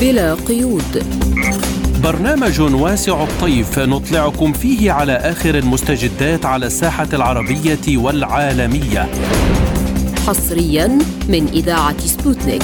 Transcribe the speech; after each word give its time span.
بلا 0.00 0.34
قيود. 0.34 1.04
برنامج 2.02 2.60
واسع 2.60 3.22
الطيف 3.22 3.78
نطلعكم 3.78 4.52
فيه 4.52 4.92
على 4.92 5.12
آخر 5.12 5.54
المستجدات 5.54 6.46
على 6.46 6.66
الساحة 6.66 7.08
العربية 7.12 7.96
والعالمية. 7.96 9.08
حصريا 10.26 10.98
من 11.28 11.46
إذاعة 11.52 11.98
سبوتنيك. 11.98 12.62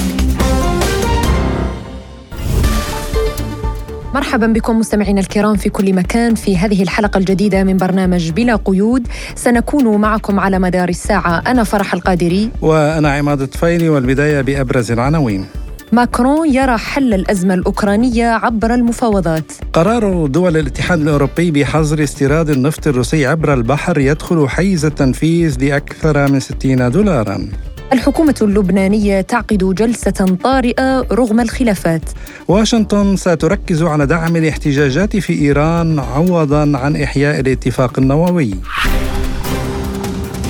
مرحبا 4.13 4.47
بكم 4.47 4.79
مستمعينا 4.79 5.21
الكرام 5.21 5.55
في 5.55 5.69
كل 5.69 5.93
مكان 5.93 6.35
في 6.35 6.57
هذه 6.57 6.83
الحلقة 6.83 7.17
الجديدة 7.17 7.63
من 7.63 7.77
برنامج 7.77 8.29
بلا 8.29 8.55
قيود. 8.55 9.07
سنكون 9.35 10.01
معكم 10.01 10.39
على 10.39 10.59
مدار 10.59 10.89
الساعة. 10.89 11.43
أنا 11.47 11.63
فرح 11.63 11.93
القادري. 11.93 12.49
وأنا 12.61 13.11
عماد 13.11 13.41
الطفيلي 13.41 13.89
والبداية 13.89 14.41
بأبرز 14.41 14.91
العناوين. 14.91 15.45
ماكرون 15.91 16.53
يرى 16.53 16.77
حل 16.77 17.13
الأزمة 17.13 17.53
الأوكرانية 17.53 18.25
عبر 18.25 18.73
المفاوضات. 18.73 19.51
قرار 19.73 20.27
دول 20.27 20.57
الاتحاد 20.57 21.01
الأوروبي 21.01 21.51
بحظر 21.51 22.03
استيراد 22.03 22.49
النفط 22.49 22.87
الروسي 22.87 23.25
عبر 23.25 23.53
البحر 23.53 23.97
يدخل 23.97 24.49
حيز 24.49 24.85
التنفيذ 24.85 25.57
لأكثر 25.61 26.31
من 26.31 26.39
60 26.39 26.91
دولارا. 26.91 27.49
الحكومة 27.93 28.35
اللبنانية 28.41 29.21
تعقد 29.21 29.75
جلسة 29.75 30.37
طارئة 30.43 30.99
رغم 30.99 31.39
الخلافات. 31.39 32.01
واشنطن 32.47 33.15
ستركز 33.15 33.83
على 33.83 34.05
دعم 34.05 34.35
الاحتجاجات 34.35 35.17
في 35.17 35.33
إيران 35.33 35.99
عوضا 35.99 36.77
عن 36.77 36.95
إحياء 36.95 37.39
الاتفاق 37.39 37.99
النووي. 37.99 38.51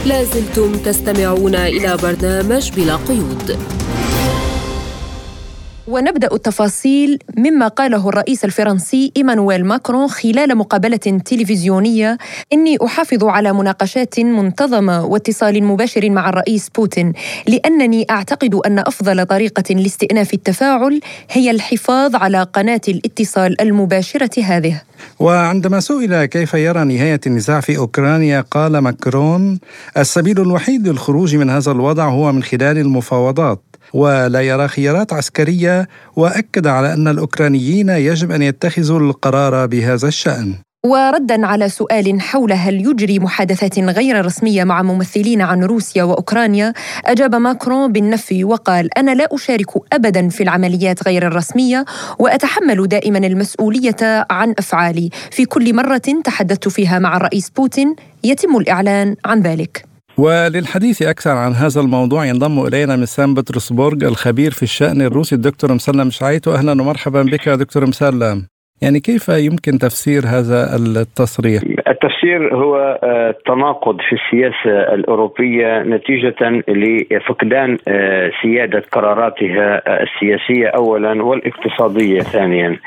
لازلتم 0.06 0.72
تستمعون 0.86 1.56
إلى 1.56 1.98
برنامج 2.04 2.72
بلا 2.78 2.96
قيود. 2.96 3.58
ونبدأ 5.88 6.34
التفاصيل 6.34 7.20
مما 7.38 7.68
قاله 7.68 8.10
الرئيس 8.10 8.46
الفرنسي 8.46 9.12
إيمانويل 9.18 9.66
ماكرون 9.66 10.08
خلال 10.08 10.58
مقابلة 10.58 10.98
تلفزيونية. 10.98 12.18
إني 12.54 12.78
أحافظ 12.86 13.24
على 13.24 13.54
مناقشات 13.54 14.20
منتظمة 14.20 15.06
واتصال 15.06 15.64
مباشر 15.64 16.10
مع 16.10 16.30
الرئيس 16.30 16.70
بوتين 16.70 17.14
لأنني 17.48 18.06
أعتقد 18.10 18.56
أن 18.56 18.80
أفضل 18.80 19.26
طريقة 19.26 19.74
لاستئناف 19.76 20.34
التفاعل 20.34 21.00
هي 21.32 21.52
الحفاظ 21.52 22.16
على 22.16 22.44
قناة 22.44 22.82
الاتصال 22.88 23.62
المباشرة 23.62 24.44
هذه. 24.44 24.82
وعندما 25.20 25.80
سئل 25.80 26.26
كيف 26.26 26.54
يرى 26.54 26.84
نهاية 26.84 27.20
النزاع 27.28 27.60
في 27.60 27.78
أوكرانيا 27.78 28.42
قال 28.52 28.78
ماكرون 28.78 29.60
السبيل 29.98 30.42
الوحيد 30.42 30.88
للخروج 30.88 31.36
من 31.36 31.50
هذا 31.50 31.72
الوضع 31.72 32.10
هو 32.10 32.32
من 32.32 32.44
خلال 32.44 32.78
المفاوضات. 32.78 33.67
ولا 33.94 34.42
يرى 34.42 34.68
خيارات 34.68 35.14
عسكرية 35.14 35.88
وأكد 36.16 36.68
على 36.68 36.94
أن 36.94 37.08
الأوكرانيين 37.08 37.90
يجب 37.90 38.32
أن 38.32 38.42
يتخذوا 38.42 39.00
القرار 39.00 39.66
بهذا 39.66 40.08
الشأن. 40.08 40.56
وردا 40.86 41.46
على 41.46 41.70
سؤال 41.70 42.22
حول 42.22 42.54
هل 42.54 42.76
يجري 42.88 43.20
محادثات 43.20 43.80
غير 43.80 44.26
رسمية 44.26 44.64
مع 44.64 44.82
ممثلين 44.82 45.42
عن 45.42 45.64
روسيا 45.64 46.04
وأوكرانيا 46.04 46.74
أجاب 47.06 47.36
ماكرون 47.36 47.92
بالنفي 47.92 48.44
وقال 48.44 48.98
أنا 48.98 49.12
لا 49.16 49.28
أشارك 49.32 49.94
ابدا 49.94 50.30
في 50.30 50.44
العمليات 50.44 51.08
غير 51.08 51.28
الرسمية 51.28 51.86
وأتحمل 52.20 52.88
دائما 52.88 53.18
المسؤولية 53.18 54.26
عن 54.30 54.54
أفعالي. 54.60 55.10
في 55.32 55.46
كل 55.46 55.76
مرة 55.76 56.02
تحدثت 56.24 56.68
فيها 56.68 57.00
مع 57.00 57.18
الرئيس 57.18 57.50
بوتين 57.50 57.96
يتم 58.24 58.58
الإعلان 58.58 59.16
عن 59.26 59.42
ذلك. 59.42 59.97
وللحديث 60.18 61.02
أكثر 61.02 61.32
عن 61.32 61.54
هذا 61.54 61.82
الموضوع 61.82 62.26
ينضم 62.26 62.66
إلينا 62.68 62.96
من 62.96 63.06
سان 63.06 63.34
بطرسبورغ 63.34 64.08
الخبير 64.08 64.52
في 64.52 64.64
الشأن 64.64 65.02
الروسي 65.02 65.36
الدكتور 65.36 65.74
مسلم 65.74 66.10
شعيتو 66.10 66.54
أهلا 66.56 66.72
ومرحبا 66.72 67.24
بك 67.24 67.50
دكتور 67.50 67.86
مسلم. 67.86 68.48
يعني 68.82 69.00
كيف 69.00 69.30
يمكن 69.30 69.78
تفسير 69.78 70.22
هذا 70.26 70.76
التصريح؟ 70.76 71.62
التفسير 71.88 72.56
هو 72.56 73.00
آه، 73.04 73.36
تناقض 73.46 73.98
في 74.02 74.16
السياسة 74.16 74.94
الأوروبية 74.94 75.84
نتيجة 75.84 76.36
لفقدان 76.68 77.78
آه، 77.88 78.32
سيادة 78.42 78.84
قراراتها 78.92 79.82
السياسية 80.04 80.68
أولا 80.68 81.24
والاقتصادية 81.24 82.20
ثانيا 82.20 82.80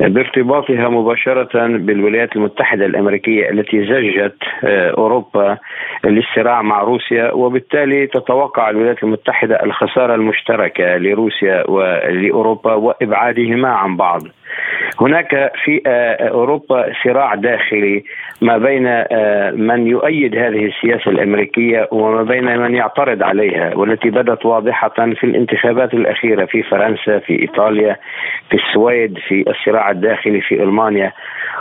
بارتباطها 0.00 0.88
مباشرة 0.88 1.66
بالولايات 1.66 2.36
المتحدة 2.36 2.86
الأمريكية 2.86 3.50
التي 3.50 3.86
زجت 3.86 4.36
آه، 4.64 4.90
أوروبا 4.90 5.58
للصراع 6.04 6.62
مع 6.62 6.82
روسيا 6.82 7.32
وبالتالي 7.32 8.06
تتوقع 8.06 8.70
الولايات 8.70 9.02
المتحدة 9.02 9.62
الخسارة 9.62 10.14
المشتركة 10.14 10.96
لروسيا 10.96 11.70
ولأوروبا 11.70 12.74
وإبعادهما 12.74 13.68
عن 13.68 13.96
بعض 13.96 14.22
هناك 15.00 15.52
في 15.64 15.82
آه، 15.86 16.28
أوروبا 16.28 16.92
صراع 17.04 17.34
داخلي 17.34 18.04
ما 18.40 18.58
بين 18.58 18.86
آه، 18.86 19.50
من 19.50 19.86
يؤيد 19.86 20.36
هذه 20.36 20.66
السياسة 20.66 21.10
الأمريكية 21.10 21.88
وما 21.90 22.22
بين 22.22 22.58
من 22.58 22.74
يعترض 22.74 23.22
عليها 23.22 23.74
والتي 23.74 24.10
بدت 24.10 24.46
واضحة 24.46 24.88
في 24.88 25.24
الانتخابات 25.24 25.94
الأخيرة 25.94 26.44
في 26.44 26.62
فرنسا 26.62 27.18
في 27.18 27.42
إيطاليا 27.42 27.96
في 28.50 28.56
السويد 28.56 29.18
في 29.28 29.44
الصراع 29.50 29.90
الداخلي 29.90 30.40
في 30.40 30.62
ألمانيا. 30.62 31.12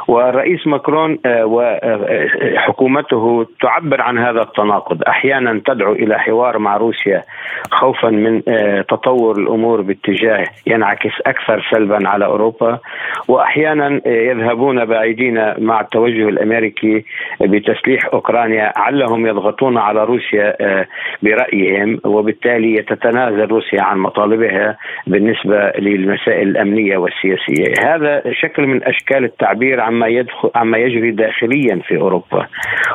والرئيس 0.08 0.68
ماكرون 0.68 1.20
آه، 1.26 1.46
وحكومته 1.46 3.46
تعبر 3.62 4.02
عن 4.02 4.18
هذا 4.18 4.42
التناقض. 4.42 5.04
أحيانا 5.04 5.62
تدعو 5.66 5.94
إلى 5.94 6.20
حوار 6.20 6.60
مع 6.60 6.78
روسيا 6.78 7.24
خوفا 7.72 8.10
من 8.10 8.42
تطور 8.90 9.40
الأمور 9.40 9.82
باتجاه 9.82 10.44
ينعكس 10.68 11.12
أكثر 11.26 11.68
سلبا 11.72 12.10
على 12.10 12.26
أوروبا. 12.26 12.80
وأحيانا 13.28 14.02
يذهبون 14.06 14.86
بعيدين 14.86 15.54
مع 15.58 15.82
التوجه 15.82 16.30
الأمريكي 16.30 17.06
بتسليح 17.42 18.06
أوكرانيا. 18.14 18.74
علهم 18.76 19.28
يضغطون 19.28 19.78
على 19.78 20.04
روسيا 20.04 20.56
آه، 20.62 20.86
برأيهم 21.24 22.00
وبالتالي 22.06 22.82
تتنازل 22.82 23.48
روسيا 23.48 23.82
عن 23.82 23.98
مطالبها 23.98 24.78
بالنسبة 25.08 25.72
للمسائل 25.80 26.48
الأمنية 26.48 26.98
والسياسية، 26.98 27.94
هذا 27.94 28.24
شكل 28.32 28.68
من 28.68 28.84
أشكال 28.84 29.24
التعبير 29.24 29.77
عما 29.80 30.08
يدخل 30.08 30.52
عما 30.56 30.78
يجري 30.78 31.12
داخليا 31.12 31.82
في 31.88 31.98
أوروبا 31.98 32.48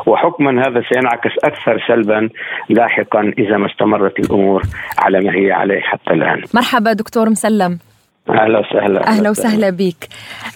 وحكما 0.07 0.63
هذا 0.69 0.83
سينعكس 0.93 1.31
أكثر 1.45 1.85
سلبا 1.89 2.29
لاحقا 2.69 3.33
إذا 3.39 3.57
ما 3.57 3.67
استمرت 3.67 4.19
الأمور 4.19 4.63
على 4.99 5.21
ما 5.21 5.35
هي 5.35 5.53
عليه 5.53 5.81
حتى 5.81 6.11
الآن. 6.11 6.43
مرحبا 6.55 6.93
دكتور 6.93 7.31
مسلم. 7.31 7.79
أهلا 8.31 8.59
وسهلا 8.59 9.07
أهلا 9.07 9.31
وسهلا 9.31 9.71
بك 9.71 10.09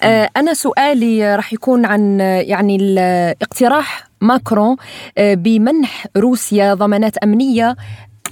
آه، 0.03 0.29
أنا 0.37 0.55
سؤالي 0.55 1.37
راح 1.37 1.53
يكون 1.53 1.87
عن 1.87 2.21
يعني 2.21 2.79
اقتراح 3.43 4.05
ماكرون 4.21 4.77
آه، 5.19 5.35
بمنح 5.35 6.07
روسيا 6.17 6.75
ضمانات 6.75 7.17
أمنية 7.19 7.77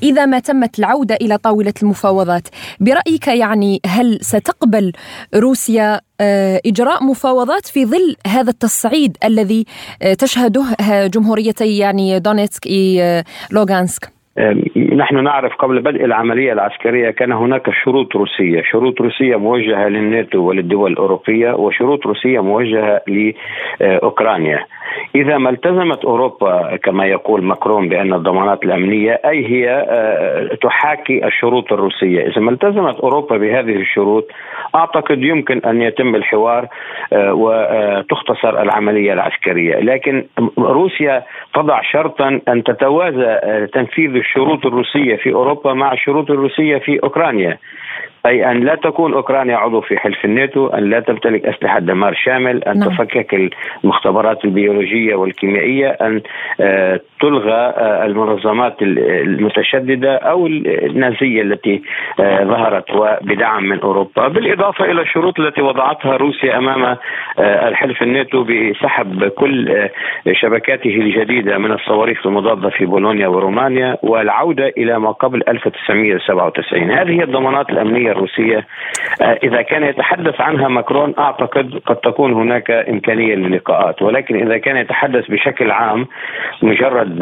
إذا 0.03 0.27
ما 0.27 0.38
تمت 0.38 0.78
العودة 0.78 1.15
إلى 1.15 1.38
طاولة 1.38 1.75
المفاوضات. 1.82 2.49
برأيك 2.81 3.28
يعني 3.28 3.81
هل 3.87 4.19
ستقبل 4.21 4.93
روسيا 5.34 6.00
آه، 6.21 6.60
إجراء 6.66 7.05
مفاوضات 7.05 7.66
في 7.66 7.87
ظل 7.87 8.16
هذا 8.27 8.50
التصعيد 8.50 9.16
الذي 9.25 9.65
تشهده 10.19 10.65
جمهوريتي 11.06 11.78
يعني 11.78 12.19
دونيتسك 12.19 12.69
لوغانسك؟ 13.50 14.15
نحن 14.94 15.25
نعرف 15.25 15.55
قبل 15.55 15.81
بدء 15.81 16.05
العملية 16.05 16.53
العسكرية 16.53 17.10
كان 17.10 17.32
هناك 17.32 17.71
شروط 17.84 18.16
روسية. 18.16 18.62
شروط 18.62 19.00
روسية 19.00 19.37
موجهة 19.37 19.88
للناتو 19.88 20.38
وللدول 20.38 20.93
الأوروبية 20.93 21.53
وشروط 21.53 22.06
روسية 22.06 22.41
موجهة 22.43 23.00
لأوكرانيا. 23.81 24.66
إذا 25.15 25.38
ما 25.38 25.50
التزمت 25.50 26.05
أوروبا 26.05 26.77
كما 26.77 27.06
يقول 27.06 27.44
ماكرون 27.44 27.88
بأن 27.88 28.15
الضمانات 28.15 28.65
الأمنية 28.65 29.21
أي 29.25 29.47
هي 29.47 29.71
آه، 29.71 30.55
تحاكي 30.62 31.26
الشروط 31.26 31.72
الروسية. 31.72 32.26
إذا 32.26 32.41
ما 32.41 32.50
التزمت 32.50 33.00
أوروبا 33.00 33.37
بهذه 33.37 33.76
الشروط 33.76 34.26
أعتقد 34.75 35.19
يمكن 35.23 35.58
أن 35.58 35.82
يتم 35.82 36.14
الحوار 36.14 36.69
آه، 37.12 37.35
وتختصر 37.35 38.62
العملية 38.62 39.12
العسكرية. 39.12 39.76
لكن 39.76 40.25
روسيا 40.58 41.23
تضع 41.55 41.81
شرطا 41.93 42.40
أن 42.49 42.62
تتوازى 42.64 43.38
آه، 43.43 43.64
تنفيذ 43.64 44.17
الشروط 44.17 44.67
الروسية 44.67 44.83
في 45.16 45.32
أوروبا 45.32 45.72
مع 45.72 45.92
الشروط 45.92 46.31
الروسية 46.31 46.78
في 46.78 47.02
أوكرانيا. 47.02 47.58
أي 48.26 48.50
أن 48.50 48.61
لا 48.61 48.75
تكون 48.75 49.15
أوكرانيا 49.15 49.56
عضو 49.56 49.81
في 49.81 49.99
حلف 49.99 50.25
الناتو 50.25 50.67
أن 50.67 50.91
لا 50.91 51.00
تمتلك 51.00 51.47
أسلحة 51.47 51.79
دمار 51.79 52.15
شامل 52.15 52.65
أن 52.65 52.79
نعم. 52.79 52.88
تفكك 52.88 53.50
المختبرات 53.85 54.44
البيولوجية 54.44 55.15
والكيميائية 55.15 55.88
أن 55.88 56.21
آه، 56.61 57.00
تلغى 57.21 57.53
آه، 57.53 58.05
المنظمات 58.06 58.82
المتشددة 58.82 60.17
أو 60.17 60.47
النازية 60.47 61.43
التي 61.43 61.82
آه، 62.21 62.44
ظهرت 62.44 62.91
وبدعم 62.91 63.65
من 63.65 63.81
أوروبا 63.81 64.29
بالإضافة 64.29 64.85
إلى 64.85 65.03
الشروط 65.03 65.41
التي 65.41 65.62
وضعتها 65.62 66.17
روسيا 66.17 66.59
أمام 66.59 66.97
الحلف 67.38 68.03
الناتو 68.03 68.44
بسحب 68.44 69.29
كل 69.29 69.88
شبكاته 70.32 70.91
الجديدة 70.91 71.59
من 71.59 71.73
الصواريخ 71.73 72.26
المضادة 72.26 72.71
في 72.71 72.87
بولونيا 72.87 73.29
ورومانيا 73.29 73.97
والعودة 74.03 74.69
إلى 74.69 74.99
ما 74.99 75.11
قبل 75.11 75.43
1997 75.49 76.91
هذه 76.91 77.23
الضمانات 77.23 77.71
الأمنية 77.71 78.13
الروسية 78.14 78.66
إذا 79.20 79.62
كان 79.62 79.82
يتحدث 79.82 80.40
عنها 80.40 80.69
ماكرون 80.69 81.14
أعتقد 81.19 81.81
قد 81.87 81.96
تكون 81.96 82.32
هناك 82.32 82.70
إمكانية 82.70 83.34
للقاءات 83.34 84.02
ولكن 84.02 84.46
إذا 84.46 84.58
كان 84.58 84.76
يتحدث 84.76 85.31
بشكل 85.31 85.70
عام 85.70 86.06
مجرد 86.62 87.19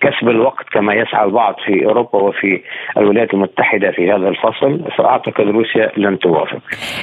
كسب 0.00 0.28
الوقت 0.28 0.64
كما 0.72 0.94
يسعى 0.94 1.24
البعض 1.24 1.54
في 1.66 1.84
أوروبا 1.84 2.18
وفي 2.18 2.60
الولايات 2.96 3.34
المتحدة 3.34 3.90
في 3.90 4.12
هذا 4.12 4.28
الفصل 4.28 4.80
فأعتقد 4.98 5.46
روسيا 5.46 5.92
لن 5.96 6.18
توافق. 6.18 6.58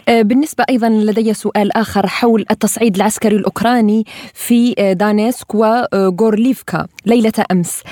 بالنسبة 0.07 0.63
أيضا 0.69 0.89
لدي 0.89 1.33
سؤال 1.33 1.77
آخر 1.77 2.07
حول 2.07 2.45
التصعيد 2.51 2.95
العسكري 2.95 3.35
الأوكراني 3.35 4.03
في 4.33 4.73
دانيسك 4.99 5.55
وغورليفكا 5.55 6.87
ليلة 7.05 7.33
أمس. 7.51 7.83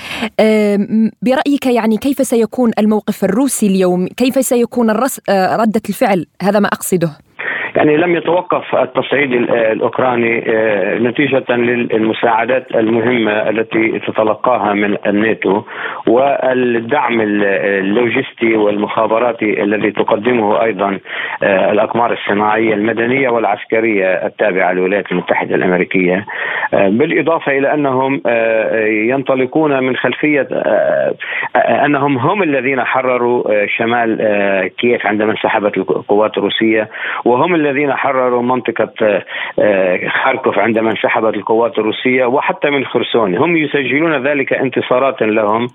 برأيك 1.22 1.66
يعني 1.66 1.98
كيف 1.98 2.18
سيكون 2.18 2.72
الموقف 2.80 3.24
الروسي 3.24 3.68
اليوم؟ 3.68 4.08
كيف 4.08 4.34
سيكون 4.34 4.90
الرس... 5.02 5.20
ردة 5.30 5.82
الفعل؟ 5.90 6.28
هذا 6.42 6.60
ما 6.60 6.68
أقصده. 6.68 7.18
يعني 7.76 7.98
لم 7.98 8.16
يتوقف 8.16 8.76
التصعيد 8.76 9.34
الأوكراني 9.34 10.44
آه، 10.48 10.98
نتيجة 11.00 11.44
للمساعدات 11.50 12.76
المهمة 12.76 13.32
التي 13.32 14.00
تتلقاها 14.00 14.74
من 14.74 14.98
الناتو 15.06 15.62
والدعم 16.08 17.22
اللوجستي 17.22 18.56
والمخابراتي 18.56 19.64
الذي 19.64 19.92
تقدمه 19.92 20.64
أيضا 20.64 21.00
آه، 21.44 21.72
الأقمار 21.72 22.14
الصناعية 22.14 22.74
المدنية 22.74 23.30
والعسكرية 23.30 24.06
التابعة 24.08 24.74
للولايات 24.74 25.12
المتحدة 25.12 25.56
الأمريكية. 25.56 26.26
آه، 26.74 26.90
بالإضافة 26.90 27.58
إلى 27.58 27.74
أنهم 27.74 28.22
ينطلقون 29.10 29.84
من 29.84 29.96
خلفية 29.96 30.48
أنهم 31.56 32.18
هم 32.18 32.44
الذين 32.44 32.84
حرروا 32.84 33.66
شمال 33.66 34.18
كييف 34.78 35.06
عندما 35.06 35.32
انسحبت 35.32 35.78
القوات 35.78 36.38
الروسية 36.38 36.90
وهم 37.26 37.56
الذين 37.62 37.94
حرروا 37.94 38.42
منطقة 38.42 38.94
آه، 39.60 40.00
خاركوف 40.24 40.60
عندما 40.60 40.92
انسحبت 40.92 41.34
القوات 41.34 41.80
الروسية 41.80 42.26
وحتى 42.26 42.70
من 42.70 42.86
خرسون. 42.86 43.38
هم 43.38 43.58
يسجلون 43.58 44.28
ذلك 44.28 44.54
انتصارات 44.54 45.22
لهم 45.22 45.68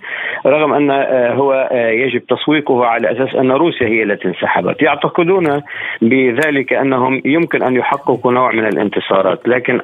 رغم 0.47 0.73
أن 0.75 0.91
آه، 0.91 1.33
هو 1.33 1.69
آه، 1.73 1.91
يجب 1.91 2.23
تسويقه 2.27 2.87
على 2.87 3.13
أساس 3.13 3.35
أن 3.35 3.53
روسيا 3.53 3.87
هي 3.87 4.03
التي 4.03 4.29
انسحبت. 4.29 4.83
يعتقدون 4.83 5.63
بذلك 6.03 6.73
أنهم 6.73 7.23
يمكن 7.25 7.63
أن 7.63 7.77
يحققوا 7.77 8.33
نوع 8.33 8.53
من 8.53 8.67
الانتصارات 8.67 9.49
لكن 9.49 9.81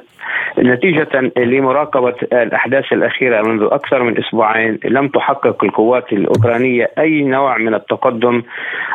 نتيجة 0.59 1.31
لمراقبة 1.37 2.15
الأحداث 2.33 2.93
الأخيرة 2.93 3.41
منذ 3.41 3.67
أكثر 3.71 4.03
من 4.03 4.17
أسبوعين 4.17 4.79
لم 4.85 5.07
تحقق 5.07 5.63
القوات 5.63 6.13
الأوكرانية 6.13 6.91
أي 6.99 7.21
نوع 7.21 7.57
من 7.57 7.73
التقدم 7.73 8.43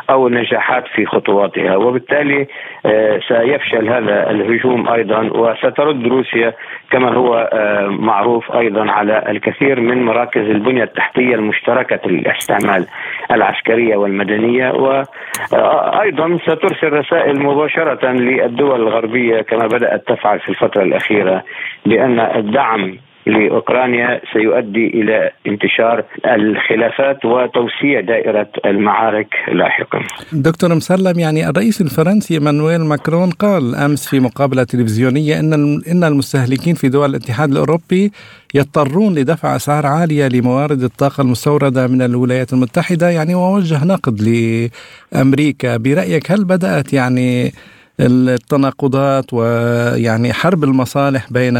أو 0.09 0.27
النجاحات 0.27 0.83
في 0.95 1.05
خطواتها. 1.05 1.75
وبالتالي 1.75 2.47
آه، 2.85 3.19
سيفشل 3.27 3.89
هذا 3.89 4.29
الهجوم 4.29 4.89
أيضا 4.89 5.21
وسترد 5.21 6.07
روسيا 6.07 6.53
كما 6.91 7.13
هو 7.13 7.49
آه، 7.53 7.87
معروف 7.87 8.51
أيضا 8.51 8.91
على 8.91 9.23
الكثير 9.29 9.79
من 9.79 10.03
مراكز 10.03 10.41
البنية 10.41 10.83
التحتية 10.83 11.35
المشتركة 11.35 12.09
للاستعمال 12.09 12.85
العسكرية 13.31 13.95
والمدنية 13.95 14.71
وأيضا 14.71 16.37
سترسل 16.37 16.93
رسائل 16.93 17.39
مباشرة 17.39 18.11
للدول 18.11 18.81
الغربية 18.81 19.41
كما 19.41 19.67
بدأت 19.67 20.07
تفعل 20.07 20.39
في 20.39 20.49
الفترة 20.49 20.83
الأخيرة 20.83 21.43
بأن 21.85 22.19
الدعم 22.19 22.97
لأوكرانيا 23.29 24.21
سيؤدي 24.33 24.87
إلى 24.87 25.31
انتشار 25.47 26.03
الخلافات 26.25 27.25
وتوسيع 27.25 28.01
دائرة 28.01 28.49
المعارك 28.65 29.27
لاحقا. 29.51 29.99
دكتور 30.33 30.75
مسلم 30.75 31.19
يعني 31.19 31.49
الرئيس 31.49 31.81
الفرنسي 31.81 32.33
إيمانويل 32.33 32.81
ماكرون 32.81 33.29
قال 33.29 33.75
أمس 33.75 34.09
في 34.09 34.19
مقابلة 34.19 34.63
تلفزيونية 34.63 35.39
إن 35.39 35.53
إن 35.91 36.03
المستهلكين 36.03 36.75
في 36.75 36.89
دول 36.89 37.09
الاتحاد 37.09 37.51
الأوروبي 37.51 38.11
يضطرون 38.53 39.15
لدفع 39.15 39.55
أسعار 39.55 39.85
عالية 39.85 40.27
لموارد 40.27 40.83
الطاقة 40.83 41.21
المستوردة 41.21 41.87
من 41.87 42.01
الولايات 42.01 42.53
المتحدة 42.53 43.09
يعني 43.09 43.35
ووجه 43.35 43.85
نقد 43.85 44.21
لأمريكا 44.21 45.77
برأيك 45.77 46.31
هل 46.31 46.43
بدأت 46.43 46.93
يعني 46.93 47.51
التناقضات 47.99 49.33
ويعني 49.33 50.33
حرب 50.33 50.63
المصالح 50.63 51.33
بين 51.33 51.57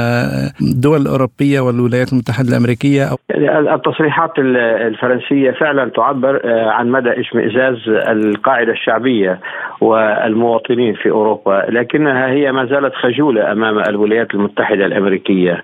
الدول 0.61 1.01
الأوروبية 1.01 1.59
والولايات 1.59 2.13
المتحدة 2.13 2.49
الأمريكية 2.49 3.09
التصريحات 3.75 4.31
الفرنسية 4.37 5.51
فعلا 5.51 5.89
تعبر 5.89 6.41
آه، 6.45 6.69
عن 6.69 6.89
مدى 6.89 7.19
اشمئزاز 7.19 7.89
القاعدة 7.89 8.71
الشعبية 8.71 9.39
والمواطنين 9.81 10.93
في 10.93 11.09
أوروبا 11.09 11.65
لكنها 11.69 12.27
هي 12.27 12.51
ما 12.51 12.65
زالت 12.65 12.93
خجولة 12.95 13.51
أمام 13.51 13.79
الولايات 13.79 14.33
المتحدة 14.33 14.85
الأمريكية. 14.85 15.63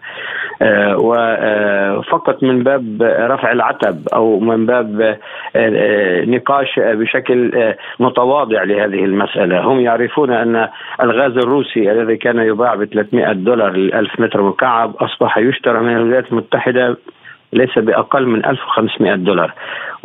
آه، 0.62 0.98
وفقط 0.98 2.44
من 2.44 2.64
باب 2.64 3.02
رفع 3.02 3.52
العتب 3.52 4.08
أو 4.14 4.40
من 4.40 4.66
باب 4.66 5.18
آه، 5.56 6.26
نقاش 6.26 6.80
بشكل 6.80 7.52
متواضع 8.00 8.64
لهذه 8.64 9.06
المسألة، 9.06 9.62
هم 9.62 9.80
يعرفون 9.80 10.32
ان 11.02 11.10
الغاز 11.10 11.38
الروسي 11.38 11.92
الذي 11.92 12.18
كان 12.18 12.40
يباع 12.40 12.76
ب 12.76 12.86
300 12.86 13.32
دولار 13.34 13.72
للألف 13.72 14.20
متر 14.20 14.42
مكعب 14.42 14.96
أصبح 14.96 15.38
يشترى 15.38 15.80
من 15.80 15.96
الولايات 15.96 16.32
المتحدة 16.32 16.98
ليس 17.54 17.80
بأقل 17.80 18.26
من 18.26 18.46
1500 18.46 19.16
دولار. 19.16 19.54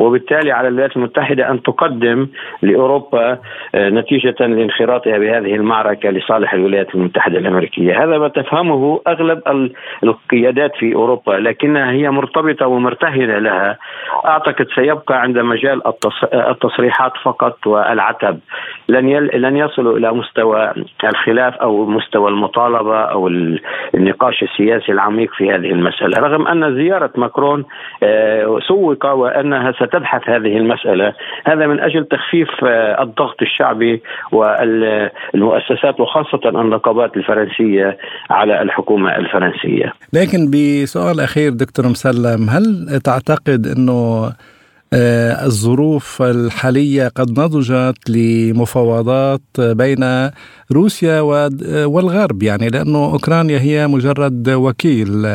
وبالتالي 0.01 0.51
على 0.51 0.67
الولايات 0.67 0.97
المتحدة 0.97 1.51
أن 1.51 1.63
تقدم 1.63 2.27
لأوروبا 2.61 3.37
آه، 3.75 3.89
نتيجة 3.89 4.35
لانخراطها 4.39 5.17
بهذه 5.17 5.55
المعركة 5.55 6.09
لصالح 6.09 6.53
الولايات 6.53 6.95
المتحدة 6.95 7.37
الأمريكية، 7.37 8.03
هذا 8.03 8.17
ما 8.17 8.27
تفهمه 8.27 9.01
أغلب 9.07 9.41
القيادات 10.03 10.75
في 10.75 10.95
أوروبا 10.95 11.31
لكنها 11.31 11.91
هي 11.91 12.09
مرتبطة 12.09 12.67
ومرتهنة 12.67 13.39
لها. 13.39 13.77
أعتقد 14.25 14.67
سيبقى 14.75 15.21
عند 15.21 15.37
مجال 15.37 15.81
التصريحات 16.33 17.11
فقط 17.23 17.67
والعتب. 17.67 18.39
لن 18.89 19.09
لن 19.33 19.57
يصلوا 19.57 19.97
إلى 19.97 20.11
مستوى 20.13 20.73
الخلاف 21.03 21.55
أو 21.55 21.85
مستوى 21.85 22.29
المطالبة 22.29 22.99
أو 22.99 23.27
النقاش 23.95 24.43
السياسي 24.43 24.91
العميق 24.91 25.33
في 25.33 25.51
هذه 25.51 25.71
المسألة، 25.71 26.19
رغم 26.19 26.47
أن 26.47 26.75
زيارة 26.75 27.11
ماكرون 27.15 27.65
آه، 28.03 28.59
سوق 28.67 29.05
وأنها 29.05 29.71
ستبحث 29.91 30.29
هذه 30.29 30.57
المسألة، 30.57 31.13
هذا 31.45 31.67
من 31.67 31.79
أجل 31.79 32.05
تخفيف 32.05 32.49
آه، 32.63 33.03
الضغط 33.03 33.41
الشعبي 33.41 34.01
والمؤسسات 34.31 35.99
وخاصة 35.99 36.61
النقابات 36.61 37.17
الفرنسية 37.17 37.97
على 38.29 38.61
الحكومة 38.61 39.15
الفرنسية. 39.15 39.93
لكن 40.13 40.51
بسؤال 40.51 41.19
أخير 41.19 41.51
دكتور 41.51 41.85
مسلم، 41.87 42.49
هل 42.49 42.99
تعتقد 43.03 43.67
إنه 43.77 44.31
آه، 44.93 45.45
الظروف 45.45 46.21
الحالية 46.21 47.07
قد 47.07 47.39
نضجت 47.39 48.09
لمفاوضات 48.09 49.41
بين 49.59 50.29
روسيا 50.71 51.21
والغرب 51.85 52.43
يعني 52.43 52.69
لأنه 52.69 53.05
أوكرانيا 53.05 53.59
هي 53.59 53.87
مجرد 53.87 54.49
وكيل 54.49 55.25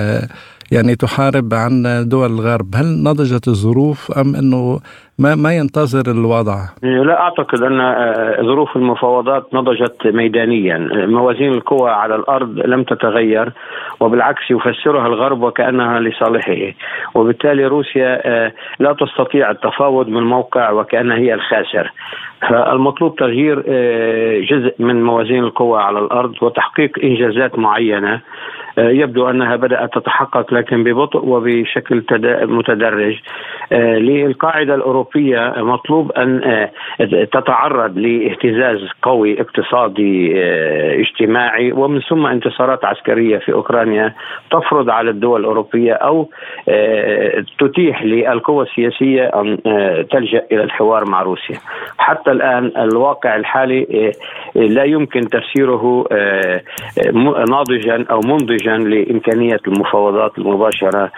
يعني 0.73 0.95
تحارب 0.95 1.55
عن 1.55 1.83
دول 2.09 2.31
الغرب 2.31 2.75
هل 2.75 2.87
نضجت 3.05 3.49
الظروف 3.49 4.19
أم 4.19 4.35
أنه 4.35 4.79
ما 5.19 5.35
ما 5.35 5.57
ينتظر 5.57 6.13
الوضع؟ 6.13 6.59
لا 6.83 7.21
أعتقد 7.21 7.63
أن 7.63 7.81
آه، 7.81 8.43
ظروف 8.43 8.77
المفاوضات 8.77 9.55
نضجت 9.55 10.07
ميدانيا، 10.07 10.79
موازين 11.07 11.53
القوى 11.53 11.91
على 11.91 12.15
الأرض 12.15 12.59
لم 12.59 12.83
تتغير 12.83 13.53
وبالعكس 14.01 14.51
يفسرها 14.51 15.07
الغرب 15.07 15.43
وكأنها 15.43 16.01
لصالحه، 16.01 16.73
وبالتالي 17.15 17.67
روسيا 17.67 18.21
آه، 18.25 18.53
لا 18.79 18.93
تستطيع 18.93 19.51
التفاوض 19.51 20.09
من 20.09 20.23
موقع 20.23 20.71
وكانها 20.71 21.17
هي 21.17 21.35
الخاسر. 21.35 21.93
فالمطلوب 22.49 23.17
تغيير 23.17 23.65
آه، 23.69 24.41
جزء 24.41 24.75
من 24.79 25.03
موازين 25.03 25.45
القوى 25.45 25.83
على 25.83 25.99
الأرض 25.99 26.35
وتحقيق 26.43 26.99
إنجازات 27.05 27.59
معينة 27.59 28.21
يبدو 28.79 29.31
أنها 29.31 29.57
بدأت 29.57 29.95
تتحقق 29.95 30.55
لكن 30.55 30.85
ببطء 30.85 31.25
وبشكل 31.25 32.03
متدرج. 32.43 33.21
للقاعدة 33.73 34.75
الأوروبية 34.75 35.55
مطلوب 35.57 36.13
أن 36.13 36.45
آه، 36.45 36.71
تتعرض 37.25 37.99
لاهتزاز 37.99 38.89
قوي 39.03 39.41
اقتصادي 39.41 40.33
آه، 40.37 41.01
اجتماعي 41.01 41.73
ومن 41.73 42.01
ثم 42.01 42.27
انتصارات 42.27 42.85
عسكرية 42.85 43.39
في 43.39 43.53
أوكرانيا 43.53 44.15
تفرض 44.51 44.91
على 44.91 45.11
الدول 45.11 45.41
الأوروبية 45.41 45.93
أو 45.93 46.29
آه، 46.69 47.45
تتيح 47.59 48.03
للقوى 48.03 48.65
السياسية 48.65 49.25
أن 49.25 49.59
تلجأ 50.11 50.47
إلى 50.53 50.63
الحوار 50.63 51.11
مع 51.11 51.23
روسيا. 51.23 51.57
حتى 51.99 52.31
الآن 52.31 52.73
الواقع 52.77 53.37
الحالي 53.37 54.13
لا 54.55 54.85
يمكن 54.85 55.21
تفسيره 55.21 56.07
ناضجا 57.51 58.05
أو 58.11 58.21
منضجا 58.25 58.66
لإمكانية 58.73 59.59
المفاوضات 59.69 60.39
المباشرة 60.39 61.13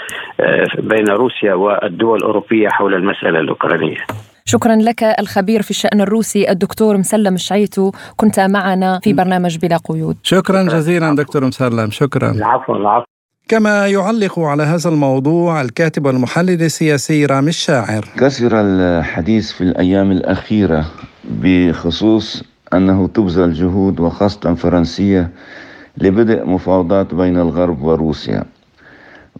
بين 0.79 1.09
روسيا 1.09 1.55
والدول 1.55 2.19
الأوروبية 2.19 2.69
حول 2.69 2.95
المسألة 2.95 3.41
الأوكرانية. 3.41 3.89
الإسرائيلية 3.89 4.29
شكرا 4.45 4.77
لك 4.77 5.03
الخبير 5.03 5.63
في 5.63 5.71
الشأن 5.71 6.01
الروسي 6.01 6.51
الدكتور 6.51 6.97
مسلم 6.97 7.35
الشعيتو 7.35 7.93
كنت 8.17 8.41
معنا 8.41 9.01
في 9.03 9.13
برنامج 9.13 9.59
بلا 9.59 9.77
قيود. 9.77 10.17
شكرا. 10.23 10.63
جزيلا 10.63 11.17
دكتور 11.17 11.45
مسلم 11.45 11.91
شكرا. 11.91 12.31
العفو 12.31 12.77
العفو. 12.77 13.05
كما 13.49 13.87
يعلق 13.87 14.39
على 14.39 14.63
هذا 14.63 14.91
الموضوع 14.91 15.61
الكاتب 15.61 16.07
والمحلل 16.07 16.63
السياسي 16.63 17.27
رامي 17.27 17.49
الشاعر. 17.49 18.05
كثر 18.19 18.61
الحديث 18.61 19.53
في 19.53 19.61
الأيام 19.61 20.11
الأخيرة 20.13 20.85
بخصوص 21.25 22.45
أنه 22.75 23.09
تبذل 23.09 23.53
جهود 23.53 24.01
وخاصة 24.01 24.55
فرنسية 24.55 25.31
لبدء 26.01 26.47
مفاوضات 26.47 27.15
بين 27.15 27.39
الغرب 27.39 27.83
وروسيا. 27.83 28.45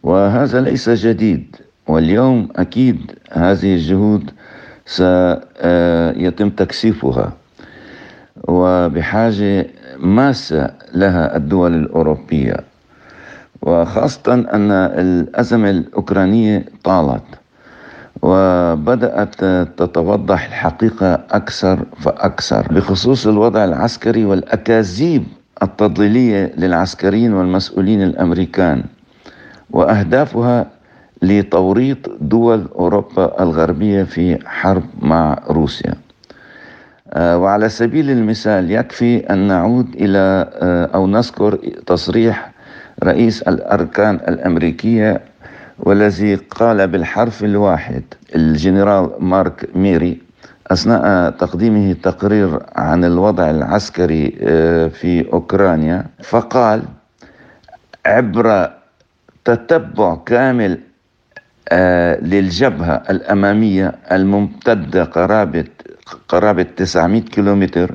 وهذا 0.03 0.61
ليس 0.61 0.91
جديد 0.91 1.57
واليوم 1.87 2.49
أكيد 2.57 3.13
هذه 3.33 3.75
الجهود 3.75 4.31
سيتم 4.87 6.51
تكثيفها. 6.51 7.33
وبحاجة 8.49 9.67
ماسة 9.99 10.71
لها 10.95 11.37
الدول 11.37 11.75
الأوروبية 11.75 12.57
وخاصة 13.63 14.35
أن 14.35 14.71
الأزمة 14.73 15.71
الأوكرانية 15.71 16.65
طالت 16.85 17.23
وبدأت 18.23 19.35
تتوضح 19.81 20.47
الحقيقة 20.47 21.15
أكثر 21.31 21.85
فأكثر 22.01 22.67
بخصوص 22.71 23.27
الوضع 23.27 23.65
العسكري 23.65 24.25
والأكاذيب 24.25 25.25
التضليلية 25.63 26.53
للعسكريين 26.57 27.33
والمسؤولين 27.35 28.03
الأمريكان 28.03 28.85
وأهدافها 29.71 30.67
لتوريط 31.23 32.11
دول 32.21 32.69
أوروبا 32.79 33.43
الغربية 33.43 34.03
في 34.03 34.39
حرب 34.47 34.85
مع 35.03 35.39
روسيا. 35.51 35.95
آه، 37.13 37.39
وعلى 37.39 37.69
سبيل 37.69 38.11
المثال 38.11 38.71
يكفي 38.71 39.17
أن 39.33 39.39
نعود 39.39 39.95
إلى 39.95 40.51
آه، 40.55 40.85
أو 40.95 41.07
نذكر 41.07 41.59
تصريح 41.87 42.51
رئيس 43.05 43.43
الأركان 43.43 44.15
الأمريكية 44.15 45.21
والذي 45.79 46.35
قال 46.35 46.89
بالحرف 46.89 47.45
الواحد 47.45 48.03
الجنرال 48.35 49.11
مارك 49.21 49.69
ميري 49.75 50.28
أثناء 50.71 51.31
تقديمه 51.31 51.93
تقرير 52.03 52.61
عن 52.77 53.05
الوضع 53.05 53.51
العسكري 53.51 54.39
آه، 54.43 54.89
في 54.89 55.33
أوكرانيا 55.33 56.07
فقال 56.23 56.83
عبر 58.07 58.71
تتبع 59.45 60.15
كامل 60.27 60.79
آه، 61.69 62.21
للجبهة 62.21 63.03
الأمامية 63.11 63.95
الممتدة 64.13 65.05
قرابة 65.05 65.65
قرابة 66.29 66.63
900 66.63 67.21
كيلومتر 67.23 67.95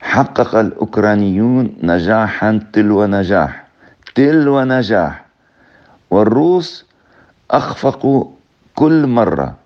حقق 0.00 0.54
الأوكرانيون 0.56 1.74
نجاحا 1.82 2.60
تلو 2.72 3.06
نجاح 3.06 3.66
تلو 4.14 4.60
نجاح 4.64 5.24
والروس 6.10 6.86
أخفقوا 7.50 8.24
كل 8.74 9.06
مرة. 9.06 9.61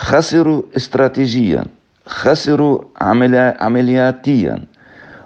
خسروا 0.00 0.62
استراتيجيا 0.76 1.64
خسروا 2.06 2.78
عملياتيا 3.60 4.58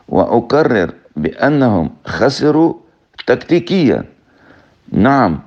وأكرر 0.09 0.93
بأنهم 1.17 1.91
خسروا 2.07 2.75
تكتيكيا. 3.27 4.05
نعم 4.93 5.41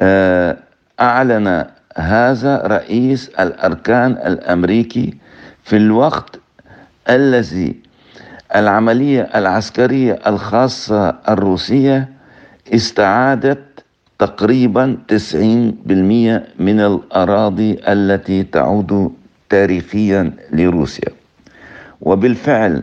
آه، 0.00 0.56
أعلن 1.00 1.64
هذا 1.96 2.62
رئيس 2.66 3.28
الأركان 3.28 4.12
الأمريكي 4.12 5.14
في 5.64 5.76
الوقت 5.76 6.40
الذي 7.10 7.76
العملية 8.54 9.22
العسكرية 9.34 10.18
الخاصة 10.26 11.18
الروسية 11.28 12.08
استعادت 12.74 13.71
تقريبا 14.22 14.98
90% 15.08 16.62
من 16.62 16.78
الأراضي 16.80 17.70
التي 17.88 18.42
تعود 18.42 19.12
تاريخيا 19.50 20.32
لروسيا. 20.52 21.12
وبالفعل 22.00 22.82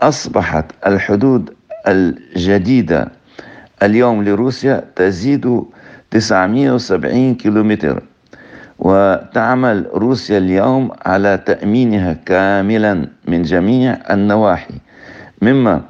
أصبحت 0.00 0.66
الحدود 0.86 1.54
الجديدة 1.88 3.08
اليوم 3.82 4.24
لروسيا 4.24 4.84
تزيد 4.96 5.62
970 6.10 7.34
كيلومتر 7.34 8.02
وتعمل 8.78 9.86
روسيا 9.94 10.38
اليوم 10.38 10.90
على 11.06 11.38
تأمينها 11.46 12.12
كاملا 12.26 13.08
من 13.28 13.42
جميع 13.42 13.98
النواحي 14.10 14.74
مما 15.42 15.82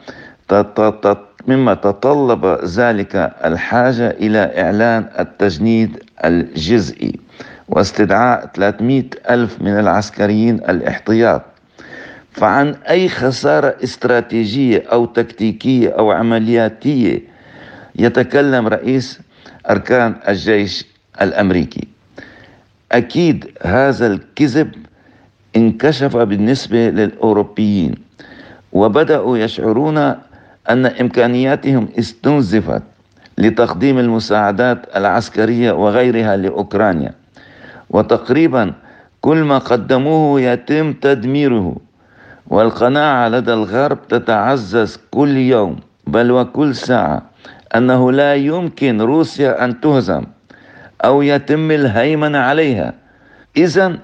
مما 1.47 1.75
تطلب 1.75 2.47
ذلك 2.65 3.33
الحاجة 3.45 4.11
إلى 4.11 4.39
إعلان 4.63 5.07
التجنيد 5.19 6.03
الجزئي 6.25 7.21
واستدعاء 7.69 8.51
300 8.55 9.05
ألف 9.31 9.63
من 9.63 9.79
العسكريين 9.79 10.55
الاحتياط. 10.55 11.43
فعن 12.33 12.75
أي 12.91 13.09
خسارة 13.09 13.75
استراتيجية 13.85 14.85
أو 14.93 15.05
تكتيكية 15.05 15.89
أو 15.89 16.11
عملياتية 16.11 17.21
يتكلم 17.97 18.69
رئيس 18.69 19.21
أركان 19.71 20.15
الجيش 20.29 20.85
الأمريكي. 21.23 21.89
أكيد 22.93 23.51
هذا 23.63 24.07
الكذب 24.07 24.73
انكشف 25.57 26.17
بالنسبة 26.17 26.91
للأوروبيين 26.91 27.95
وبدأوا 28.73 29.39
يشعرون 29.39 30.15
أن 30.71 30.87
إمكانياتهم 30.87 31.89
استنزفت 31.99 32.83
لتقديم 33.39 33.99
المساعدات 33.99 34.97
العسكرية 34.97 35.73
وغيرها 35.73 36.37
لأوكرانيا. 36.37 37.15
وتقريبا 37.91 38.73
كل 39.21 39.37
ما 39.37 39.59
قدموه 39.59 40.41
يتم 40.41 40.93
تدميره. 40.93 41.77
والقناعة 42.47 43.29
لدى 43.29 43.53
الغرب 43.53 44.09
تتعزز 44.09 44.99
كل 45.11 45.37
يوم 45.37 45.77
بل 46.07 46.31
وكل 46.31 46.75
ساعة 46.75 47.23
أنه 47.77 48.13
لا 48.13 48.35
يمكن 48.35 49.01
روسيا 49.01 49.65
أن 49.65 49.81
تهزم 49.81 50.25
أو 51.05 51.23
يتم 51.23 51.71
الهيمنة 51.71 52.39
عليها. 52.39 52.95
إذا 53.57 53.99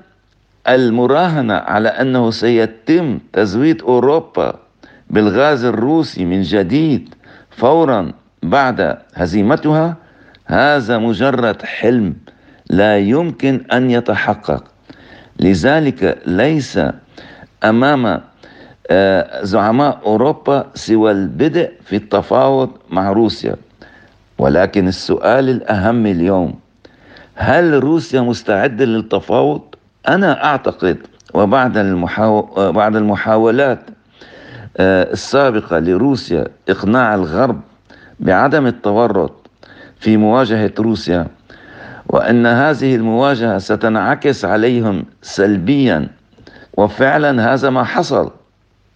المراهنة 0.68 1.54
على 1.54 1.88
أنه 1.88 2.30
سيتم 2.30 3.18
تزويد 3.32 3.82
أوروبا 3.82 4.54
بالغاز 5.10 5.64
الروسي 5.64 6.24
من 6.24 6.42
جديد 6.42 7.14
فورا 7.50 8.12
بعد 8.42 8.98
هزيمتها 9.14 9.96
هذا 10.46 10.98
مجرد 10.98 11.62
حلم 11.62 12.14
لا 12.70 12.98
يمكن 12.98 13.60
أن 13.72 13.90
يتحقق. 13.90 14.64
لذلك 15.40 16.18
ليس 16.26 16.80
أمام 17.64 18.20
آه، 18.90 19.44
زعماء 19.44 20.00
أوروبا 20.06 20.66
سوى 20.74 21.10
البدء 21.10 21.72
في 21.84 21.96
التفاوض 21.96 22.70
مع 22.90 23.12
روسيا. 23.12 23.56
ولكن 24.38 24.88
السؤال 24.88 25.48
الأهم 25.48 26.06
اليوم 26.06 26.54
هل 27.34 27.84
روسيا 27.84 28.20
مستعدة 28.20 28.84
للتفاوض؟ 28.84 29.62
أنا 30.08 30.44
أعتقد 30.44 30.98
وبعد 31.34 31.76
المحاو... 31.76 32.42
بعد 32.72 32.96
المحاولات 32.96 33.80
آه، 33.90 33.97
السابقة 34.80 35.78
لروسيا 35.78 36.44
إقناع 36.68 37.14
الغرب 37.14 37.60
بعدم 38.20 38.66
التورط 38.66 39.46
في 40.00 40.16
مواجهة 40.16 40.72
روسيا 40.78 41.26
وأن 42.08 42.46
هذه 42.46 42.96
المواجهة 42.96 43.58
ستنعكس 43.58 44.44
عليهم 44.44 45.04
سلبيا. 45.22 46.08
وفعلا 46.76 47.54
هذا 47.54 47.70
ما 47.70 47.84
حصل. 47.84 48.30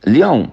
اليوم 0.06 0.48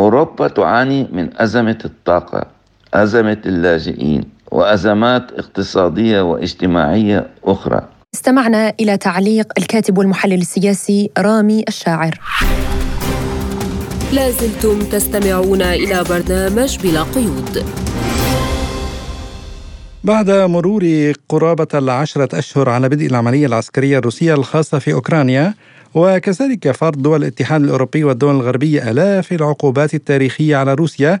أوروبا 0.00 0.48
تعاني 0.48 1.08
من 1.12 1.30
أزمة 1.36 1.78
الطاقة 1.84 2.46
أزمة 2.94 3.38
اللاجئين 3.46 4.24
وأزمات 4.50 5.32
اقتصادية 5.32 6.20
واجتماعية 6.20 7.26
أخرى. 7.44 7.88
استمعنا 8.14 8.72
إلى 8.80 8.96
تعليق 8.96 9.52
الكاتب 9.58 9.98
والمحلل 9.98 10.40
السياسي 10.40 11.10
رامي 11.18 11.64
الشاعر. 11.68 12.20
لازلتم 14.12 14.78
تستمعون 14.78 15.62
إلى 15.62 16.04
برنامج 16.10 16.78
بلا 16.78 17.02
قيود. 17.02 17.64
بعد 20.04 20.30
مرور 20.30 21.12
قرابة 21.28 21.66
العشرة 21.74 22.38
أشهر 22.38 22.68
على 22.68 22.88
بدء 22.88 23.06
العملية 23.06 23.46
العسكرية 23.46 23.98
الروسية 23.98 24.34
الخاصة 24.34 24.78
في 24.78 24.92
أوكرانيا 24.92 25.54
وكذلك 25.94 26.70
فرض 26.70 27.02
دول 27.02 27.22
الاتحاد 27.22 27.62
الأوروبي 27.62 28.04
والدول 28.04 28.34
الغربية 28.34 28.90
آلاف 28.90 29.32
العقوبات 29.32 29.94
التاريخية 29.94 30.56
على 30.56 30.74
روسيا 30.74 31.20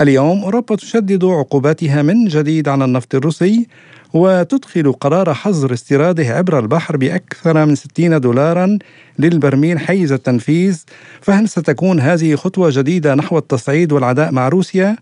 اليوم 0.00 0.42
أوروبا 0.42 0.76
تشدد 0.76 1.24
عقوباتها 1.24 2.02
من 2.02 2.24
جديد 2.24 2.68
على 2.68 2.84
النفط 2.84 3.14
الروسي 3.14 3.66
وتدخل 4.14 4.92
قرار 4.92 5.34
حظر 5.34 5.72
استيراده 5.72 6.24
عبر 6.26 6.58
البحر 6.58 6.96
بأكثر 6.96 7.66
من 7.66 7.74
60 7.74 8.20
دولارا 8.20 8.78
للبرميل 9.18 9.78
حيز 9.78 10.12
التنفيذ 10.12 10.82
فهل 11.20 11.48
ستكون 11.48 12.00
هذه 12.00 12.34
خطوة 12.34 12.70
جديدة 12.72 13.14
نحو 13.14 13.38
التصعيد 13.38 13.92
والعداء 13.92 14.32
مع 14.32 14.48
روسيا؟ 14.48 14.96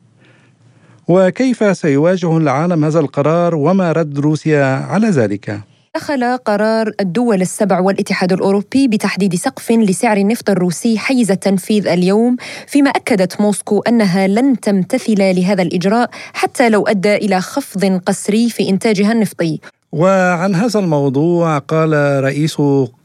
وكيف 1.09 1.77
سيواجه 1.77 2.37
العالم 2.37 2.85
هذا 2.85 3.01
القرار 3.01 3.55
وما 3.55 3.93
رد 3.93 4.19
روسيا 4.19 4.65
على 4.65 5.09
ذلك؟ 5.09 5.72
دخل 5.97 6.37
قرار 6.37 6.91
الدول 7.01 7.41
السبع 7.41 7.81
والاتحاد 7.81 8.33
الأوروبي 8.33 8.89
بتحديد 8.89 9.35
سقف 9.35 9.71
لسعر 9.71 10.17
النفط 10.17 10.51
الروسي 10.51 10.99
حيز 10.99 11.31
التنفيذ 11.31 11.89
اليوم 11.89 12.37
فيما 12.67 12.91
أكدت 12.91 13.41
موسكو 13.41 13.81
أنها 13.89 14.27
لن 14.27 14.61
تمتثل 14.61 15.19
لهذا 15.19 15.63
الإجراء 15.63 16.11
حتى 16.35 16.69
لو 16.71 16.87
أدى 16.87 17.17
إلى 17.17 17.41
خفض 17.41 18.01
قسري 18.07 18.51
في 18.51 18.69
إنتاجها 18.69 19.13
النفطي. 19.13 19.61
وعن 19.93 20.55
هذا 20.55 20.81
الموضوع 20.81 21.59
قال 21.59 21.93
رئيس 22.25 22.57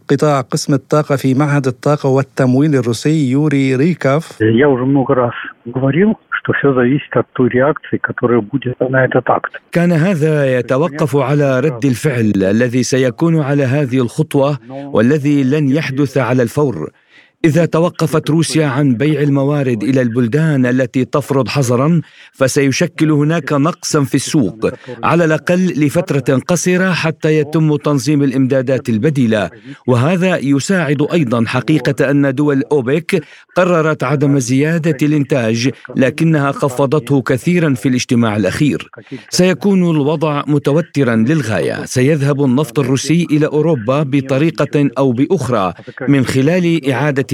قطاع 0.10 0.41
قسم 0.41 0.74
الطاقة 0.74 1.15
في 1.15 1.34
معهد 1.34 1.67
الطاقة 1.67 2.10
والتمويل 2.10 2.75
الروسي 2.75 3.29
يوري 3.32 3.75
ريكاف 3.75 4.41
что 6.47 6.52
все 6.52 6.75
зависит 6.75 7.16
от 7.16 7.26
той 7.32 7.49
реакции, 7.50 7.99
которая 7.99 8.40
будет 8.40 8.78
на 8.80 9.04
этот 9.04 9.28
акт. 9.30 9.52
كان 9.73 9.92
هذا 9.92 10.59
يتوقف 10.59 11.16
على 11.16 11.61
رد 11.61 11.85
الفعل 11.85 12.32
الذي 12.37 12.82
سيكون 12.82 13.40
على 13.40 13.64
هذه 13.64 13.99
الخطوة 13.99 14.59
والذي 14.68 15.44
لن 15.44 15.68
يحدث 15.68 16.18
على 16.18 16.42
الفور. 16.42 16.90
إذا 17.46 17.65
توقفت 17.65 18.29
روسيا 18.29 18.65
عن 18.65 18.96
بيع 18.96 19.22
الموارد 19.22 19.84
إلى 19.84 20.01
البلدان 20.01 20.65
التي 20.65 21.06
تفرض 21.06 21.48
حظرا 21.48 22.01
فسيشكل 22.34 23.12
هناك 23.12 23.53
نقصا 23.53 24.03
في 24.03 24.15
السوق 24.15 24.70
على 25.03 25.25
الأقل 25.25 25.65
لفترة 25.86 26.38
قصيرة 26.48 26.91
حتى 26.91 27.38
يتم 27.38 27.75
تنظيم 27.75 28.24
الإمدادات 28.24 28.89
البديلة. 28.89 29.50
وهذا 29.88 30.38
يساعد 30.38 31.08
أيضا 31.13 31.46
حقيقة 31.46 32.12
أن 32.12 32.36
دول 32.36 32.63
أوبك 32.72 33.24
قررت 33.56 34.03
عدم 34.03 34.39
زيادة 34.39 34.98
الإنتاج 35.01 35.70
لكنها 35.96 36.51
خفضته 36.51 37.22
كثيرا 37.22 37.74
في 37.74 37.89
الاجتماع 37.89 38.36
الأخير. 38.36 38.89
سيكون 39.29 39.89
الوضع 39.89 40.44
متوترا 40.48 41.15
للغاية. 41.15 41.86
سيذهب 41.86 42.44
النفط 42.44 42.79
الروسي 42.79 43.27
إلى 43.32 43.46
أوروبا 43.46 44.03
بطريقة 44.03 44.89
أو 44.98 45.12
بأخرى 45.12 45.74
من 46.08 46.25
خلال 46.25 46.79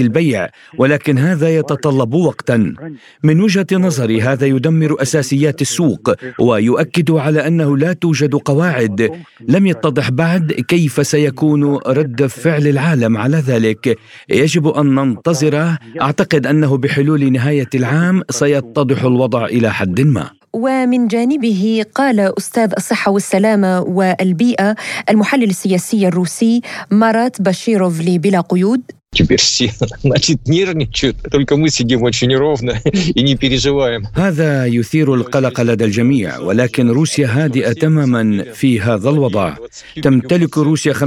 البيع 0.00 0.48
ولكن 0.78 1.18
هذا 1.18 1.56
يتطلب 1.56 2.14
وقتا. 2.14 2.74
من 3.22 3.40
وجهة 3.40 3.66
نظري 3.72 4.22
هذا 4.22 4.46
يدمر 4.46 5.02
أساسيات 5.02 5.62
السوق 5.62 6.14
ويؤكد 6.40 7.10
على 7.10 7.46
أنه 7.46 7.76
لا 7.76 7.92
توجد 7.92 8.34
قواعد 8.34 9.10
لم 9.48 9.66
يتضح 9.66 10.10
بعد 10.10 10.52
كيف 10.52 11.06
سيكون 11.06 11.78
رد 11.86 12.26
فعل 12.26 12.66
العالم 12.66 13.16
على 13.16 13.36
ذلك. 13.36 13.98
يجب 14.28 14.68
أن 14.68 14.94
ننتظر. 14.94 15.76
أعتقد 16.00 16.46
أنه 16.46 16.76
بحلول 16.76 17.32
نهاية 17.32 17.68
العام 17.74 18.22
سيتضح 18.30 19.02
الوضع 19.04 19.44
إلى 19.44 19.72
حد 19.72 20.00
ما. 20.00 20.30
ومن 20.54 21.08
جانبه 21.08 21.84
قال 21.94 22.38
أستاذ 22.38 22.72
الصحة 22.76 23.12
والسلامة 23.12 23.80
والبيئة 23.80 24.74
المحلل 25.10 25.50
السياسي 25.50 26.08
الروسي 26.08 26.60
مارات 26.90 27.42
باشيروف 27.42 28.00
لبلا 28.00 28.40
قيود 28.40 28.82
Теперь 29.13 29.39
все, 29.39 29.71
значит, 30.03 30.47
нервничают, 30.47 31.17
только 31.31 31.57
мы 31.57 31.69
сидим 31.69 32.03
очень 32.03 32.35
ровно 32.35 32.79
и 33.15 33.23
не 33.23 33.35
переживаем. 33.35 34.03
هذا 34.13 34.65
يثير 34.65 35.13
القلق 35.13 35.61
لدى 35.61 35.85
الجميع 35.85 36.39
ولكن 36.39 36.89
روسيا 36.89 37.27
هادئة 37.27 37.71
تماما 37.73 38.43
في 38.53 38.81
هذا 38.81 39.09
الوضع 39.09 39.55
تمتلك 40.03 40.57
روسيا 40.57 40.93
25% 40.93 41.03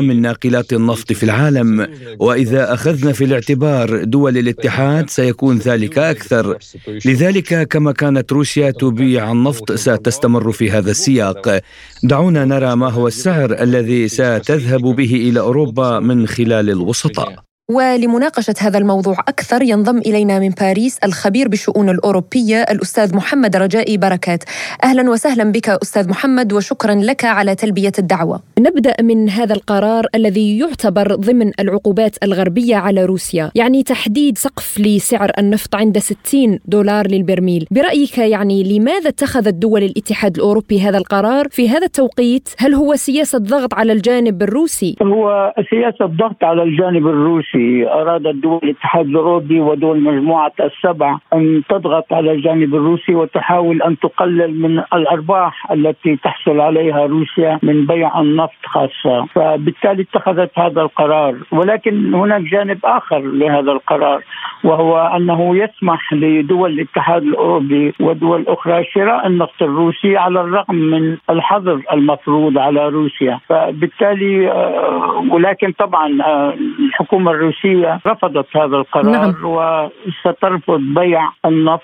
من 0.00 0.20
ناقلات 0.22 0.72
النفط 0.72 1.12
في 1.12 1.22
العالم 1.22 1.86
وإذا 2.18 2.74
أخذنا 2.74 3.12
في 3.12 3.24
الاعتبار 3.24 4.04
دول 4.04 4.38
الاتحاد 4.38 5.10
سيكون 5.10 5.58
ذلك 5.58 5.98
أكثر 5.98 6.58
لذلك 7.04 7.68
كما 7.68 7.92
كانت 7.92 8.32
روسيا 8.32 8.70
تبيع 8.70 9.32
النفط 9.32 9.72
ستستمر 9.72 10.52
في 10.52 10.70
هذا 10.70 10.90
السياق 10.90 11.60
دعونا 12.02 12.44
نرى 12.44 12.76
ما 12.76 12.90
هو 12.90 13.06
السعر 13.06 13.62
الذي 13.62 14.08
ستذهب 14.08 14.82
به 14.82 15.14
إلى 15.14 15.40
أوروبا 15.40 16.00
من 16.00 16.26
خلال 16.26 16.59
للوسطاء. 16.61 17.43
ولمناقشة 17.71 18.53
هذا 18.61 18.77
الموضوع 18.77 19.15
أكثر 19.27 19.61
ينضم 19.61 19.97
إلينا 19.97 20.39
من 20.39 20.49
باريس 20.61 20.99
الخبير 21.03 21.47
بالشؤون 21.47 21.89
الأوروبية 21.89 22.61
الأستاذ 22.71 23.15
محمد 23.15 23.55
رجائي 23.55 23.97
بركات. 23.97 24.43
أهلا 24.83 25.09
وسهلا 25.09 25.51
بك 25.51 25.69
أستاذ 25.69 26.09
محمد 26.09 26.53
وشكرا 26.53 26.95
لك 26.95 27.25
على 27.25 27.55
تلبية 27.55 27.91
الدعوة. 27.99 28.39
نبدأ 28.59 28.95
من 29.01 29.29
هذا 29.29 29.53
القرار 29.53 30.05
الذي 30.15 30.59
يعتبر 30.59 31.15
ضمن 31.15 31.51
العقوبات 31.59 32.15
الغربية 32.23 32.75
على 32.75 33.05
روسيا 33.05 33.51
يعني 33.55 33.83
تحديد 33.83 34.37
سقف 34.37 34.79
لسعر 34.79 35.31
النفط 35.39 35.75
عند 35.75 35.97
60 35.97 36.59
دولار 36.65 37.07
للبرميل. 37.07 37.67
برأيك 37.71 38.17
يعني 38.17 38.77
لماذا 38.77 39.09
اتخذت 39.09 39.53
دول 39.53 39.83
الاتحاد 39.83 40.35
الأوروبي 40.35 40.81
هذا 40.81 40.97
القرار؟ 40.97 41.47
في 41.49 41.69
هذا 41.69 41.85
التوقيت 41.85 42.49
هل 42.59 42.73
هو 42.73 42.95
سياسة 42.95 43.39
ضغط 43.39 43.73
على 43.73 43.93
الجانب 43.93 44.43
الروسي؟ 44.43 44.95
هو 45.01 45.53
سياسة 45.69 46.05
ضغط 46.05 46.43
على 46.43 46.63
الجانب 46.63 47.07
الروسي. 47.07 47.60
أرادت 47.87 48.35
دول 48.35 48.59
الاتحاد 48.63 49.05
الأوروبي 49.05 49.59
ودول 49.59 49.99
مجموعة 50.01 50.51
السبع 50.59 51.17
أن 51.33 51.61
تضغط 51.69 52.13
على 52.13 52.31
الجانب 52.31 52.75
الروسي 52.75 53.15
وتحاول 53.15 53.81
أن 53.81 53.99
تقلل 53.99 54.61
من 54.61 54.83
الأرباح 54.93 55.71
التي 55.71 56.15
تحصل 56.15 56.59
عليها 56.59 57.05
روسيا 57.05 57.59
من 57.63 57.85
بيع 57.85 58.19
النفط 58.21 58.65
خاصة. 58.65 59.25
فبالتالي 59.25 60.01
اتخذت 60.01 60.59
هذا 60.59 60.81
القرار. 60.81 61.35
ولكن 61.51 62.13
هناك 62.13 62.41
جانب 62.41 62.79
آخر 62.83 63.19
لهذا 63.19 63.71
القرار 63.71 64.23
وهو 64.63 64.97
أنه 64.97 65.57
يسمح 65.57 66.13
لدول 66.13 66.71
الاتحاد 66.71 67.23
الأوروبي 67.23 67.93
ودول 67.99 68.45
أخرى 68.47 68.83
شراء 68.83 69.27
النفط 69.27 69.61
الروسي 69.63 70.17
على 70.17 70.41
الرغم 70.41 70.75
من 70.75 71.17
الحظر 71.29 71.81
المفروض 71.93 72.57
على 72.57 72.89
روسيا. 72.89 73.39
فبالتالي 73.49 74.51
آه، 74.51 75.23
ولكن 75.31 75.71
طبعا 75.71 76.21
آه، 76.21 76.53
الحكومة 77.01 77.31
الروسية 77.31 77.99
رفضت 78.07 78.57
هذا 78.57 78.75
القرار 78.75 79.11
نعم. 79.11 79.35
وسترفض 79.45 80.79
بيع 80.79 81.31
النفط 81.45 81.81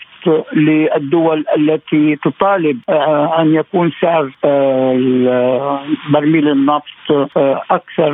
للدول 0.54 1.46
التي 1.58 2.16
تطالب 2.24 2.80
آه، 2.90 3.42
أن 3.42 3.54
يكون 3.54 3.92
سعر 4.02 4.32
آه، 4.46 5.80
برميل 6.14 6.48
النفط 6.48 7.38
آه، 7.38 7.62
أكثر 7.72 8.14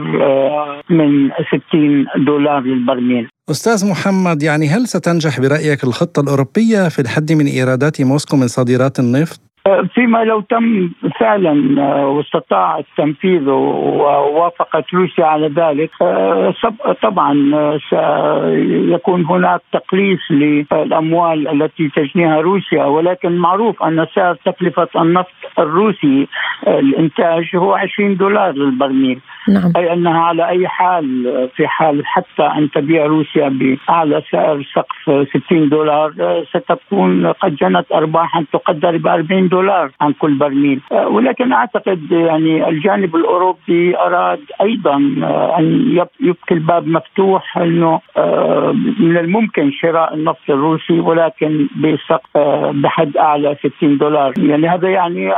من 0.90 1.30
60 1.70 2.06
دولار 2.26 2.62
للبرميل 2.62 3.30
أستاذ 3.50 3.90
محمد 3.92 4.44
يعني 4.44 4.68
هل 4.68 4.88
ستنجح 4.88 5.40
برأيك 5.40 5.84
الخطة 5.84 6.20
الأوروبية 6.20 6.90
في 6.90 7.00
الحد 7.00 7.32
من 7.32 7.46
إيرادات 7.46 8.02
موسكو 8.02 8.38
من 8.38 8.48
صادرات 8.48 9.00
النفط؟ 9.00 9.53
فيما 9.94 10.24
لو 10.24 10.42
تم 10.42 10.90
فعلا 11.20 11.82
آه، 11.82 12.08
واستطاع 12.08 12.80
التنفيذ 12.80 13.50
ووافقت 13.50 14.94
روسيا 14.94 15.26
على 15.26 15.48
ذلك 15.48 15.90
آه، 16.02 16.54
طبعا 17.02 17.52
آه، 17.54 17.80
سيكون 17.90 19.26
هناك 19.26 19.62
تقليص 19.74 20.20
للأموال 20.30 21.48
التي 21.48 21.90
تجنيها 21.90 22.42
روسيا 22.42 22.86
ولكن 22.86 23.38
معروف 23.38 23.84
أن 23.84 24.08
سعر 24.16 24.36
تكلفة 24.46 24.88
النفط 24.96 25.60
الروسي 25.60 26.28
الإنتاج 26.68 27.56
هو 27.56 27.74
20 27.74 28.18
دولار 28.18 28.52
للبرميل 28.52 29.20
نعم. 29.48 29.72
أي 29.78 29.94
أنها 29.94 30.20
على 30.20 30.50
أي 30.50 30.68
حال 30.68 31.50
في 31.56 31.68
حال 31.68 32.06
حتى 32.06 32.44
أن 32.44 32.72
تبيع 32.72 33.06
روسيا 33.06 33.50
بأعلى 33.50 34.22
سعر 34.32 34.64
سقف 34.76 35.28
60 35.46 35.70
دولار 35.70 36.14
ستكون 36.50 37.28
قد 37.28 37.56
جنت 37.56 37.92
ارباحا 37.92 38.46
تقدر 38.54 38.98
ب 38.98 39.08
40 39.08 39.53
دولار 39.54 39.92
عن 40.02 40.14
كل 40.14 40.34
برميل. 40.34 40.82
آه، 40.92 41.08
ولكن 41.08 41.54
أعتقد 41.54 42.12
يعني 42.12 42.70
الجانب 42.70 43.16
الأوروبي 43.16 43.98
أراد 43.98 44.40
أيضا 44.62 44.96
آه، 45.24 45.60
أن 45.60 45.98
يبقي 46.20 46.52
الباب 46.52 46.88
مفتوح 46.88 47.58
إنه 47.58 48.02
آه، 48.18 48.72
من 49.00 49.18
الممكن 49.18 49.72
شراء 49.72 50.14
النفط 50.14 50.50
الروسي 50.50 51.00
ولكن 51.00 51.68
بسقف 51.76 52.38
بحد 52.84 53.18
أعلى 53.18 53.56
60 53.78 53.98
دولار. 53.98 54.34
يعني 54.38 54.68
هذا 54.68 54.90
يعني 54.90 55.34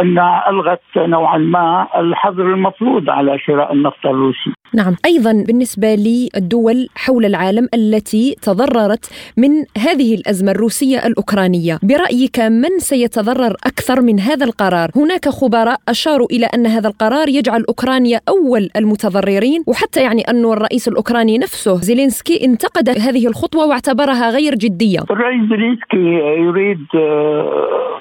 انها 0.00 0.50
ألغت 0.50 0.82
نوعا 0.96 1.38
ما 1.38 1.86
الحظر 1.96 2.42
المفروض 2.42 3.10
على 3.10 3.38
شراء 3.38 3.72
النفط 3.72 4.06
الروسي. 4.06 4.52
نعم. 4.74 4.94
أيضا 5.06 5.44
بالنسبة 5.46 5.94
للدول 5.94 6.88
حول 6.96 7.24
العالم 7.24 7.68
التي 7.74 8.36
تضررت 8.42 9.04
من 9.36 9.50
هذه 9.78 10.14
الأزمة 10.14 10.52
الروسية 10.52 11.06
الأوكرانية 11.06 11.78
برأيك 11.82 12.38
من 12.40 12.78
سيتضرر 12.78 13.54
أكثر 13.66 14.00
من 14.00 14.20
هذا 14.20 14.44
القرار؟ 14.44 14.90
هناك 14.96 15.28
خبراء 15.28 15.76
أشاروا 15.88 16.26
إلى 16.30 16.46
أن 16.46 16.66
هذا 16.66 16.88
القرار 16.88 17.28
يجعل 17.28 17.64
أوكرانيا 17.68 18.20
أول 18.28 18.68
المتضررين 18.76 19.64
وحتى 19.66 20.00
يعني 20.02 20.22
أن 20.22 20.44
الرئيس 20.44 20.88
الأوكراني 20.88 21.38
نفسه 21.38 21.74
زيلينسكي 21.74 22.44
انتقد 22.44 22.88
هذه 22.88 23.26
الخطوة 23.26 23.66
واعتبرها 23.66 24.30
غير 24.30 24.54
جدية. 24.54 25.00
الرئيس 25.10 25.48
زيلينسكي 25.48 26.04
يريد 26.46 26.86
آه، 26.94 28.00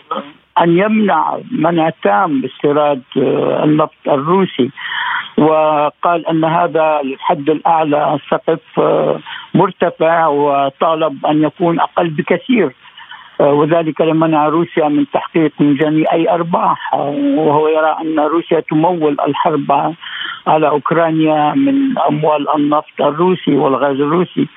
أن 0.62 0.69
يمنع 0.77 1.39
منع 1.51 1.89
تام 2.03 2.45
استيراد 2.45 3.01
آه، 3.17 3.63
النفط 3.63 4.08
الروسي. 4.08 4.71
وقال 5.39 6.28
أن 6.28 6.45
هذا 6.45 6.99
الحد 7.04 7.49
الأعلى 7.49 8.19
سقف 8.30 8.80
آه، 8.80 9.19
مرتفع 9.54 10.28
وطالب 10.28 11.25
أن 11.25 11.43
يكون 11.43 11.80
أقل 11.80 12.10
بكثير. 12.10 12.75
آه، 13.41 13.54
وذلك 13.54 14.02
لمنع 14.02 14.47
روسيا 14.47 14.88
من 14.88 15.06
تحقيق 15.13 15.52
جميع 15.60 16.13
أي 16.13 16.30
أرباح. 16.30 16.93
وهو 16.93 17.67
يرى 17.67 17.97
أن 18.02 18.19
روسيا 18.19 18.60
تمول 18.60 19.17
الحرب 19.28 19.95
على 20.47 20.67
أوكرانيا 20.67 21.54
من 21.54 21.97
أموال 21.97 22.56
النفط 22.56 23.02
الروسي 23.02 23.56
والغاز 23.56 23.95
الروسي. 23.95 24.47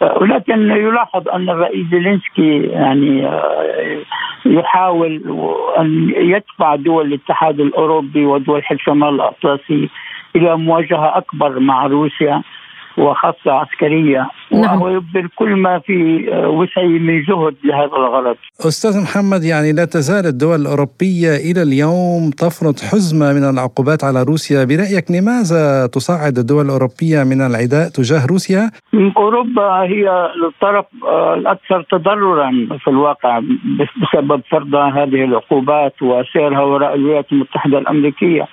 ولكن 0.00 0.70
يلاحظ 0.70 1.28
أن 1.28 1.50
الرئيس 1.50 1.86
زيلينسكي 1.86 2.62
يعني 2.62 3.26
آه، 3.26 4.02
يحاول 4.46 5.22
أن 5.78 6.12
يدفع 6.16 6.74
دول 6.74 7.06
الاتحاد 7.06 7.60
الأوروبي 7.60 8.24
ودول 8.24 8.64
حلف 8.64 8.82
شمال 8.82 9.08
الأطلسي 9.08 9.88
إلى 10.36 10.56
مواجهة 10.56 11.18
أكبر 11.18 11.58
مع 11.58 11.86
روسيا 11.86 12.42
وخاصة 12.98 13.52
عسكرية 13.52 14.28
نعم. 14.52 14.82
وهو 14.82 14.88
يبذل 14.88 15.28
كل 15.36 15.56
ما 15.56 15.78
في 15.78 16.28
وسعه 16.46 16.84
من 16.84 17.22
جهد 17.22 17.54
لهذا 17.64 17.96
الغرض 17.96 18.36
أستاذ 18.60 19.02
محمد 19.02 19.44
يعني 19.44 19.72
لا 19.72 19.84
تزال 19.84 20.26
الدول 20.26 20.60
الأوروبية 20.60 21.36
إلى 21.36 21.62
اليوم 21.62 22.30
تفرض 22.30 22.76
حزمة 22.90 23.32
من 23.32 23.44
العقوبات 23.50 24.04
على 24.04 24.22
روسيا 24.22 24.64
برأيك 24.64 25.10
لماذا 25.10 25.86
تصعد 25.86 26.38
الدول 26.38 26.64
الأوروبية 26.64 27.24
من 27.24 27.40
العداء 27.40 27.88
تجاه 27.88 28.26
روسيا؟ 28.26 28.70
أوروبا 29.16 29.68
هي 29.92 30.30
الطرف 30.48 30.86
الأكثر 31.38 31.82
تضررا 31.90 32.50
في 32.84 32.88
الواقع 32.90 33.40
بسبب 33.78 34.42
فرض 34.50 34.74
هذه 34.74 35.24
العقوبات 35.24 36.02
وسيرها 36.02 36.60
وراء 36.60 36.94
الولايات 36.94 37.32
المتحدة 37.32 37.78
الأمريكية 37.78 38.48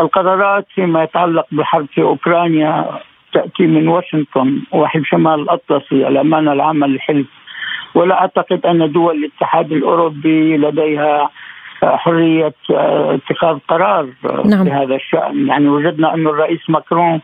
القرارات 0.00 0.66
فيما 0.74 1.02
يتعلق 1.02 1.46
بالحرب 1.52 1.86
في 1.94 2.02
أوكرانيا 2.02 3.00
تأتي 3.32 3.66
من 3.66 3.88
واشنطن 3.88 4.60
وحلف 4.72 5.06
شمال 5.06 5.40
الأطلسي 5.40 6.08
الامانه 6.08 6.52
العامه 6.52 6.86
للحلف 6.86 7.26
ولا 7.94 8.20
أعتقد 8.20 8.66
أن 8.66 8.92
دول 8.92 9.16
الاتحاد 9.16 9.72
الأوروبي 9.72 10.56
لديها 10.56 11.30
حرية 11.82 12.54
اتخاذ 12.70 13.58
قرار 13.68 14.08
نعم. 14.44 14.64
في 14.64 14.70
هذا 14.70 14.94
الشأن 14.94 15.46
يعني 15.48 15.68
وجدنا 15.68 16.14
أن 16.14 16.26
الرئيس 16.26 16.70
ماكرون 16.70 17.20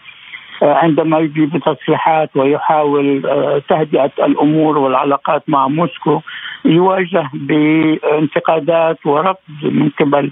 عندما 0.63 1.19
يجي 1.19 1.47
بتصريحات 1.47 2.31
ويحاول 2.37 3.23
تهدئة 3.69 4.11
الأمور 4.19 4.79
والعلاقات 4.79 5.43
مع 5.49 5.69
موسكو 5.69 6.21
يواجه 6.65 7.31
بانتقادات 7.35 9.07
ورفض 9.07 9.39
من 9.63 9.91
قبل 10.01 10.31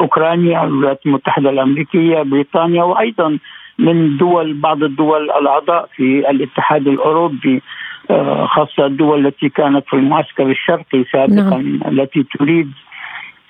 أوكرانيا 0.00 0.64
الولايات 0.64 1.00
المتحدة 1.06 1.50
الأمريكية 1.50 2.22
بريطانيا 2.22 2.82
وأيضا 2.82 3.38
من 3.78 4.16
دول 4.16 4.54
بعض 4.54 4.82
الدول 4.82 5.30
الأعضاء 5.30 5.88
في 5.96 6.30
الاتحاد 6.30 6.88
الأوروبي 6.88 7.62
آه، 8.10 8.46
خاصة 8.46 8.86
الدول 8.86 9.26
التي 9.26 9.48
كانت 9.48 9.84
في 9.88 9.96
المعسكر 9.96 10.50
الشرقي 10.50 11.04
سابقا 11.12 11.58
نعم. 11.58 11.80
التي 11.86 12.26
تريد 12.38 12.72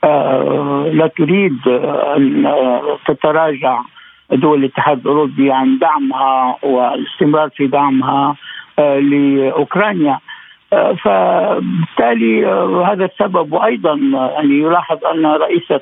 آه، 0.04 0.90
لا 0.92 1.06
تريد 1.06 1.58
أن 2.16 2.46
تتراجع 3.06 3.82
دول 4.32 4.58
الاتحاد 4.58 4.98
الأوروبي 4.98 5.52
عن 5.52 5.78
دعمها 5.78 6.56
والاستمرار 6.62 7.48
في 7.56 7.66
دعمها 7.66 8.36
آه، 8.78 8.98
لأوكرانيا 8.98 10.18
فبالتالي 11.04 12.46
هذا 12.86 13.04
السبب. 13.04 13.52
وأيضا 13.52 13.94
يعني 14.34 14.58
يلاحظ 14.58 15.04
أن 15.04 15.26
رئيسة 15.26 15.80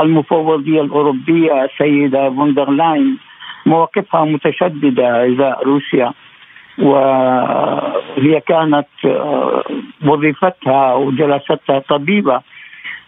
المفوضية 0.00 0.80
الأوروبية 0.80 1.64
السيدة 1.64 2.30
فون 2.30 2.50
دير 2.50 2.70
لاين 2.70 3.18
مواقفها 3.66 4.24
متشددة 4.24 5.26
ازاء 5.26 5.64
روسيا 5.64 6.12
وهي 6.78 8.40
كانت 8.48 8.88
آه، 9.04 9.64
وظيفتها 10.06 10.94
وجلستها 10.94 11.78
طبيبة 11.78 12.40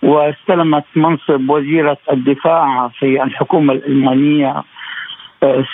واستلمت 0.03 0.85
منصب 0.97 1.51
وزيرة 1.51 1.99
الدفاع 2.13 2.89
في 2.89 3.23
الحكومة 3.23 3.73
الألمانية 3.73 4.49
آه، 4.51 4.65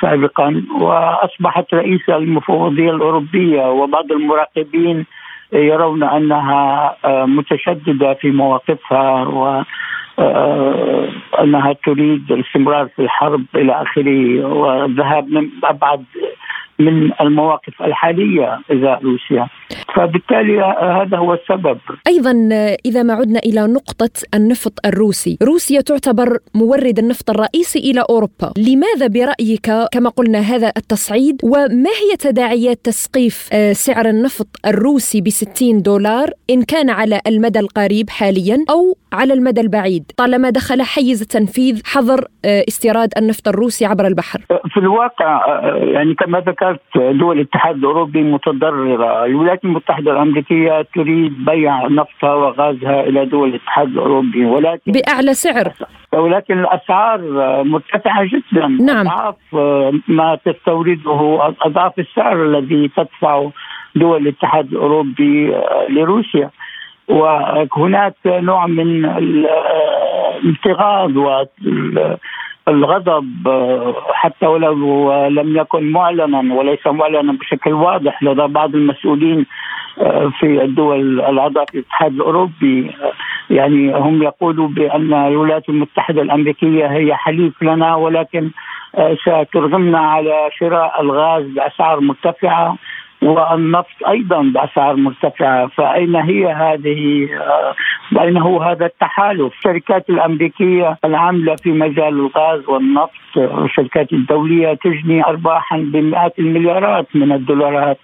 سابقا 0.01 0.63
وأصبحت 0.81 1.75
رئيسة 1.75 2.17
المفوضية 2.17 2.91
الأوروبية 2.91 3.71
وبعض 3.71 4.13
المراقبين 4.13 5.07
يرون 5.53 6.03
أنها 6.03 6.97
آه، 7.05 7.25
متشددة 7.25 8.15
في 8.15 8.31
مواقفها 8.31 9.23
و 9.23 9.63
أنها 11.41 11.73
تريد 11.73 12.33
الاستمرار 12.33 12.89
في 12.97 13.03
الحرب 13.03 13.45
إلى 13.55 13.83
آخره 13.83 14.45
والذهاب 14.45 15.29
من 15.29 15.49
أبعد 15.65 16.05
من 16.81 17.13
المواقف 17.21 17.83
الحالية 17.83 18.61
ازاء 18.73 19.03
روسيا. 19.05 19.49
فبالتالي 19.97 20.61
هذا 21.01 21.17
هو 21.17 21.35
السبب. 21.35 21.79
أيضا 22.07 22.49
إذا 22.87 23.03
ما 23.03 23.15
عدنا 23.15 23.39
إلى 23.39 23.67
نقطة 23.67 24.11
النفط 24.35 24.87
الروسي 24.87 25.39
روسيا 25.43 25.81
تعتبر 25.81 26.39
مورد 26.55 26.99
النفط 26.99 27.31
الرئيسي 27.31 27.79
إلى 27.79 28.05
أوروبا. 28.11 28.53
لماذا 28.59 29.07
برأيك 29.07 29.71
كما 29.93 30.11
قلنا 30.11 30.39
هذا 30.39 30.73
التصعيد؟ 30.77 31.41
وما 31.45 31.91
هي 31.91 32.17
تداعيات 32.19 32.79
تسقيف 32.85 33.49
آه، 33.53 33.73
سعر 33.73 34.09
النفط 34.09 34.47
الروسي 34.67 35.21
ب 35.21 35.29
60 35.29 35.83
دولار 35.83 36.31
إن 36.51 36.63
كان 36.63 36.91
على 36.91 37.21
المدى 37.27 37.59
القريب 37.59 38.11
حاليا؟ 38.11 38.65
أو 38.71 38.97
على 39.13 39.33
المدى 39.35 39.61
البعيد. 39.61 40.05
طالما 40.17 40.51
دخل 40.51 40.83
حيز 40.83 41.27
تنفيذ 41.27 41.83
حظر 41.87 42.21
آه، 42.45 42.65
استيراد 42.69 43.09
النفط 43.19 43.49
الروسي 43.49 43.87
عبر 43.87 44.07
البحر. 44.07 44.41
في 44.71 44.77
الواقع 44.77 45.47
آه، 45.49 45.77
يعني 45.77 46.15
كما 46.15 46.41
ذكرت 46.41 46.81
دول 46.99 47.37
الاتحاد 47.37 47.77
الأوروبي 47.77 48.23
متضررة. 48.23 49.25
الولايات 49.25 49.65
المتحدة 49.65 50.13
الأمريكية 50.13 50.87
تريد 50.95 51.45
بيع 51.45 51.87
نفطها 51.87 52.35
وغازها 52.35 53.01
إلى 53.01 53.27
دول 53.27 53.49
الاتحاد 53.49 53.89
الأوروبي 53.89 54.45
ولكن 54.45 54.93
بأعلى 54.93 55.35
سعر. 55.35 55.73
ولكن 56.13 56.61
الأسعار 56.61 57.21
مرتفعة 57.65 58.25
جدا. 58.25 58.67
نعم. 58.67 59.07
أضعاف 59.07 59.37
آه، 59.55 59.93
ما 60.09 60.39
تستورده 60.45 61.55
أضعاف 61.63 61.99
السعر 61.99 62.47
الذي 62.47 62.91
تدفعه 62.97 63.53
دول 63.95 64.23
الاتحاد 64.23 64.67
الأوروبي 64.73 65.55
لروسيا. 65.89 66.51
وهناك 67.09 68.15
نوع 68.27 68.67
من 68.67 69.05
الانتقاد 70.45 71.17
والغضب 72.67 73.25
حتى 74.13 74.47
ولو 74.47 75.13
لم 75.29 75.57
يكن 75.57 75.93
معلنا 75.93 76.55
وليس 76.55 76.87
معلنا 76.87 77.33
بشكل 77.33 77.73
واضح 77.73 78.23
لدى 78.23 78.47
بعض 78.47 78.75
المسؤولين 78.75 79.47
في 80.39 80.65
الدول 80.65 81.21
الاعضاء 81.21 81.65
في 81.65 81.75
الاتحاد 81.75 82.13
الأوروبي. 82.13 82.91
يعني 83.51 83.95
هم 83.95 84.23
يقولوا 84.23 84.69
بأن 84.69 85.13
الولايات 85.13 85.69
المتحدة 85.69 86.23
الأمريكية 86.23 86.87
هي 86.87 87.15
حليف 87.15 87.63
لنا 87.63 87.95
ولكن 87.95 88.51
سترغمنا 89.23 89.99
على 89.99 90.51
شراء 90.59 91.01
الغاز 91.01 91.45
بأسعار 91.45 92.01
مرتفعة. 92.01 92.77
والنفط 93.23 94.07
أيضا 94.09 94.43
بأسعار 94.43 94.97
مرتفعة 94.97 95.67
فأين 95.67 96.17
هي 96.17 96.53
هذه 96.53 97.29
أين 98.21 98.37
هو 98.37 98.63
هذا 98.63 98.87
التحالف؟ 98.87 99.53
الشركات 99.59 100.11
الأمريكية 100.11 100.99
العاملة 101.05 101.57
في 101.57 101.73
مجال 101.73 102.09
الغاز 102.09 102.69
والنفط 102.69 103.11
الشركات 103.37 104.13
الدولية 104.13 104.75
تجني 104.75 105.25
ارباحا 105.25 105.77
بمئات 105.79 106.39
المليارات 106.39 107.07
من 107.15 107.33
الدولارات 107.33 107.99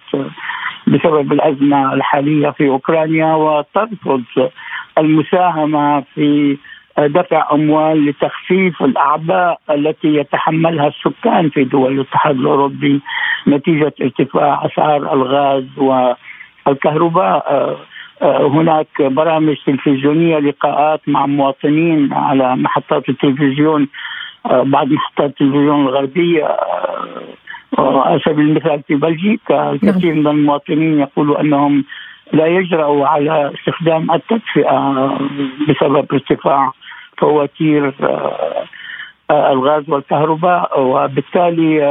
بسبب 0.87 1.31
الأزمة 1.31 1.93
الحالية 1.93 2.49
في 2.49 2.69
أوكرانيا 2.69 3.33
وترفض 3.35 4.23
المساهمة 4.97 6.03
في 6.15 6.57
دفع 6.99 7.47
أموال 7.51 8.05
لتخفيف 8.05 8.83
الأعباء 8.83 9.59
التي 9.69 10.15
يتحملها 10.15 10.87
السكان 10.87 11.49
في 11.49 11.63
دول 11.63 11.93
الاتحاد 11.93 12.35
الأوروبي 12.35 13.01
نتيجة 13.47 13.93
ارتفاع 14.01 14.65
أسعار 14.65 15.13
الغاز 15.13 15.65
والكهرباء. 16.65 17.77
هناك 18.21 18.87
برامج 19.01 19.55
تلفزيونية 19.65 20.39
لقاءات 20.39 21.01
مع 21.07 21.25
مواطنين 21.25 22.13
على 22.13 22.55
محطات 22.55 23.09
التلفزيون 23.09 23.87
بعض 24.45 24.87
محطات 24.87 25.29
التلفزيون 25.29 25.81
الغربية. 25.87 26.57
على 27.77 28.19
سبيل 28.19 28.45
المثال 28.49 28.83
في 28.87 28.95
بلجيكا 28.95 29.71
الكثير 29.71 30.13
من 30.13 30.27
المواطنين 30.27 30.99
يقولوا 30.99 31.41
أنهم 31.41 31.83
لا 32.33 32.47
يجرؤوا 32.47 33.07
على 33.07 33.51
استخدام 33.59 34.11
التدفئة 34.11 35.17
بسبب 35.69 36.05
ارتفاع 36.13 36.71
فواتير 37.17 37.93
الغاز 39.31 39.89
والكهرباء 39.89 40.81
وبالتالي 40.81 41.85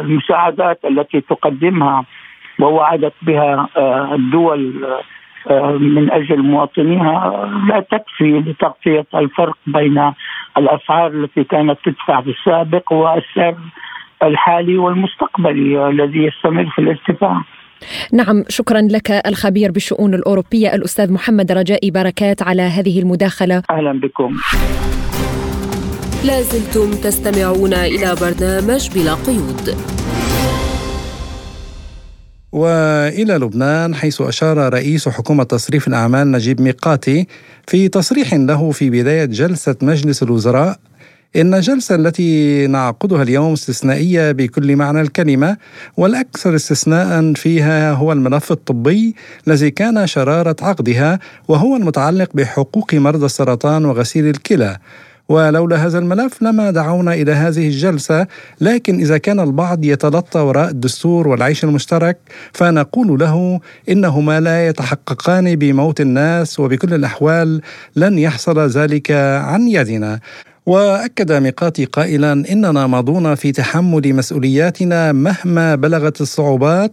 المساعدات 0.00 0.84
التي 0.84 1.20
تقدمها 1.20 2.04
ووعدت 2.60 3.14
بها 3.22 3.68
الدول 4.14 4.86
من 5.80 6.10
أجل 6.10 6.42
مواطنيها 6.42 7.50
لا 7.68 7.80
تكفي 7.80 8.38
لتغطية 8.38 9.06
الفرق 9.14 9.56
بين 9.66 10.12
الأسعار 10.58 11.06
التي 11.06 11.44
كانت 11.44 11.78
تدفع 11.84 12.20
في 12.20 12.30
السابق 12.30 12.92
والسعر 12.92 13.54
الحالي 14.22 14.78
والمستقبلي 14.78 15.88
الذي 15.88 16.24
يستمر 16.24 16.66
في 16.66 16.78
الارتفاع. 16.78 17.40
نعم 18.12 18.44
شكرا 18.48 18.80
لك 18.80 19.10
الخبير 19.10 19.72
بالشؤون 19.72 20.14
الأوروبية 20.14 20.74
الأستاذ 20.74 21.12
محمد 21.12 21.52
رجائي 21.52 21.90
بركات 21.90 22.42
على 22.42 22.62
هذه 22.62 23.00
المداخلة. 23.00 23.62
أهلا 23.70 24.00
بكم. 24.00 24.36
لازلتم 26.24 26.90
تستمعون 26.90 27.74
إلى 27.74 28.14
برنامج 28.20 28.88
بلا 28.94 29.14
قيود. 29.14 29.76
وإلى 32.52 33.34
لبنان 33.34 33.94
حيث 33.94 34.20
أشار 34.20 34.72
رئيس 34.74 35.08
حكومة 35.08 35.44
تصريف 35.44 35.88
الأعمال 35.88 36.30
نجيب 36.30 36.60
ميقاتي 36.60 37.26
في 37.66 37.88
تصريح 37.88 38.34
له 38.34 38.70
في 38.70 38.90
بداية 38.90 39.24
جلسة 39.24 39.76
مجلس 39.82 40.22
الوزراء 40.22 40.76
إن 41.36 41.54
الجلسة 41.54 41.94
التي 41.94 42.66
نعقدها 42.66 43.22
اليوم 43.22 43.52
استثنائية 43.52 44.32
بكل 44.32 44.76
معنى 44.76 45.00
الكلمة 45.00 45.56
والأكثر 45.96 46.54
استثناء 46.54 47.32
فيها 47.32 47.92
هو 47.92 48.12
الملف 48.12 48.52
الطبي 48.52 49.14
الذي 49.48 49.70
كان 49.70 50.06
شرارة 50.06 50.56
عقدها 50.62 51.18
وهو 51.48 51.76
المتعلق 51.76 52.30
بحقوق 52.34 52.94
مرضى 52.94 53.26
السرطان 53.26 53.84
وغسيل 53.84 54.26
الكلى. 54.26 54.78
ولولا 55.28 55.76
هذا 55.76 55.98
الملف 55.98 56.42
لما 56.42 56.70
دعونا 56.70 57.14
إلى 57.14 57.32
هذه 57.32 57.66
الجلسة 57.66 58.26
لكن 58.60 59.00
إذا 59.00 59.18
كان 59.18 59.40
البعض 59.40 59.84
يتلطى 59.84 60.40
وراء 60.40 60.70
الدستور 60.70 61.28
والعيش 61.28 61.64
المشترك 61.64 62.18
فنقول 62.52 63.20
له 63.20 63.60
إنهما 63.88 64.40
لا 64.40 64.66
يتحققان 64.66 65.56
بموت 65.56 66.00
الناس 66.00 66.60
وبكل 66.60 66.94
الأحوال 66.94 67.60
لن 67.96 68.18
يحصل 68.18 68.58
ذلك 68.68 69.10
عن 69.40 69.68
يدنا. 69.68 70.20
وأكد 70.66 71.32
ميقاتي 71.32 71.84
قائلا 71.84 72.32
إننا 72.32 72.86
ماضون 72.86 73.34
في 73.34 73.52
تحمل 73.52 74.14
مسؤولياتنا 74.14 75.12
مهما 75.12 75.74
بلغت 75.74 76.20
الصعوبات. 76.20 76.92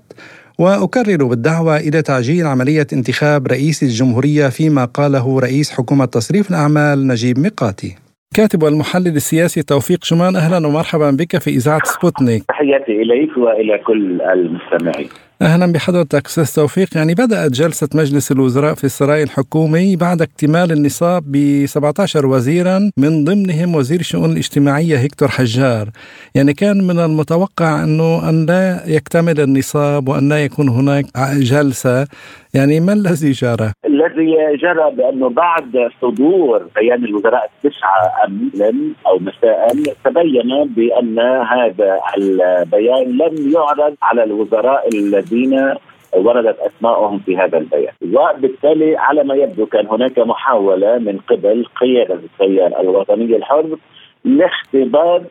وأكرر 0.60 1.24
بالدعوة 1.24 1.78
إلى 1.78 2.02
تعجيل 2.02 2.46
عملية 2.46 2.88
انتخاب 2.94 3.48
رئيس 3.48 3.84
الجمهورية 3.84 4.48
فيما 4.48 4.86
قاله 4.86 5.40
رئيس 5.40 5.72
حكومة 5.72 6.06
تصريف 6.06 6.50
الأعمال 6.50 7.08
نجيب 7.08 7.40
ميقاتي. 7.40 7.96
كاتب 8.36 8.64
والمحلل 8.64 9.16
السياسي 9.16 9.64
توفيق 9.64 10.04
شمان 10.04 10.36
أهلا 10.36 10.68
ومرحبا 10.68 11.12
بك 11.12 11.38
في 11.38 11.50
إذاعة 11.50 11.82
سبوتنيك. 11.84 12.44
تحياتي 12.44 12.92
إليك 12.92 13.38
وإلى 13.38 13.78
كل 13.88 14.22
المستمعين. 14.22 15.10
أهلا 15.42 15.72
بحضرتك 15.72 16.26
أستاذ 16.26 16.56
توفيق. 16.56 16.98
يعني 16.98 17.14
بدأت 17.14 17.52
جلسة 17.52 17.90
مجلس 17.96 18.32
الوزراء 18.32 18.74
في 18.74 18.84
السراي 18.84 19.24
الحكومي 19.24 19.96
بعد 19.96 20.22
اكتمال 20.22 20.72
النصاب 20.72 21.24
ب 21.32 21.66
17 21.66 22.26
وزيرا 22.26 22.92
من 22.98 23.24
ضمنهم 23.24 23.76
وزير 23.76 24.00
الشؤون 24.00 24.32
الاجتماعية 24.32 24.98
هيكتور 24.98 25.28
حجار. 25.28 25.90
يعني 26.36 26.54
كان 26.54 26.88
من 26.88 27.00
المتوقع 27.00 27.84
أنه 27.84 28.30
أن 28.30 28.46
لا 28.46 28.84
يكتمل 28.88 29.40
النصاب 29.40 30.08
وأن 30.08 30.30
لا 30.30 30.44
يكون 30.44 30.70
هناك 30.70 31.06
جلسة. 31.34 32.08
يعني 32.54 32.80
ما 32.80 32.94
الذي 32.94 33.32
جرى؟ 33.32 33.72
الذي 33.86 34.36
جرى 34.62 34.92
بأنه 34.98 35.30
بعد 35.30 35.90
صدور 36.02 36.68
بيان 36.76 37.06
الوزراء 37.06 37.50
التسعة 37.56 38.26
امس 38.26 38.62
أو 39.08 39.20
مساء 39.20 39.68
تبين 40.06 40.74
بأن 40.76 41.20
هذا 41.20 42.00
البيان 42.18 43.18
لم 43.18 43.52
يعرض 43.54 43.96
على 44.02 44.24
الوزراء 44.24 44.88
الذين 45.32 45.76
وردت 46.16 46.60
اسمائهم 46.60 47.20
في 47.20 47.38
هذا 47.38 47.58
البيان. 47.58 47.94
وبالتالي 48.02 48.98
على 48.98 49.24
ما 49.24 49.36
يبدو 49.36 49.66
كان 49.66 49.88
هناك 49.88 50.20
محاولة 50.20 50.98
من 50.98 51.18
قبل 51.18 51.66
قيادة 51.82 52.14
التيار 52.14 52.82
الوطني 52.82 53.36
الحر 53.36 53.78
لاختبار 54.26 55.24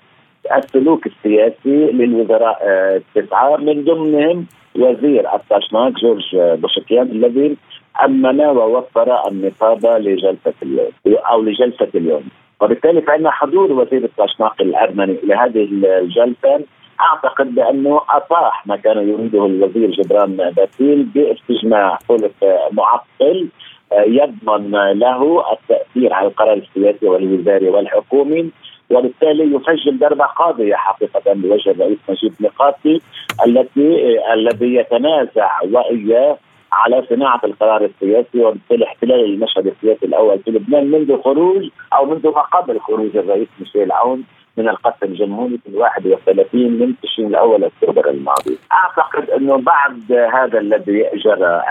السلوك 0.56 1.06
السياسي 1.06 1.92
للوزراء 1.92 2.58
التسعه 2.66 3.56
من 3.56 3.84
ضمنهم 3.84 4.46
وزير 4.76 5.34
التاشناك 5.34 5.92
جورج 5.92 6.36
بوشكيان 6.36 7.06
الذي 7.06 7.56
أمن 8.04 8.40
ووفر 8.40 9.28
النصاب 9.28 9.86
لجلسة 9.86 10.54
اليوم 10.62 10.92
أو 11.06 11.42
لجلسة 11.42 11.88
اليوم. 11.94 12.22
وبالتالي 12.60 13.00
فإن 13.00 13.30
حضور 13.30 13.72
وزير 13.72 14.04
التاشناق 14.04 14.54
الارمني 14.60 15.16
إلى 15.22 15.34
هذه 15.34 15.68
الجلسة 15.72 16.60
أعتقد 17.00 17.54
بأنه 17.54 18.00
اطاح 18.08 18.66
ما 18.66 18.76
كان 18.76 19.08
يريده 19.08 19.46
الوزير 19.46 19.90
جبران 19.90 20.36
باسيل 20.56 21.02
باستجماع 21.02 21.98
ثلث 22.08 22.44
معطل 22.72 23.48
يضمن 23.92 24.70
له 24.98 25.44
التأثير 25.52 26.12
على 26.12 26.26
القرار 26.28 26.52
السياسي 26.54 27.06
والوزاري 27.06 27.68
والحكومي 27.68 28.50
وبالتالي 28.90 29.44
يسجل 29.56 29.98
ضربة 29.98 30.24
قاضية 30.24 30.74
حقيقة 30.74 31.32
بوجه 31.32 31.70
الرئيس 31.70 31.98
نجيب 32.10 32.32
ميقاتي 32.40 33.00
التي 33.46 34.18
الذي 34.32 34.74
يتنازع 34.74 35.50
وإياه 35.72 36.38
على 36.72 37.04
صناعة 37.10 37.40
القرار 37.44 37.84
السياسي 37.84 38.44
وبالتالي 38.44 38.84
احتلال 38.84 39.24
المشهد 39.24 39.66
السياسي 39.66 40.06
الأول 40.06 40.38
في 40.38 40.50
لبنان 40.50 40.90
منذ 40.90 41.22
خروج 41.22 41.68
أو 41.92 42.06
منذ 42.06 42.26
ما 42.26 42.40
قبل 42.40 42.80
خروج 42.80 43.16
الرئيس 43.16 43.48
ميشيل 43.60 43.92
عون 43.92 44.24
من 44.58 44.68
القصف 44.68 45.02
الجمهوري 45.02 45.58
في 45.64 45.76
31 45.76 46.70
من 46.78 46.94
تشرين 47.02 47.28
الأول 47.28 47.64
أكتوبر 47.64 48.10
الماضي. 48.10 48.58
أعتقد 48.72 49.30
أنه 49.30 49.56
بعد 49.56 50.12
هذا 50.12 50.58
الذي 50.58 51.04
جرى 51.24 51.62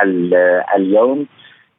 اليوم 0.75 1.25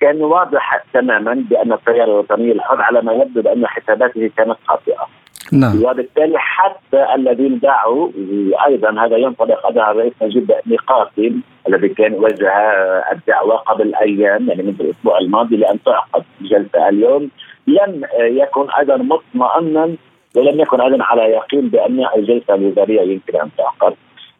كان 0.00 0.22
واضح 0.22 0.84
تماما 0.94 1.44
بأن 1.50 1.72
التيار 1.72 2.04
الوطني 2.04 2.52
الحر 2.52 2.82
على 2.82 3.02
ما 3.02 3.12
يبدو 3.12 3.42
بأن 3.42 3.66
حساباته 3.66 4.30
كانت 4.36 4.56
خاطئة. 4.66 5.06
نعم. 5.52 5.84
وبالتالي 5.84 6.38
حتى 6.38 7.14
الذين 7.14 7.58
دعوا 7.58 8.10
أيضا 8.66 9.04
هذا 9.04 9.16
ينطبق 9.16 9.66
على 9.66 9.90
الرئيس 9.90 10.12
نجيب 10.22 10.52
ميقاتي 10.66 11.34
الذي 11.68 11.88
كان 11.88 12.14
وجه 12.14 12.52
الدعوة 13.12 13.56
قبل 13.56 13.94
أيام 13.94 14.48
يعني 14.48 14.62
منذ 14.62 14.80
الأسبوع 14.80 15.18
الماضي 15.18 15.56
لأن 15.56 15.78
تعقد 15.82 16.24
جلسة 16.40 16.88
اليوم 16.88 17.30
لم 17.66 18.04
يكن 18.18 18.70
أيضا 18.70 18.96
مطمئنا 18.96 19.96
ولم 20.38 20.60
يكن 20.60 20.80
أيضا 20.80 21.04
على 21.04 21.22
يقين 21.22 21.68
بأن 21.68 22.06
الجلسة 22.16 22.54
الوزارية 22.54 23.00
يمكن 23.00 23.40
أن 23.40 23.48
تعقد. 23.58 23.94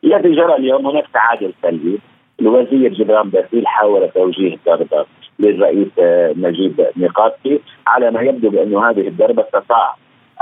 الذي 0.05 0.35
جرى 0.35 0.55
اليوم 0.57 0.87
هناك 0.87 1.07
تعادل 1.15 1.53
سلبي 1.63 1.99
الوزير 2.41 2.93
جبران 2.93 3.29
باسيل 3.29 3.67
حاول 3.67 4.09
توجيه 4.09 4.57
ضربه 4.67 5.05
للرئيس 5.39 5.89
نجيب 6.37 6.87
ميقاتي 6.97 7.61
على 7.87 8.11
ما 8.11 8.21
يبدو 8.21 8.51
بانه 8.51 8.91
هذه 8.91 9.09
الضربة 9.09 9.43
استطاع 9.43 9.95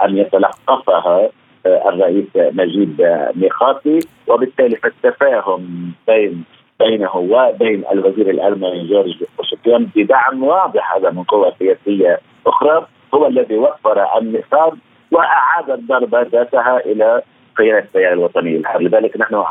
أن 0.04 0.18
يتلقفها 0.18 1.28
الرئيس 1.66 2.26
نجيب 2.36 2.94
ميقاتي 3.34 3.98
وبالتالي 4.28 4.76
فالتفاهم 4.76 5.92
بين 6.08 6.44
بينه 6.80 7.16
وبين 7.16 7.84
الوزير 7.92 8.30
الألماني 8.30 8.86
جورج 8.88 9.24
بوشكيان 9.38 9.88
بدعم 9.96 10.42
واضح 10.42 10.96
هذا 10.96 11.10
من 11.10 11.22
قوى 11.22 11.52
سياسية 11.58 12.20
أخرى 12.46 12.86
هو 13.14 13.26
الذي 13.26 13.56
وفر 13.56 14.18
النصاب 14.18 14.78
وأعاد 15.10 15.70
الضربه 15.70 16.22
ذاتها 16.22 16.80
إلى 16.86 17.22
قيادة 17.56 17.78
التيار 17.78 18.12
الوطني 18.12 18.56
الحر. 18.56 18.82
لذلك 18.82 19.16
نحن 19.20 19.42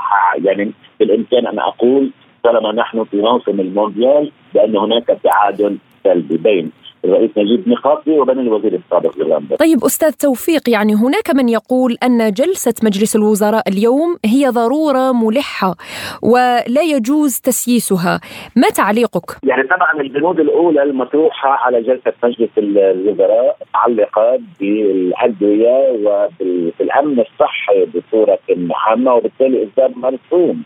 يعني 0.44 0.72
بالإمكان 1.00 1.48
أن 1.48 1.60
أقول 1.60 2.12
طالما 2.44 2.72
نحن 2.72 3.04
في 3.04 3.18
موسم 3.18 3.60
المونديال 3.60 4.32
بأن 4.54 4.78
هناك 4.78 5.18
تعادل 5.24 5.78
سلبي 6.04 6.38
بين 6.38 6.72
الرئيس 7.06 7.32
نجيب 7.38 7.70
ميقاتي 7.70 8.20
وبين 8.20 8.39
الوزير 8.39 8.74
السابق 8.74 9.18
للغامبيا 9.18 9.58
طيب 9.58 9.84
أستاذ 9.84 10.12
توفيق 10.12 10.70
يعني 10.70 10.94
هناك 10.96 11.36
من 11.36 11.50
يقول 11.50 11.98
أن 12.04 12.32
جلسة 12.32 12.74
مجلس 12.84 13.15
الوزراء 13.15 13.63
اليوم 13.70 14.18
هي 14.26 14.48
ضرورة 14.50 15.12
ملحة 15.12 15.76
ولا 16.24 16.82
يجوز 16.82 17.39
تسييسها، 17.39 18.20
ما 18.56 18.70
تعليقك؟ 18.70 19.38
يعني 19.44 19.63
طبعا 19.63 20.02
البنود 20.02 20.39
الأولى 20.39 20.84
المطروحة 20.84 21.50
على 21.50 21.82
جلسة 21.82 22.13
مجلس 22.24 22.50
الوزراء 22.58 23.58
متعلقه 23.62 24.39
بالأدوية 24.60 25.91
وبالأمن 25.91 27.20
الصحي 27.20 27.86
بصورة 27.86 28.39
عامه 28.72 29.13
وبالتالي 29.13 29.68
إصدار 29.68 29.91
مرسوم 29.96 30.63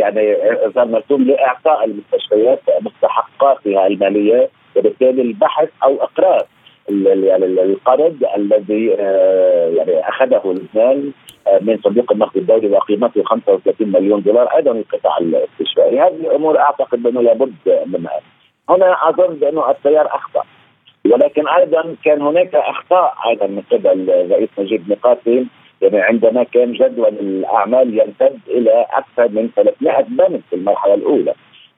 يعني 0.00 0.36
إصدار 0.66 0.86
مرسوم 0.86 1.22
لإعطاء 1.22 1.84
المستشفيات 1.84 2.60
مستحقاتها 2.80 3.86
المالية 3.86 4.48
وبالتالي 4.76 5.22
البحث 5.22 5.68
أو 5.84 6.02
إقرار 6.02 6.46
يعني 6.88 7.44
القرض 7.44 8.16
الذي 8.36 8.94
آه، 8.98 9.68
يعني 9.68 10.08
أخذه 10.08 10.42
لبنان 10.44 11.12
آه، 11.46 11.58
من 11.60 11.78
صندوق 11.84 12.12
النقد 12.12 12.36
الدولي 12.36 12.68
وقيمته 12.68 13.22
35 13.22 13.92
مليون 13.92 14.22
دولار 14.22 14.46
أيضا 14.46 14.70
القطاع 14.70 15.18
الاستشفائي 15.18 16.00
هذه 16.00 16.14
الأمور 16.14 16.58
أعتقد 16.58 17.06
انه 17.06 17.22
لابد 17.22 17.54
منها. 17.86 18.20
هنا 18.68 19.08
أظن 19.08 19.34
بأنه 19.34 19.70
التيار 19.70 20.06
أخطأ. 20.06 20.42
ولكن 21.04 21.48
أيضا 21.48 21.96
كان 22.04 22.22
هناك 22.22 22.54
أخطاء 22.54 23.14
أيضا 23.28 23.46
من 23.46 23.62
قبل 23.72 24.10
الرئيس 24.10 24.48
نجيب 24.58 24.90
مقاتل 24.90 25.46
يعني 25.82 26.00
عندما 26.00 26.42
كان 26.42 26.72
جدول 26.72 27.08
الأعمال 27.08 27.98
يمتد 27.98 28.38
إلى 28.48 28.86
أكثر 28.90 29.28
من 29.28 29.50
300 29.56 30.02
بند 30.02 30.40
في 30.50 30.56
المرحلة 30.56 30.94
الأولى. 30.94 31.34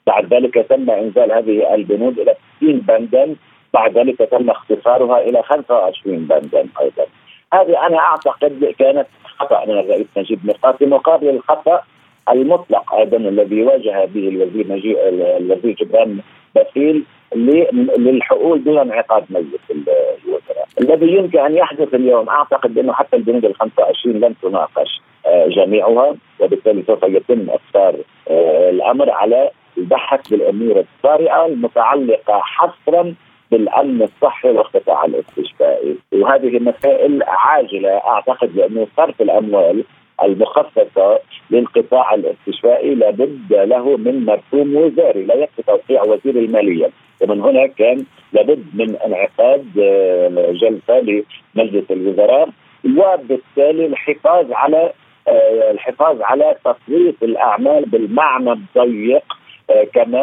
بعد 0.06 0.34
ذلك 0.34 0.54
تم 0.54 0.90
إنزال 0.90 1.32
هذه 1.32 1.74
البنود 1.74 2.18
إلى 2.18 2.34
60 2.34 2.43
بندا 2.62 3.34
بعد 3.74 3.98
ذلك 3.98 4.18
تم 4.18 4.50
اختصارها 4.50 5.18
إلى 5.18 5.42
25 5.42 6.18
بندا 6.18 6.66
أيضا. 6.80 7.06
هذه 7.52 7.86
أنا 7.86 7.98
أعتقد 7.98 8.74
كانت 8.78 9.06
خطأ 9.38 9.64
من 9.64 9.78
الرئيس 9.78 10.06
نجيب 10.16 10.38
مقاتل 10.44 10.88
مقابل 10.88 11.28
الخطأ 11.28 11.82
المطلق 12.30 12.94
أيضا 12.94 13.16
الذي 13.16 13.62
واجه 13.62 14.04
به 14.04 14.28
الوزير 14.28 14.66
نجيب 14.68 14.96
الوزير 15.12 15.76
جبران 15.80 16.18
بخيل 16.54 17.04
للحقول 17.98 18.64
دون 18.64 18.78
انعقاد 18.78 19.24
مجلس 19.30 19.60
الوزراء. 19.70 20.68
الذي 20.80 21.16
يمكن 21.16 21.38
أن 21.38 21.56
يحدث 21.56 21.94
اليوم 21.94 22.28
أعتقد 22.28 22.78
انه 22.78 22.92
حتى 22.92 23.16
البنود 23.16 23.44
ال 23.44 23.54
25 23.54 24.16
لن 24.16 24.34
تناقش 24.42 25.00
آه، 25.26 25.46
جميعها 25.46 26.16
وبالتالي 26.40 26.82
سوف 26.86 27.02
يتم 27.02 27.46
اختار 27.50 27.94
آه، 28.30 28.70
الأمر 28.70 29.10
على 29.10 29.50
البحث 29.78 30.28
بالامور 30.28 30.78
الطارئه 30.80 31.46
المتعلقه 31.46 32.40
حصرا 32.40 33.14
بالأمن 33.50 34.02
الصحي 34.02 34.48
والقطاع 34.48 35.04
الاستشفائي. 35.04 35.96
وهذه 36.12 36.58
مسائل 36.58 37.22
عاجلة 37.22 37.90
أعتقد 37.90 38.56
لأنه 38.56 38.86
صرف 38.96 39.22
الأموال 39.22 39.84
المخصصة 40.22 41.20
للقطاع 41.50 42.14
الاستشفائي 42.14 42.94
لابد 42.94 43.52
له 43.52 43.96
من 43.96 44.24
مرسوم 44.24 44.76
وزاري 44.76 45.24
لا 45.24 45.34
يكفي 45.34 45.62
توقيع 45.62 46.02
وزير 46.02 46.36
المالية. 46.36 46.90
ومن 47.20 47.40
هنا 47.40 47.66
كان 47.66 48.04
لابد 48.32 48.64
من 48.74 48.96
انعقاد 48.96 49.66
آه، 49.78 50.52
جلسة 50.52 51.24
لمجلس 51.54 51.90
الوزراء 51.90 52.48
وبالتالي 52.84 53.86
الحفاظ 53.86 54.52
على 54.52 54.92
آه، 55.28 55.70
الحفاظ 55.70 56.22
على 56.22 56.56
تصويت 56.64 57.22
الأعمال 57.22 57.84
بالمعنى 57.84 58.52
الضيق 58.52 59.24
كما 59.94 60.22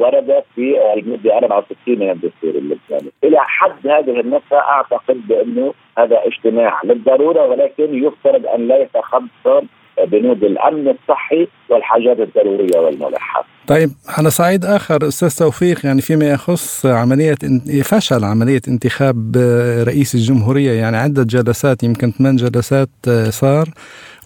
ورد 0.00 0.42
في 0.54 0.74
الماده 0.96 1.36
64 1.36 1.98
من 1.98 2.10
الدستور 2.10 2.50
اللبناني، 2.50 3.12
إلى 3.24 3.38
حد 3.40 3.86
هذه 3.86 4.20
النقطه 4.20 4.56
أعتقد 4.56 5.28
بأنه 5.28 5.74
هذا 5.98 6.16
اجتماع 6.26 6.80
للضرورة 6.84 7.46
ولكن 7.46 8.04
يفترض 8.04 8.46
أن 8.46 8.68
لا 8.68 8.78
يتخطى 8.78 9.62
بنود 10.06 10.44
الأمن 10.44 10.88
الصحي 10.88 11.48
والحاجات 11.68 12.20
الضرورية 12.20 12.78
والملحة. 12.78 13.44
طيب 13.66 13.90
على 14.18 14.30
صعيد 14.30 14.64
آخر 14.64 15.08
أستاذ 15.08 15.38
توفيق 15.38 15.86
يعني 15.86 16.00
فيما 16.00 16.30
يخص 16.30 16.86
عملية 16.86 17.34
فشل 17.82 18.24
عملية 18.24 18.60
انتخاب 18.68 19.36
رئيس 19.86 20.14
الجمهورية 20.14 20.72
يعني 20.72 20.96
عدة 20.96 21.22
جلسات 21.22 21.82
يمكن 21.82 22.10
ثمان 22.10 22.36
جلسات 22.36 22.88
صار 23.28 23.68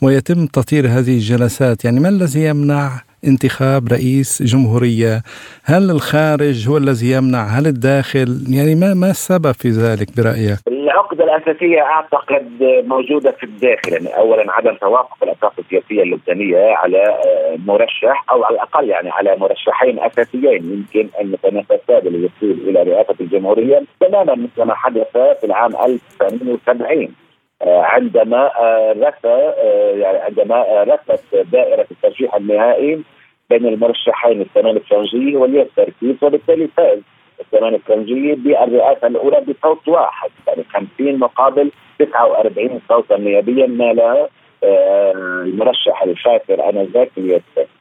ويتم 0.03 0.47
تطهير 0.47 0.87
هذه 0.87 1.15
الجلسات 1.15 1.85
يعني 1.85 2.01
ما 2.01 2.09
الذي 2.09 2.45
يمنع 2.45 2.91
انتخاب 3.25 3.89
رئيس 3.89 4.43
جمهورية. 4.43 5.23
هل 5.65 5.91
الخارج 5.91 6.69
هو 6.69 6.77
الذي 6.77 7.11
يمنع؟ 7.11 7.45
هل 7.47 7.67
الداخل؟ 7.67 8.29
يعني 8.49 8.75
ما 8.75 8.95
ما 8.95 9.11
السبب 9.11 9.53
في 9.53 9.69
ذلك 9.69 10.09
برأيك؟ 10.17 10.59
العقدة 10.69 11.25
الأساسية 11.25 11.81
أعتقد 11.81 12.49
موجودة 12.87 13.31
في 13.31 13.45
الداخل 13.45 13.93
يعني 13.93 14.17
أولا 14.17 14.53
عدم 14.53 14.75
توافق 14.75 15.17
الأطراف 15.23 15.59
السياسية 15.59 16.03
اللبنانية 16.03 16.75
على 16.75 16.99
آه، 16.99 17.57
مرشح 17.67 18.25
أو 18.31 18.45
على 18.45 18.55
الأقل 18.55 18.89
يعني 18.89 19.11
على 19.11 19.37
مرشحين 19.37 20.01
أساسيين 20.01 20.73
يمكن 20.73 21.09
أن 21.21 21.33
يتنافسا 21.33 22.01
للوصول 22.01 22.69
إلى 22.69 22.83
رئاسة 22.83 23.15
الجمهورية 23.21 23.83
تماما 24.01 24.35
مثل 24.35 24.63
ما 24.63 24.75
حدث 24.75 25.13
في 25.13 25.45
العام 25.45 25.77
1970 25.77 27.03
آه، 27.03 27.28
عندما 27.63 28.51
رثى 28.97 29.53
يعني 30.01 30.19
عندما 30.19 30.83
رثت 30.83 31.35
دائرة 31.53 31.87
الترشيح 31.91 32.35
النهائي 32.35 33.03
بين 33.51 33.67
المرشحين 33.67 34.41
السنان 34.41 34.77
الفرنجي 34.77 35.37
والياس 35.37 35.67
تركيز 35.77 36.17
وبالتالي 36.23 36.69
فاز 36.77 36.99
الزمان 37.41 37.75
الفرنجي 37.75 38.35
بالرئاسة 38.35 39.07
الأولى 39.07 39.41
بصوت 39.41 39.89
واحد 39.89 40.31
يعني 40.49 40.65
50 40.65 41.19
مقابل 41.19 41.71
49 41.99 42.81
صوتا 42.89 43.17
نيابيا 43.17 43.67
نالها 43.67 44.29
آه، 44.65 45.13
المرشح 45.43 46.03
الفاكر 46.03 46.69
آنذاك 46.69 47.11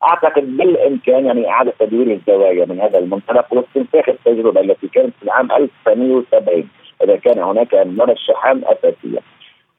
أعتقد 0.04 0.58
بالإمكان 0.58 1.26
يعني 1.26 1.50
إعادة 1.50 1.74
تدوير 1.80 2.12
الزوايا 2.12 2.66
من 2.66 2.82
هذا 2.82 3.00
المنطلق 3.00 3.54
واستنساخ 3.54 4.10
التجربة 4.10 4.62
التي 4.62 4.88
كانت 4.88 5.14
في 5.20 5.24
العام 5.24 5.52
1970 5.52 6.70
إذا 7.04 7.16
كان 7.16 7.40
هناك 7.40 7.76
مرشحان 7.76 8.62
أساسيا. 8.66 9.22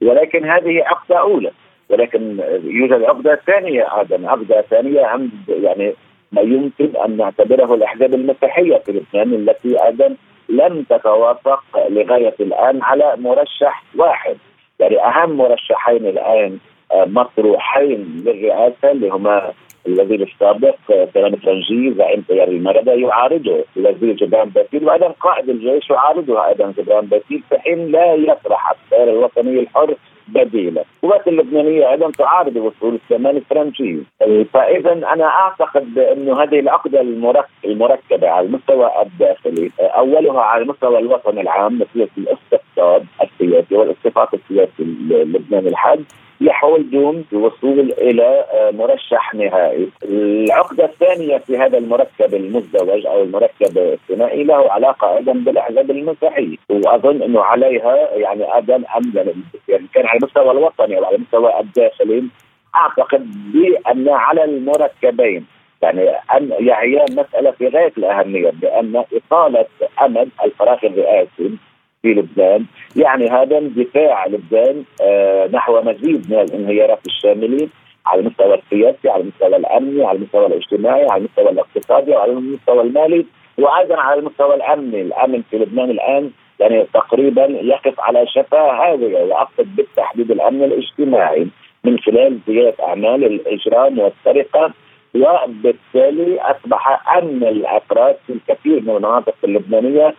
ولكن 0.01 0.49
هذه 0.49 0.83
عقده 0.85 1.19
أولى. 1.19 1.51
ولكن 1.89 2.39
يوجد 2.63 3.01
عقده 3.03 3.35
ثانية 3.47 3.99
أيضا 3.99 4.29
عقده 4.29 4.61
ثانية 4.61 5.05
عند 5.05 5.31
يعني 5.47 5.93
ما 6.31 6.41
يمكن 6.41 6.89
أن 7.05 7.17
نعتبره 7.17 7.73
الأحزاب 7.73 8.13
المسيحية 8.13 8.77
في 8.77 8.91
لبنان 8.91 9.33
التي 9.33 9.85
أيضا 9.85 10.15
لم 10.49 10.83
تتوافق 10.89 11.63
لغاية 11.89 12.35
الآن 12.39 12.81
على 12.81 13.15
مرشح 13.17 13.83
واحد. 13.95 14.37
يعني 14.79 15.05
أهم 15.05 15.31
مرشحين 15.37 16.07
الآن 16.07 16.57
آه، 16.57 16.78
مطروحين 16.93 18.23
للرئاسة 18.25 18.91
اللي 18.91 19.09
هما 19.09 19.53
الوزير 19.87 20.21
السابق 20.21 20.75
سلام 21.13 21.35
فرنجي 21.35 21.93
زعيم 21.93 22.21
تيار 22.21 22.47
المردة 22.47 22.93
يعارضه 22.93 23.63
الوزير 23.77 24.13
جبران 24.13 24.49
باسيل 24.49 24.85
وأيضا 24.85 25.07
قائد 25.07 25.49
الجيش 25.49 25.89
يعارضه 25.89 26.47
أيضا 26.47 26.73
جبران 26.77 27.05
باسيل 27.05 27.43
في 27.49 27.59
حين 27.59 27.91
لا 27.91 28.13
يطرح 28.13 28.71
التيار 28.71 29.09
الوطني 29.09 29.59
الحر 29.59 29.95
بديله، 30.27 30.83
القوات 31.03 31.27
اللبنانية 31.27 31.91
أيضا 31.91 32.11
تعارض 32.11 32.55
وصول 32.55 32.99
السمان 33.03 33.37
الفرنسي، 33.37 34.03
فاذا 34.53 34.91
أنا 34.93 35.25
أعتقد 35.25 35.99
انه 35.99 36.43
هذه 36.43 36.59
العقدة 36.59 37.01
المركبة 37.65 38.29
على 38.29 38.45
المستوى 38.45 38.91
الداخلي 39.01 39.71
أولها 39.79 40.41
على 40.41 40.63
المستوى 40.63 40.99
الوطني 40.99 41.41
العام 41.41 41.79
مثل 41.79 42.09
الاستقطاب 42.17 43.05
السياسي 43.21 43.75
والاصطفاف 43.75 44.33
السياسي 44.33 44.83
اللبناني 44.83 45.69
الحاد. 45.69 46.03
يحول 46.41 46.89
دون 46.89 47.25
الوصول 47.33 47.79
إلى 47.91 48.45
مرشح 48.73 49.35
نهائي. 49.35 49.89
العقدة 50.03 50.85
الثانية 50.85 51.37
في 51.37 51.57
هذا 51.57 51.77
المركب 51.77 52.35
المزدوج 52.35 53.05
أو 53.05 53.23
المركب 53.23 53.77
الثنائي 53.77 54.43
له 54.43 54.71
علاقة 54.71 55.17
أيضا 55.17 55.33
بالأحزاب 55.33 55.91
المسيحيه 55.91 56.57
وأظن 56.69 57.21
إنه 57.21 57.41
عليها 57.41 58.09
يعني 58.15 58.55
أيضا 58.55 58.75
امن 58.75 59.43
يعني 59.67 59.87
كان 59.93 60.05
على 60.05 60.19
المستوى 60.19 60.51
الوطني 60.51 60.97
أو 60.97 61.05
على 61.05 61.15
المستوى 61.15 61.59
الداخلي. 61.59 62.23
أعتقد 62.75 63.27
بأن 63.53 64.09
على 64.09 64.43
المركبين 64.43 65.45
يعني 65.81 66.09
أن 66.09 66.51
هي 66.61 67.05
مسألة 67.11 67.51
في 67.51 67.67
غاية 67.67 67.93
الأهمية 67.97 68.51
بأن 68.61 69.03
إطالة 69.13 69.65
امد 70.01 70.29
الفراغ 70.43 70.85
الرئاسي 70.85 71.51
في 72.01 72.13
لبنان. 72.13 72.65
يعني 72.95 73.29
هذا 73.29 73.57
اندفاع 73.57 74.25
لبنان 74.27 74.83
آه 75.01 75.47
نحو 75.53 75.81
مزيد 75.81 76.33
من 76.33 76.39
الانهيارات 76.39 76.99
الشامله 77.05 77.67
على 78.05 78.21
المستوى 78.21 78.55
السياسي 78.55 79.09
على 79.09 79.21
المستوى 79.23 79.55
الأمني 79.55 80.05
على 80.05 80.17
المستوى 80.17 80.45
الاجتماعي 80.45 81.05
على 81.09 81.17
المستوى 81.17 81.49
الاقتصادي 81.49 82.11
وعلى 82.11 82.31
المستوى 82.31 82.81
المالي 82.81 83.25
وأيضا 83.57 83.95
على 83.95 84.19
المستوى 84.19 84.55
الأمني. 84.55 85.01
الأمن 85.01 85.41
في 85.51 85.57
لبنان 85.57 85.89
الآن 85.89 86.31
يعني 86.59 86.85
تقريبا 86.93 87.45
يقف 87.45 87.99
على 87.99 88.27
شفا 88.27 88.57
هاوية 88.59 89.23
وأقصد 89.23 89.75
بالتحديد 89.75 90.31
الأمن 90.31 90.63
الاجتماعي. 90.63 91.47
من 91.83 91.99
خلال 91.99 92.39
زيادة 92.47 92.83
أعمال 92.83 93.23
الإجرام 93.23 93.99
والسرقة 93.99 94.73
وبالتالي 95.15 96.41
أصبح 96.41 97.15
امن 97.17 97.43
الافراد 97.43 98.15
في 98.27 98.33
الكثير 98.33 98.81
من 98.81 98.89
المناطق 98.89 99.35
اللبنانية 99.43 100.15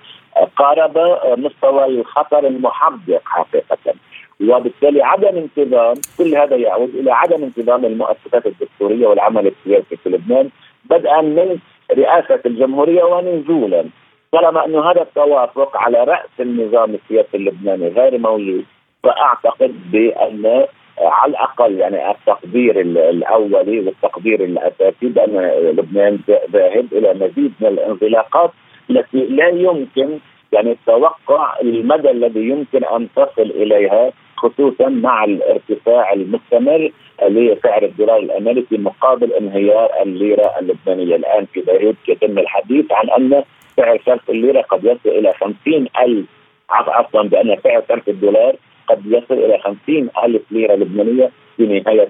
قارب 0.57 0.99
مستوى 1.39 1.85
الخطر 1.85 2.47
المحدق 2.47 3.23
حقيقة. 3.25 3.95
وبالتالي 4.41 5.03
عدم 5.03 5.37
انتظام 5.37 5.95
كل 6.19 6.35
هذا 6.37 6.57
يعود 6.57 6.95
إلى 6.95 7.13
عدم 7.13 7.43
انتظام 7.43 7.85
المؤسسات 7.85 8.47
الدستورية 8.47 9.07
والعمل 9.07 9.47
السياسي 9.47 9.97
في 9.97 10.09
لبنان 10.09 10.51
بدءا 10.85 11.21
من 11.21 11.59
رئاسة 11.93 12.41
الجمهورية 12.47 13.05
ونزولا. 13.05 13.85
طالما 14.33 14.65
انه 14.67 14.91
هذا 14.91 15.03
التوافق 15.03 15.77
على 15.77 16.05
رأس 16.05 16.41
النظام 16.41 16.95
السياسي 16.95 17.37
اللبناني 17.37 17.89
غير 17.89 18.19
موجود 18.19 18.65
فأعتقد 19.03 19.91
بأن 19.93 20.67
على 21.01 21.31
الأقل 21.31 21.79
يعني 21.79 22.11
التقدير 22.11 22.81
الأولي 22.81 23.81
والتقدير 23.81 24.45
الأساسي 24.45 25.07
بأن 25.07 25.37
لبنان 25.77 26.19
ذاهب 26.53 26.87
إلى 26.93 27.15
مزيد 27.15 27.53
من 27.61 27.69
الانزلاقات 27.69 28.51
التي 28.91 29.27
لا 29.27 29.49
يمكن 29.49 30.19
يعني 30.53 30.77
توقع 30.87 31.61
المدى 31.61 32.11
الذي 32.11 32.41
يمكن 32.41 32.85
أن 32.85 33.09
تصل 33.17 33.43
إليها 33.43 34.13
خصوصا 34.37 34.89
مع 34.89 35.25
الارتفاع 35.25 36.13
المستمر 36.13 36.91
لسعر 37.23 37.83
الدولار 37.83 38.19
الأمريكي 38.19 38.79
مقابل 38.79 39.33
انهيار 39.33 39.91
الليرة 40.03 40.59
اللبنانية، 40.61 41.17
الآن 41.17 41.47
في 41.47 41.61
بيروت 41.61 41.97
يتم 42.09 42.39
الحديث 42.39 42.93
عن 42.93 43.11
أن 43.11 43.43
سعر 43.77 44.01
صرف 44.07 44.31
الليرة 44.31 44.61
قد 44.61 44.85
يصل 44.85 45.11
إلى 45.11 45.33
50 45.33 45.87
ألف 46.03 46.27
عفوا 46.71 47.23
بأن 47.23 47.57
سعر 47.65 47.83
صرف 47.89 48.09
الدولار 48.09 48.57
قد 48.91 49.07
يصل 49.07 49.35
إلى 49.35 49.59
50 49.59 50.09
ألف 50.25 50.43
ليرة 50.51 50.75
لبنانية 50.75 51.31
في 51.57 51.67
نهاية 51.67 52.09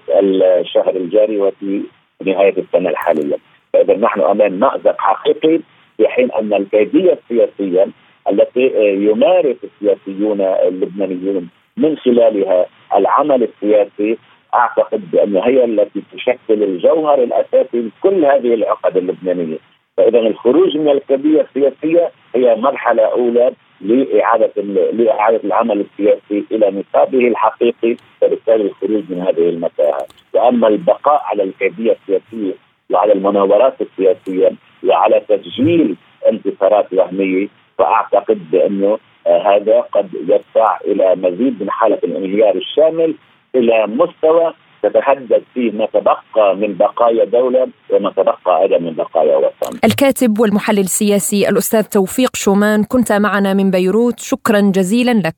الشهر 0.60 0.96
الجاري 0.96 1.38
وفي 1.38 1.82
نهاية 2.26 2.54
السنة 2.58 2.90
الحالية. 2.90 3.36
فإذا 3.72 3.96
نحن 3.96 4.20
أمام 4.20 4.52
مأزق 4.52 4.96
حقيقي 4.98 5.60
في 5.96 6.08
حين 6.08 6.32
أن 6.32 6.54
الكيدية 6.54 7.12
السياسية 7.12 7.88
التي 8.30 8.70
يمارس 8.94 9.56
السياسيون 9.64 10.40
اللبنانيون 10.40 11.48
من 11.76 11.96
خلالها 11.96 12.66
العمل 12.94 13.42
السياسي 13.42 14.18
أعتقد 14.54 15.10
بأن 15.10 15.36
هي 15.36 15.64
التي 15.64 16.02
تشكل 16.12 16.62
الجوهر 16.62 17.22
الأساسي 17.22 17.80
لكل 17.80 18.24
هذه 18.24 18.54
العقد 18.54 18.96
اللبنانية، 18.96 19.58
فإذا 19.96 20.18
الخروج 20.18 20.76
من 20.76 20.88
الكيدية 20.88 21.40
السياسية 21.40 22.10
هي 22.34 22.54
مرحلة 22.56 23.02
أولى 23.02 23.52
لإعادة 23.80 24.62
لإعادة 24.92 25.40
العمل 25.44 25.80
السياسي 25.80 26.44
إلى 26.52 26.70
نصابه 26.70 27.28
الحقيقي 27.28 27.96
وبالتالي 28.22 28.64
الخروج 28.64 29.02
من 29.08 29.20
هذه 29.20 29.48
المتاهه، 29.48 30.06
وأما 30.34 30.68
البقاء 30.68 31.22
على 31.24 31.42
الكيديه 31.42 31.96
السياسية 32.02 32.54
وعلى 32.90 33.12
المناورات 33.12 33.74
السياسية 33.80 34.52
وعلى 34.84 35.20
تسجيل 35.28 35.96
انتصارات 36.28 36.92
وهمية 36.92 37.48
فأعتقد 37.78 38.50
بأنه 38.50 38.98
آه، 39.26 39.56
هذا 39.56 39.80
قد 39.80 40.14
يدفع 40.14 40.78
إلى 40.84 41.14
مزيد 41.16 41.62
من 41.62 41.70
حالة 41.70 41.98
الانهيار 42.04 42.56
الشامل 42.56 43.14
إلى 43.54 43.86
مستوى 43.86 44.54
تتحدث 44.82 45.42
فيه 45.54 45.70
ما 45.72 45.86
تبقى 45.86 46.56
من 46.56 46.74
بقايا 46.74 47.24
دولة 47.24 47.68
وما 47.90 48.10
تبقى 48.10 48.62
أيضا 48.62 48.78
من 48.78 48.94
بقايا 48.94 49.36
وطن. 49.36 49.78
الكاتب 49.84 50.38
والمحلل 50.40 50.80
السياسي 50.80 51.48
الأستاذ 51.48 51.82
توفيق 51.82 52.36
شومان 52.36 52.84
كنت 52.84 53.12
معنا 53.12 53.54
من 53.54 53.70
بيروت. 53.70 54.20
شكرا 54.20 54.60
جزيلا 54.60 55.10
لك. 55.10 55.34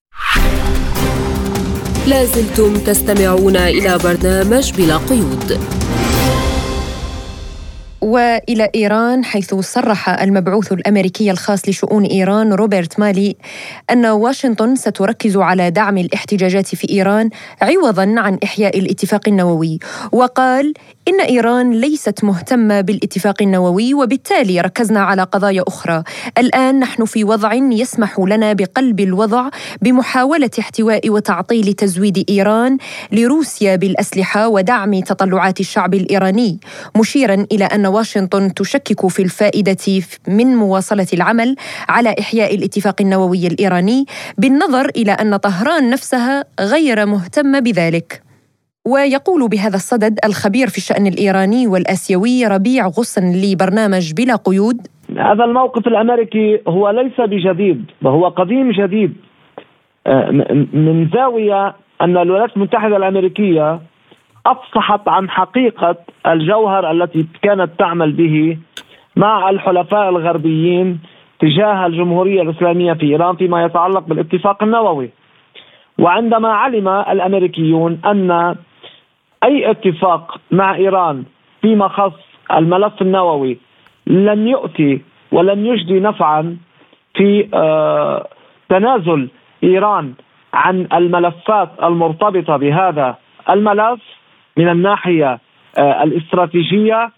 لازلتم 2.09 2.75
تستمعون 2.87 3.57
إلى 3.57 3.99
برنامج 4.05 4.73
بلا 4.77 4.97
قيود. 4.97 5.82
وإلى 8.03 8.71
إيران 8.75 9.25
حيث 9.25 9.55
صرح 9.55 10.09
المبعوث 10.09 10.73
الأمريكي 10.73 11.31
الخاص 11.31 11.69
لشؤون 11.69 12.05
إيران 12.05 12.53
روبرت 12.53 13.01
مالي 13.01 13.37
أن 13.91 14.07
واشنطن 14.07 14.77
ستركز 14.77 15.37
على 15.37 15.71
دعم 15.71 15.99
الاحتجاجات 15.99 16.67
في 16.67 16.91
إيران 16.91 17.31
عوضا 17.63 18.15
عن 18.17 18.39
إحياء 18.45 18.79
الاتفاق 18.79 19.29
النووي. 19.29 19.79
وقال 20.13 20.75
إن 21.09 21.21
إيران 21.21 21.71
ليست 21.71 22.25
مهتمة 22.25 22.81
بالاتفاق 22.81 23.43
النووي 23.43 23.95
وبالتالي 23.95 24.61
ركزنا 24.61 25.01
على 25.01 25.23
قضايا 25.23 25.65
أخرى. 25.69 26.03
الآن 26.39 26.81
نحن 26.81 27.05
في 27.05 27.25
وضع 27.25 27.55
يسمح 27.55 28.21
لنا 28.21 28.53
بقلب 28.53 29.01
الوضع 29.01 29.49
بمحاولة 29.83 30.51
احتواء 30.59 31.11
وتعطيل 31.11 31.73
تزويد 31.73 32.25
إيران 32.31 32.79
لروسيا 33.13 33.77
بالأسلحة 33.77 34.49
ودعم 34.49 35.01
تطلعات 35.01 35.61
الشعب 35.61 35.95
الإيراني 35.95 36.61
مشيرا 36.97 37.47
إلى 37.53 37.65
أن 37.65 37.87
واشنطن 37.87 38.55
تشكك 38.55 39.07
في 39.07 39.23
الفائدة 39.23 40.03
من 40.29 40.57
مواصلة 40.57 41.07
العمل 41.13 41.57
على 41.89 42.15
إحياء 42.21 42.55
الاتفاق 42.55 43.01
النووي 43.01 43.47
الإيراني 43.47 44.07
بالنظر 44.39 44.91
إلى 44.97 45.13
أن 45.13 45.37
طهران 45.37 45.91
نفسها 45.91 46.45
غير 46.61 47.07
مهتمة 47.07 47.59
بذلك. 47.59 48.32
ويقول 48.87 49.49
بهذا 49.49 49.77
الصدد 49.77 50.19
الخبير 50.25 50.67
في 50.67 50.79
الشأن 50.79 51.07
الإيراني 51.07 51.67
والآسيوي 51.67 52.47
ربيع 52.47 52.87
غصن 52.87 53.23
لبرنامج 53.33 54.13
بلا 54.13 54.37
قيود 54.37 54.77
هذا 55.19 55.45
الموقف 55.45 55.87
الأمريكي 55.87 56.61
هو 56.69 56.91
ليس 56.91 57.21
بجديد 57.21 57.91
وهو 58.03 58.29
قديم 58.29 58.71
جديد 58.71 59.13
آه، 60.07 60.31
من 60.73 61.09
زاوية 61.15 61.75
أن 62.01 62.17
الولايات 62.17 62.57
المتحدة 62.57 62.97
الأمريكية 62.97 63.81
أفصحت 64.47 65.09
عن 65.09 65.31
حقيقة 65.31 65.97
الجوهر 66.27 66.91
التي 66.91 67.27
كانت 67.43 67.71
تعمل 67.79 68.13
به 68.13 68.59
مع 69.17 69.51
الحلفاء 69.51 70.09
الغربيين 70.09 70.99
تجاه 71.41 71.87
الجمهورية 71.87 72.43
الإسلامية 72.43 72.93
في 72.93 73.07
إيران 73.07 73.37
فيما 73.37 73.65
يتعلق 73.65 74.09
بالاتفاق 74.09 74.63
النووي. 74.63 75.11
وعندما 75.99 76.49
علم 76.49 76.89
الأمريكيون 76.89 78.01
أن 78.07 78.57
أي 79.45 79.71
اتفاق 79.71 80.41
مع 80.51 80.75
إيران 80.75 81.25
فيما 81.63 81.89
خص 81.89 82.13
الملف 82.53 83.03
النووي 83.03 83.59
لن 84.07 84.49
يؤتي 84.49 85.01
ولن 85.33 85.67
يجدي 85.67 86.01
نفعا 86.01 86.57
في 87.15 87.49
آه، 87.55 88.29
تنازل 88.69 89.29
إيران 89.65 90.15
عن 90.55 90.89
الملفات 90.93 91.69
المرتبطة 91.83 92.57
بهذا 92.57 93.17
الملف 93.51 94.01
من 94.57 94.69
الناحية 94.69 95.39
آه، 95.79 96.03
الاستراتيجية 96.03 97.11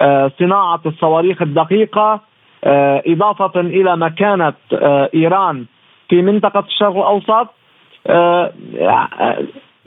آه، 0.00 0.30
صناعة 0.38 0.80
الصواريخ 0.86 1.42
الدقيقة 1.42 2.28
إضافة 3.06 3.60
إلى 3.60 3.96
مكانة 3.96 4.52
إيران 5.14 5.64
في 6.08 6.22
منطقة 6.22 6.64
الشرق 6.68 6.96
الأوسط 6.96 7.48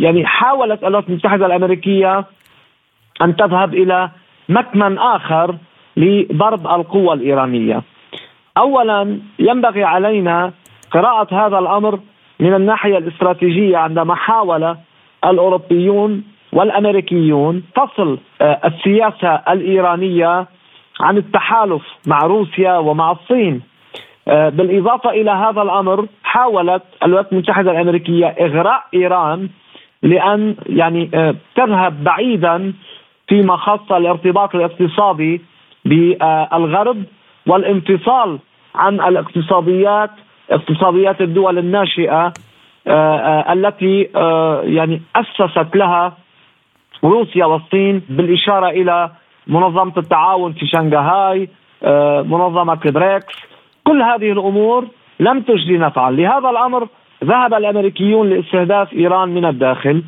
يعني 0.02 0.26
حاولت 0.26 0.84
الولايات 0.84 1.10
المتحدة 1.10 1.45
الأمريكية 1.45 2.26
أن 3.22 3.36
تذهب 3.36 3.74
إلى 3.74 4.10
مكمن 4.49 4.97
آخر 4.97 5.56
لضرب 5.97 6.68
القوة 6.68 7.14
الإيرانية. 7.14 7.82
اولا 8.58 9.20
ينبغي 9.39 9.84
علينا 9.84 10.52
قراءة 10.91 11.47
هذا 11.47 11.60
الأمر 11.60 11.99
من 12.39 12.54
الناحية 12.54 12.97
الاستراتيجية 12.97 13.78
عندما 13.78 14.16
حاول 14.16 14.76
الأوروبيون 15.26 16.24
والأمريكيون 16.54 17.64
فصل 17.76 18.18
آه، 18.41 18.60
السياسة 18.66 19.36
الإيرانية 19.49 20.47
عن 20.99 21.18
التحالف 21.18 21.82
مع 22.08 22.20
روسيا 22.20 22.78
ومع 22.78 23.12
الصين 23.12 23.62
آه، 24.28 24.49
بالإضافة 24.49 25.10
إلى 25.10 25.32
هذا 25.32 25.62
الأمر 25.62 26.08
حاولت 26.24 26.84
الولايات 27.04 27.32
المتحدة 27.34 27.72
الأمريكية 27.72 28.26
إغراء 28.26 28.84
إيران 28.93 29.49
لأن 30.04 30.56
يعني 30.66 31.10
آه، 31.14 31.36
تذهب 31.56 32.04
بعيدا 32.04 32.74
فيما 33.28 33.58
خص 33.58 33.91
الارتباط 33.91 34.56
الاقتصادي 34.56 35.41
بالغرب 35.86 37.04
والانفصال 37.47 38.39
عن 38.76 39.02
الاقتصاديات 39.02 40.10
اقتصاديات 40.52 41.22
الدول 41.22 41.58
الناشئة 41.58 42.34
التي 43.54 44.10
يعني 44.64 45.02
أسست 45.16 45.76
لها 45.76 46.18
روسيا 47.04 47.45
والصين 47.45 48.02
بالإشارة 48.10 48.70
إلى 48.70 49.12
منظمة 49.47 49.93
التعاون 49.97 50.54
في 50.54 50.68
شنغهاي 50.68 51.49
آه، 51.84 52.22
منظمة 52.22 52.80
بريكس 52.86 53.34
كل 53.84 54.02
هذه 54.02 54.32
الأمور 54.32 54.88
لم 55.20 55.41
تجدي 55.41 55.78
نفعا. 55.78 56.12
لهذا 56.12 56.49
الأمر 56.49 56.88
ذهب 57.24 57.53
الأمريكيون 57.53 58.30
لاستهداف 58.30 58.93
إيران 58.93 59.30
من 59.30 59.45
الداخل 59.45 60.03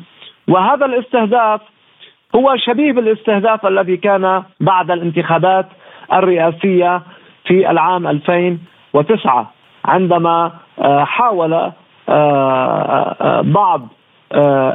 وهذا 0.48 0.86
الاستهداف 0.86 1.60
هو 2.36 2.56
شبيه 2.56 2.92
بالاستهداف 2.92 3.66
الذي 3.66 3.96
كان 3.96 4.42
بعد 4.60 4.90
الانتخابات 4.90 5.66
الرئاسية 6.12 7.02
في 7.44 7.70
العام 7.70 8.06
2009 8.06 9.50
عندما 9.84 10.52
آه، 10.78 11.04
حاول 11.04 11.72
آه، 12.08 13.40
بعض 13.40 13.88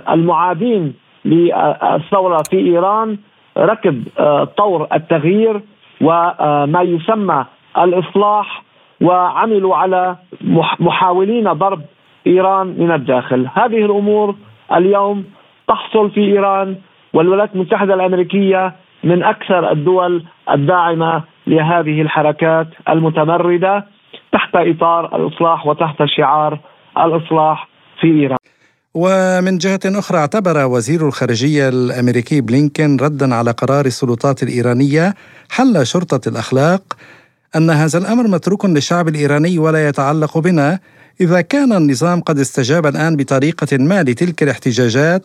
المعادين 0.09 0.93
للثورة 1.25 2.43
في 2.49 2.57
إيران 2.57 3.17
ركب 3.57 4.07
آه، 4.19 4.43
طور 4.43 4.87
التغيير 4.93 5.61
وما 6.01 6.81
يسمى 6.81 7.45
الإصلاح 7.77 8.63
وعملوا 9.01 9.75
على 9.75 10.15
محاولين 10.79 11.53
ضرب 11.53 11.81
إيران 12.27 12.67
من 12.67 12.91
الداخل، 12.91 13.49
هذه 13.53 13.85
الأمور 13.85 14.35
اليوم 14.73 15.25
تحصل 15.67 16.11
في 16.11 16.21
إيران 16.21 16.75
والولايات 17.13 17.55
المتحدة 17.55 17.93
الأمريكية 17.93 18.75
من 19.03 19.23
أكثر 19.23 19.71
الدول 19.71 20.25
الداعمة 20.51 21.23
لهذه 21.47 22.01
الحركات 22.01 22.67
المتمردة 22.89 23.85
تحت 24.33 24.55
إطار 24.55 25.15
الإصلاح 25.15 25.67
وتحت 25.67 25.97
شعار 26.17 26.59
الإصلاح 26.97 27.67
في 28.01 28.07
إيران. 28.07 28.37
ومن 28.95 29.57
جهة 29.57 29.79
أخرى 29.85 30.17
اعتبر 30.17 30.65
وزير 30.65 31.07
الخارجية 31.07 31.69
الأمريكي 31.69 32.41
بلينكين 32.41 32.97
ردا 32.99 33.35
على 33.35 33.51
قرار 33.51 33.85
السلطات 33.85 34.43
الإيرانية 34.43 35.13
حل 35.51 35.85
شرطة 35.85 36.29
الأخلاق 36.29 36.81
أن 37.55 37.69
هذا 37.69 37.99
الأمر 37.99 38.27
متروك 38.27 38.65
للشعب 38.65 39.07
الإيراني 39.07 39.59
ولا 39.59 39.87
يتعلق 39.87 40.37
بنا 40.37 40.79
إذا 41.21 41.41
كان 41.41 41.73
النظام 41.73 42.21
قد 42.21 42.37
استجاب 42.37 42.85
الآن 42.85 43.15
بطريقة 43.15 43.71
ما 43.79 44.03
لتلك 44.03 44.43
الاحتجاجات 44.43 45.21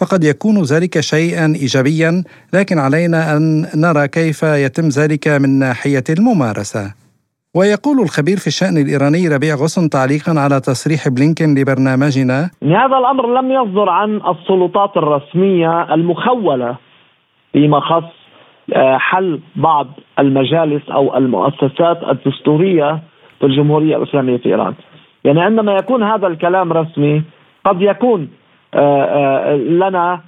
فقد 0.00 0.24
يكون 0.24 0.62
ذلك 0.62 1.00
شيئا 1.00 1.46
إيجابيا 1.46 2.24
لكن 2.54 2.78
علينا 2.78 3.36
أن 3.36 3.66
نرى 3.76 4.08
كيف 4.08 4.42
يتم 4.42 4.88
ذلك 4.88 5.28
من 5.28 5.58
ناحية 5.58 6.04
الممارسة. 6.18 6.94
ويقول 7.56 8.00
الخبير 8.00 8.36
في 8.36 8.46
الشأن 8.46 8.76
الإيراني 8.82 9.28
ربيع 9.28 9.54
غصن 9.54 9.88
تعليقا 9.88 10.32
على 10.40 10.60
تصريح 10.60 11.08
بلينكن 11.08 11.54
لبرنامجنا 11.58 12.50
هذا 12.62 12.96
الأمر 13.02 13.40
لم 13.40 13.50
يصدر 13.50 13.88
عن 13.88 14.10
السلطات 14.16 14.96
الرسمية 14.96 15.94
المخولة 15.94 16.76
فيما 17.52 17.80
خص 17.80 18.10
آه، 18.74 18.98
حل 18.98 19.40
بعض 19.56 19.86
المجالس 20.18 20.82
أو 20.90 21.16
المؤسسات 21.16 21.98
الدستورية 22.10 23.02
في 23.40 23.46
الجمهورية 23.46 23.96
الإسلامية 23.96 24.36
في 24.36 24.46
إيران. 24.46 24.74
يعني 25.24 25.40
عندما 25.40 25.72
يكون 25.72 26.02
هذا 26.02 26.26
الكلام 26.26 26.72
رسمي 26.72 27.22
قد 27.64 27.82
يكون 27.82 28.30
آه، 28.74 29.04
آه، 29.04 29.56
لنا 29.56 30.20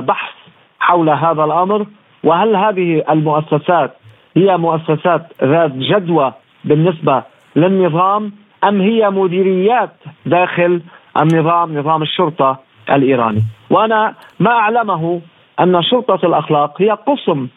بحث 0.00 0.34
حول 0.80 1.10
هذا 1.10 1.44
الأمر. 1.44 1.86
وهل 2.24 2.56
هذه 2.56 3.04
المؤسسات 3.10 3.96
هي 4.36 4.56
مؤسسات 4.56 5.26
ذات 5.44 5.72
جدوى 5.72 6.32
بالنسبة 6.64 7.22
للنظام 7.56 8.32
أم 8.64 8.80
هي 8.80 9.10
مديريات 9.10 9.90
داخل 10.26 10.82
النظام 11.22 11.78
نظام 11.78 12.02
الشرطة 12.02 12.58
الإيراني؟ 12.90 13.42
وأنا 13.70 14.14
ما 14.40 14.50
أعلمه 14.50 15.20
أن 15.60 15.82
شرطة 15.82 16.26
الأخلاق 16.26 16.82
هي 16.82 16.90
قسم 16.90 17.48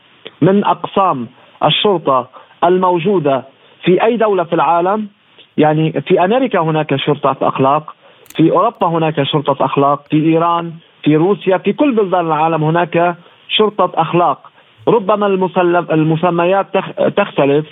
من 0.41 0.65
أقسام 0.65 1.27
الشرطة 1.65 2.27
الموجودة 2.63 3.43
في 3.83 4.03
أي 4.03 4.17
دولة 4.17 4.43
في 4.43 4.53
العالم. 4.53 5.07
يعني 5.57 6.01
في 6.01 6.25
أمريكا 6.25 6.59
هناك 6.59 6.95
شرطة 6.95 7.47
أخلاق 7.47 7.95
في 8.35 8.51
أوروبا 8.51 8.87
هناك 8.87 9.23
شرطة 9.23 9.65
أخلاق 9.65 10.07
في 10.09 10.17
إيران 10.17 10.71
في 11.03 11.15
روسيا 11.15 11.57
في 11.57 11.73
كل 11.73 11.95
بلدان 11.95 12.25
العالم 12.25 12.63
هناك 12.63 13.15
شرطة 13.47 13.91
أخلاق. 14.01 14.51
ربما 14.87 15.27
المسميات 15.91 16.65
تختلف 17.17 17.65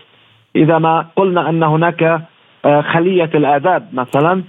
إذا 0.55 0.77
ما 0.77 1.05
قلنا 1.15 1.49
أن 1.49 1.63
هناك 1.63 2.21
آه، 2.65 2.81
خلية 2.81 3.29
الآداب 3.35 3.87
مثلا. 3.93 4.43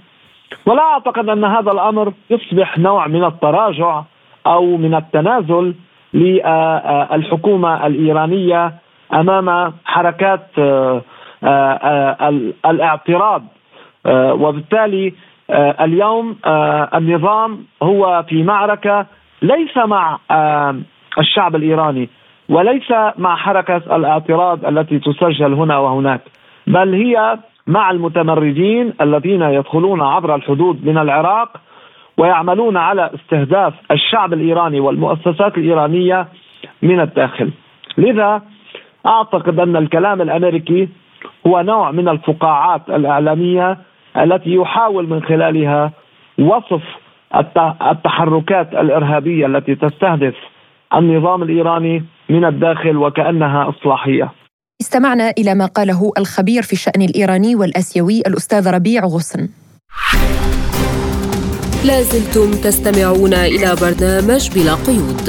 ولا 0.65 0.81
أعتقد 0.81 1.29
أن 1.29 1.45
هذا 1.45 1.71
الأمر 1.71 2.13
يصبح 2.29 2.77
نوع 2.77 3.07
من 3.07 3.23
التراجع 3.23 4.03
أو 4.47 4.77
من 4.77 4.95
التنازل 4.95 5.73
للحكومه 6.13 7.87
الإيرانية 7.87 8.73
أمام 9.13 9.73
حركات 9.85 10.47
آه، 10.57 10.61
آه، 10.61 11.01
الاعتراض 12.65 13.43
وبالتالي 14.09 15.13
اليوم 15.81 16.35
النظام 16.95 17.65
هو 17.83 18.23
في 18.29 18.43
معركة 18.43 19.05
ليس 19.41 19.77
مع 19.77 20.17
الشعب 21.19 21.55
الإيراني 21.55 22.09
وليس 22.49 22.91
مع 23.17 23.35
حركة 23.35 23.95
الاعتراض 23.95 24.65
التي 24.65 24.99
تسجل 24.99 25.53
هنا 25.53 25.77
وهناك 25.77 26.21
بل 26.67 26.93
هي 26.93 27.37
مع 27.67 27.91
المتمردين 27.91 28.93
الذين 29.01 29.41
يدخلون 29.41 30.01
عبر 30.01 30.35
الحدود 30.35 30.85
من 30.85 30.97
العراق 30.97 31.57
ويعملون 32.17 32.77
على 32.77 33.09
استهداف 33.15 33.73
الشعب 33.91 34.33
الإيراني 34.33 34.79
والمؤسسات 34.79 35.57
الإيرانية 35.57 36.27
من 36.81 36.99
الداخل. 36.99 37.51
لذا 37.97 38.41
أعتقد 39.05 39.59
أن 39.59 39.75
الكلام 39.75 40.21
الأمريكي 40.21 40.89
هو 41.47 41.61
نوع 41.61 41.91
من 41.91 42.09
الفقاعات 42.09 42.81
الإعلامية 42.89 43.77
التي 44.17 44.53
يحاول 44.53 45.09
من 45.09 45.23
خلالها 45.23 45.91
وصف 46.39 46.83
التحركات 47.91 48.73
الإرهابية 48.73 49.45
التي 49.45 49.75
تستهدف 49.75 50.35
النظام 50.93 51.43
الإيراني 51.43 52.03
من 52.29 52.45
الداخل 52.45 52.97
وكأنها 52.97 53.69
إصلاحية. 53.69 54.31
استمعنا 54.81 55.29
إلى 55.37 55.55
ما 55.55 55.65
قاله 55.65 56.11
الخبير 56.17 56.61
في 56.61 56.73
الشأن 56.73 57.01
الإيراني 57.01 57.55
والآسيوي 57.55 58.19
الأستاذ 58.27 58.75
ربيع 58.75 59.03
غصن. 59.03 59.49
لازلتم 61.85 62.51
تستمعون 62.63 63.33
إلى 63.33 63.75
برنامج 63.81 64.43
بلا 64.55 64.73
قيود. 64.87 65.27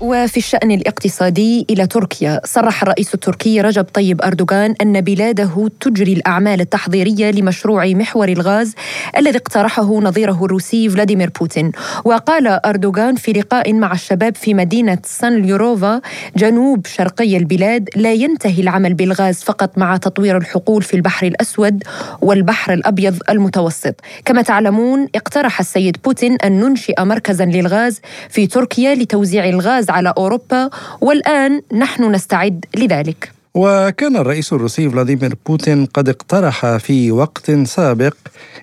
وفي 0.00 0.36
الشأن 0.36 0.70
الاقتصادي 0.70 1.66
إلى 1.70 1.86
تركيا 1.86 2.40
صرح 2.44 2.82
الرئيس 2.82 3.14
التركي 3.14 3.60
رجب 3.60 3.84
طيب 3.84 4.22
أردوغان 4.22 4.74
أن 4.82 5.00
بلاده 5.00 5.70
تجري 5.80 6.12
الأعمال 6.12 6.60
التحضيرية 6.60 7.30
لمشروع 7.30 7.86
محور 7.86 8.28
الغاز 8.28 8.74
الذي 9.16 9.38
اقترحه 9.38 10.00
نظيره 10.00 10.44
الروسي 10.44 10.88
فلاديمير 10.88 11.30
بوتين. 11.40 11.72
وقال 12.04 12.46
أردوغان 12.46 13.14
في 13.16 13.32
لقاء 13.32 13.72
مع 13.72 13.92
الشباب 13.92 14.36
في 14.36 14.54
مدينة 14.54 14.98
سان 15.04 15.42
ليوروفا 15.42 16.00
جنوب 16.36 16.86
شرقي 16.86 17.36
البلاد 17.36 17.88
لا 17.96 18.12
ينتهي 18.12 18.62
العمل 18.62 18.94
بالغاز 18.94 19.42
فقط 19.42 19.78
مع 19.78 19.96
تطوير 19.96 20.36
الحقول 20.36 20.82
في 20.82 20.94
البحر 20.94 21.26
الأسود 21.26 21.82
والبحر 22.20 22.72
الأبيض 22.72 23.18
المتوسط. 23.30 23.94
كما 24.24 24.42
تعلمون 24.42 25.08
اقترح 25.14 25.60
السيد 25.60 25.96
بوتين 26.04 26.36
أن 26.44 26.60
ننشئ 26.60 27.04
مركزا 27.04 27.44
للغاز 27.44 28.00
في 28.28 28.46
تركيا 28.46 28.94
لتوزيع 28.94 29.48
الغاز 29.48 29.89
على 29.90 30.14
أوروبا 30.18 30.70
والآن 31.00 31.62
نحن 31.72 32.12
نستعد 32.14 32.64
لذلك. 32.76 33.32
وكان 33.54 34.16
الرئيس 34.16 34.52
الروسي 34.52 34.90
فلاديمير 34.90 35.34
بوتين 35.46 35.86
قد 35.86 36.08
اقترح 36.08 36.76
في 36.76 37.12
وقت 37.12 37.50
سابق 37.50 38.14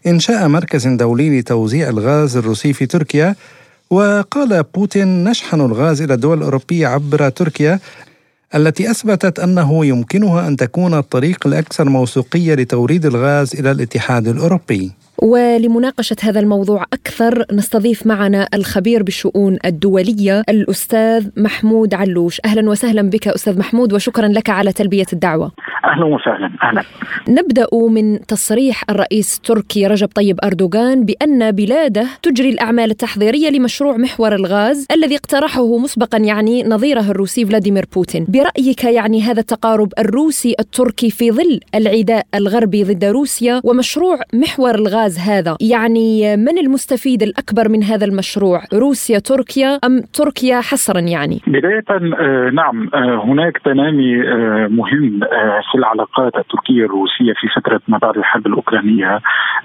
إنشاء 0.07 0.47
مركز 0.47 0.87
دولي 0.87 1.39
لتوزيع 1.39 1.89
الغاز 1.89 2.37
الروسي 2.37 2.73
في 2.73 2.85
تركيا 2.85 3.35
وقال 3.89 4.63
بوتين 4.63 5.23
نشحن 5.23 5.61
الغاز 5.61 6.01
إلى 6.01 6.13
الدول 6.13 6.37
الأوروبية 6.37 6.87
عبر 6.87 7.29
تركيا 7.29 7.79
التي 8.55 8.91
أثبتت 8.91 9.39
أنه 9.39 9.85
يمكنها 9.85 10.47
أن 10.47 10.55
تكون 10.57 10.93
الطريق 10.93 11.47
الأكثر 11.47 11.89
موثوقية 11.89 12.55
لتوريد 12.55 13.05
الغاز 13.05 13.55
إلى 13.55 13.71
الاتحاد 13.71 14.27
الأوروبي. 14.27 14.91
ولمناقشة 15.21 16.15
هذا 16.21 16.39
الموضوع 16.39 16.83
أكثر 16.93 17.45
نستضيف 17.51 18.07
معنا 18.07 18.47
الخبير 18.53 19.03
بالشؤون 19.03 19.57
الدولية 19.65 20.43
الأستاذ 20.49 21.29
محمود 21.37 21.93
علوش. 21.93 22.41
أهلا 22.45 22.69
وسهلا 22.69 23.01
بك 23.01 23.27
أستاذ 23.27 23.59
محمود 23.59 23.93
وشكرا 23.93 24.27
لك 24.27 24.49
على 24.49 24.71
تلبية 24.71 25.05
الدعوة. 25.13 25.51
أهلا 25.85 26.05
وسهلا 26.05 26.49
أهلا. 26.63 26.83
نبدأ 27.27 27.67
من 27.73 28.25
تصريح 28.25 28.83
الرئيس 28.89 29.37
التركي 29.37 29.87
رجب 29.87 30.07
طيب 30.07 30.39
أردوغان 30.43 31.05
بأن 31.05 31.51
بلاده 31.51 32.07
تجري 32.23 32.49
الأعمال 32.49 32.91
التحضيرية 32.91 33.49
لمشروع 33.49 33.97
محور 33.97 34.35
الغاز 34.35 34.85
الذي 34.91 35.15
اقترحه 35.15 35.77
مسبقا 35.77 36.17
يعني 36.17 36.63
نظيره 36.63 37.11
الروسي 37.11 37.45
فلاديمير 37.45 37.85
بوتين. 37.95 38.25
برأيك 38.29 38.83
يعني 38.83 39.21
هذا 39.21 39.39
التقارب 39.39 39.93
الروسي 39.99 40.55
التركي 40.59 41.09
في 41.09 41.31
ظل 41.31 41.59
العداء 41.75 42.25
الغربي 42.35 42.83
ضد 42.83 43.05
روسيا 43.05 43.61
ومشروع 43.63 44.19
محور 44.33 44.75
الغاز 44.75 45.06
الغاز 45.07 45.19
هذا. 45.19 45.57
يعني 45.61 46.37
من 46.37 46.57
المستفيد 46.57 47.23
الأكبر 47.23 47.69
من 47.69 47.83
هذا 47.83 48.05
المشروع؟ 48.05 48.59
روسيا 48.73 49.19
تركيا؟ 49.19 49.79
أم 49.85 50.01
تركيا 50.13 50.61
حصرا 50.61 50.99
يعني؟ 50.99 51.41
بداية 51.47 51.83
آه، 51.89 52.49
نعم 52.53 52.89
آه، 52.93 53.23
هناك 53.25 53.57
تنامي 53.65 54.21
آه، 54.21 54.67
مهم 54.67 55.19
في 55.71 55.75
العلاقات 55.75 56.35
التركية 56.35 56.85
الروسية 56.85 57.33
في 57.39 57.47
فترة 57.55 57.81
ما 57.87 57.97
بعد 57.97 58.17
الحرب 58.17 58.47
الأوكرانية 58.47 59.19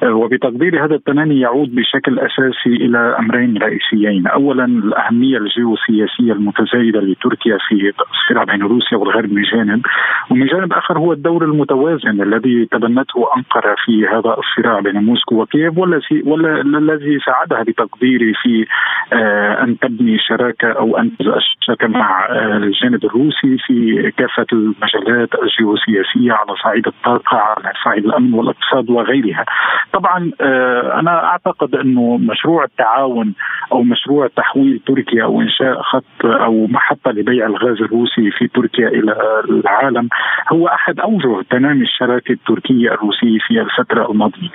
وبتقديري 0.05 0.80
هذا 0.80 0.95
التنامي 0.95 1.40
يعود 1.40 1.74
بشكل 1.74 2.18
أساسي 2.18 2.84
إلى 2.84 3.16
أمرين 3.18 3.59
رئيسيين. 3.59 4.26
أولا 4.26 4.64
الأهمية 4.64 5.38
الجيوسياسية 5.38 6.32
المتزايدة 6.32 7.01
لتركيا 7.01 7.59
في 7.68 7.93
الصراع 8.12 8.45
بين 8.45 8.62
روسيا 8.62 8.99
والغرب 8.99 9.32
من 9.32 9.43
جانب 9.43 9.82
ومن 10.30 10.47
جانب 10.47 10.72
آخر 10.72 10.99
هو 10.99 11.12
الدور 11.12 11.45
المتوازن 11.45 12.22
الذي 12.22 12.68
تبنته 12.72 13.18
أنقرة 13.36 13.74
في 13.84 14.07
هذا 14.07 14.36
الصراع 14.43 14.80
بين 14.80 14.97
موسكو 14.97 15.32
وكيف 15.33 15.78
والذي 15.78 16.22
ولا 16.24 16.61
الذي 16.61 17.18
ساعدها 17.26 17.62
بتقديري 17.62 18.33
في 18.43 18.66
آه، 19.12 19.62
أن 19.62 19.78
تبني 19.78 20.18
شراكة 20.18 20.72
أو 20.72 20.99
أن 20.99 21.11
تشارك 21.16 21.85
مع 21.85 22.26
آه، 22.26 22.57
الجانب 22.57 23.05
الروسي 23.05 23.59
في 23.66 24.11
كافة 24.16 24.47
المجالات 24.53 25.28
الجيوسياسية 25.43 26.33
على 26.33 26.57
صعيد 26.64 26.87
الطاقة 26.87 27.37
على 27.37 27.72
صعيد 27.85 28.05
الأمن 28.05 28.35
والإقتصاد 28.35 28.91
وغيرها. 28.91 29.45
طبعا 29.93 30.30
آه، 30.41 31.01
أنا 31.01 31.24
أعتقد 31.24 31.74
انه 31.74 32.16
مشروع 32.16 32.64
التعاون 32.64 33.35
أو 33.72 33.83
مشروع 33.83 34.28
تحويل 34.37 34.80
تركيا 34.87 35.24
أو 35.24 35.41
إنشاء 35.41 35.83
خط 35.83 36.24
أو 36.24 36.66
محطة 36.66 37.11
لبيع 37.11 37.47
الغاز 37.47 37.83
الروسي 37.83 38.30
في 38.30 38.49
تركيا 38.49 38.89
إلى 38.89 39.16
العالم 39.51 40.09
هو 40.53 40.68
أحد 40.68 41.01
أوجه 41.01 41.43
تنامي 41.51 41.83
الشراكة 41.83 42.33
التركية 42.33 42.91
الروسية 42.91 43.39
في 43.39 43.61
الفترة 43.61 44.11
الماضية. 44.11 44.49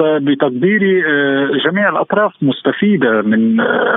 بتقديري 0.00 1.02
جميع 1.64 1.88
الأطراف 1.88 2.32
مستفيدة 2.42 3.22
من 3.22 3.56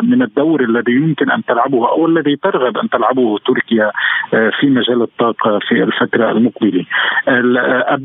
من 0.09 0.21
الدور 0.21 0.63
الذي 0.63 0.91
يمكن 0.91 1.31
أن 1.31 1.43
تلعبه 1.43 1.89
أو 1.89 2.07
الذي 2.07 2.35
ترغب 2.35 2.77
أن 2.77 2.89
تلعبه 2.89 3.37
تركيا 3.37 3.91
في 4.31 4.67
مجال 4.67 5.01
الطاقة 5.01 5.59
في 5.59 5.83
الفترة 5.83 6.31
المقبلة. 6.31 6.85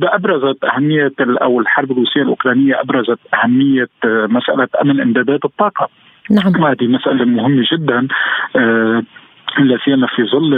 أبرزت 0.03 0.65
أهمية 0.65 1.13
أو 1.21 1.61
الحرب 1.61 1.91
الروسية 1.91 2.23
الأوكرانية 2.23 2.81
أبرزت 2.81 3.19
أهمية 3.35 3.89
مسألة 4.05 4.69
أمن 4.83 5.01
إمدادات 5.01 5.45
الطاقة. 5.45 5.89
نعم 6.31 6.63
وهذه 6.63 6.87
مسألة 6.87 7.25
مهمة 7.25 7.65
جدا 7.73 8.09
لا 9.59 9.79
سيما 9.85 10.07
في 10.07 10.25
ظل 10.25 10.55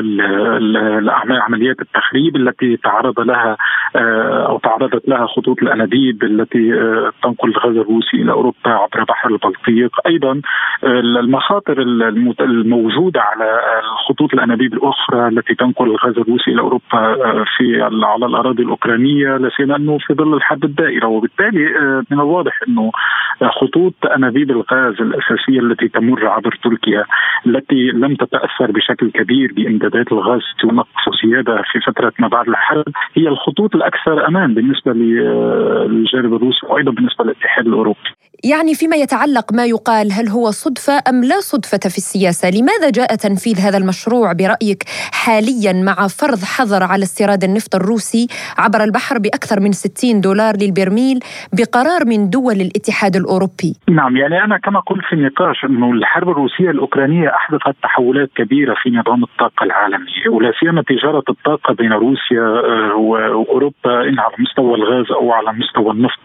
الاعمال 0.98 1.40
عمليات 1.40 1.80
التخريب 1.80 2.36
التي 2.36 2.76
تعرض 2.76 3.20
لها 3.20 3.56
آه، 3.96 4.46
أو 4.48 4.58
تعرضت 4.58 5.08
لها 5.08 5.26
خطوط 5.26 5.62
الأنابيب 5.62 6.24
التي 6.24 6.74
آه، 6.74 7.12
تنقل 7.22 7.48
الغاز 7.48 7.76
الروسي 7.76 8.16
إلى 8.16 8.32
أوروبا 8.32 8.70
عبر 8.70 9.04
بحر 9.04 9.30
البلطيق، 9.30 9.90
أيضا 10.06 10.40
آه، 10.84 11.00
المخاطر 11.00 11.82
الموجودة 12.40 13.20
على 13.20 13.60
خطوط 14.08 14.34
الأنابيب 14.34 14.74
الأخرى 14.74 15.28
التي 15.28 15.54
تنقل 15.54 15.86
الغاز 15.86 16.18
الروسي 16.18 16.50
إلى 16.50 16.60
أوروبا 16.60 17.44
في 17.56 17.82
على 17.82 18.26
الأراضي 18.26 18.62
الأوكرانية 18.62 19.36
لا 19.36 19.50
سيما 19.56 19.76
أنه 19.76 19.98
في 19.98 20.14
ظل 20.14 20.34
الحرب 20.34 20.64
الدائرة. 20.64 21.06
وبالتالي 21.06 21.64
من 22.10 22.20
الواضح 22.20 22.60
أنه 22.68 22.90
خطوط 23.42 23.94
أنابيب 24.16 24.50
الغاز 24.50 24.94
الأساسية 25.00 25.60
التي 25.60 25.88
تمر 25.88 26.26
عبر 26.26 26.58
تركيا 26.62 27.04
التي 27.46 27.90
لم 27.90 28.14
تتأثر 28.14 28.70
بشكل 28.70 28.87
كبير 28.94 29.52
بإمدادات 29.52 30.12
الغاز 30.12 30.40
ونقص 30.64 31.04
زيادة 31.24 31.62
في 31.72 31.80
فترة 31.80 32.12
ما 32.18 32.28
بعد 32.28 32.48
الحرب 32.48 32.84
هي 33.14 33.28
الخطوط 33.28 33.74
الأكثر 33.74 34.28
أمان 34.28 34.54
بالنسبة 34.54 34.92
للجانب 34.92 36.34
الروسي 36.34 36.66
وأيضا 36.66 36.92
بالنسبة 36.92 37.24
للاتحاد 37.24 37.66
الأوروبي. 37.66 38.17
يعني 38.44 38.74
فيما 38.74 38.96
يتعلق 38.96 39.52
ما 39.52 39.64
يقال 39.66 40.12
هل 40.12 40.28
هو 40.28 40.50
صدفة 40.50 40.92
أم 41.08 41.24
لا 41.24 41.40
صدفة 41.40 41.78
في 41.78 41.98
السياسة؟ 41.98 42.50
لماذا 42.50 42.90
جاء 42.90 43.14
تنفيذ 43.14 43.60
هذا 43.66 43.78
المشروع 43.78 44.32
برأيك 44.32 44.82
حاليا 45.12 45.72
مع 45.72 45.94
فرض 46.20 46.40
حظر 46.56 46.82
على 46.82 47.02
استيراد 47.02 47.44
النفط 47.44 47.74
الروسي 47.74 48.26
عبر 48.58 48.84
البحر 48.84 49.18
بأكثر 49.18 49.60
من 49.60 49.72
60 49.72 50.20
دولار 50.20 50.54
للبرميل 50.62 51.18
بقرار 51.52 52.02
من 52.06 52.30
دول 52.30 52.58
الاتحاد 52.66 53.16
الأوروبي؟ 53.16 53.72
نعم 53.88 54.16
يعني 54.16 54.44
أنا 54.44 54.58
كما 54.58 54.80
قلت 54.80 55.04
في 55.08 55.12
النقاش 55.12 55.64
أنه 55.64 55.92
الحرب 55.92 56.28
الروسية 56.28 56.70
الأوكرانية 56.70 57.28
أحدثت 57.28 57.76
تحولات 57.82 58.30
كبيرة 58.36 58.74
في 58.82 58.90
نظام 58.90 59.22
الطاقة 59.24 59.64
العالمي 59.64 60.28
ولا 60.28 60.52
سيما 60.60 60.82
تجارة 60.82 61.24
الطاقة 61.28 61.74
بين 61.74 61.92
روسيا 61.92 62.42
آه، 62.42 62.94
وأوروبا 62.94 64.08
ان 64.08 64.18
على 64.18 64.34
مستوى 64.38 64.74
الغاز 64.74 65.06
أو 65.10 65.32
على 65.32 65.52
مستوى 65.52 65.90
النفط. 65.90 66.18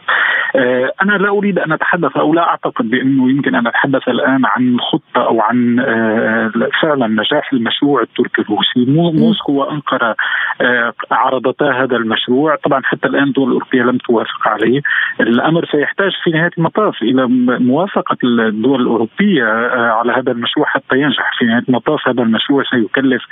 آه، 0.55 0.91
أنا 1.01 1.13
لا 1.13 1.29
أريد 1.29 1.59
أن 1.59 1.77
اتحدث 2.03 2.17
أو 2.17 2.33
لا 2.33 2.41
أعتقد 2.41 2.89
بأنه 2.89 3.29
يمكن 3.29 3.55
أن 3.55 3.67
اتحدث 3.67 4.07
الآن 4.07 4.45
عن 4.45 4.77
خطة 4.79 5.27
أو 5.27 5.41
عن 5.41 5.79
آه، 5.79 6.51
فعلا 6.81 7.07
نجاح 7.07 7.53
المشروع 7.53 8.01
التركي 8.01 8.41
الروسي. 8.41 8.85
موسكو 9.19 9.53
وأنقرة 9.53 10.15
عرضتا 11.11 11.71
هذا 11.71 11.95
المشروع. 11.95 12.55
طبعا 12.55 12.81
حتى 12.83 13.07
الآن 13.07 13.23
الدول 13.23 13.47
الأوروبية 13.47 13.83
لم 13.83 13.97
توافق 13.97 14.47
عليه. 14.47 14.81
الأمر 15.19 15.65
سيحتاج 15.65 16.11
في 16.23 16.29
نهاية 16.29 16.51
المطاف 16.57 17.01
إلى 17.01 17.27
موافقة 17.59 18.17
الدول 18.23 18.81
الأوروبية 18.81 19.45
على 19.73 20.11
هذا 20.11 20.31
المشروع 20.31 20.65
حتى 20.65 20.95
ينجح. 20.97 21.31
في 21.39 21.45
نهاية 21.45 21.63
المطاف 21.69 22.07
هذا 22.07 22.23
المشروع 22.23 22.63
سيكلف 22.63 23.23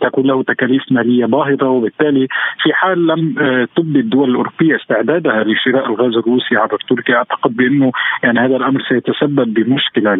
تكون 0.00 0.26
له 0.26 0.42
تكاليف 0.42 0.82
مالية 0.90 1.26
باهظة. 1.26 1.68
وبالتالي 1.68 2.28
في 2.62 2.74
حال 2.74 3.06
لم 3.06 3.34
تبدي 3.76 4.00
الدول 4.00 4.30
الأوروبية 4.30 4.76
استعدادها 4.76 5.44
لشراء 5.44 5.86
الغاز 5.86 6.16
الروسي 6.16 6.56
عبر 6.56 6.78
تركيا 6.96 7.14
أعتقد 7.14 7.56
بأنه 7.56 7.92
يعني 8.22 8.38
هذا 8.38 8.56
الأمر 8.56 8.80
سيتسبب 8.88 9.54
بمشكلة 9.54 10.14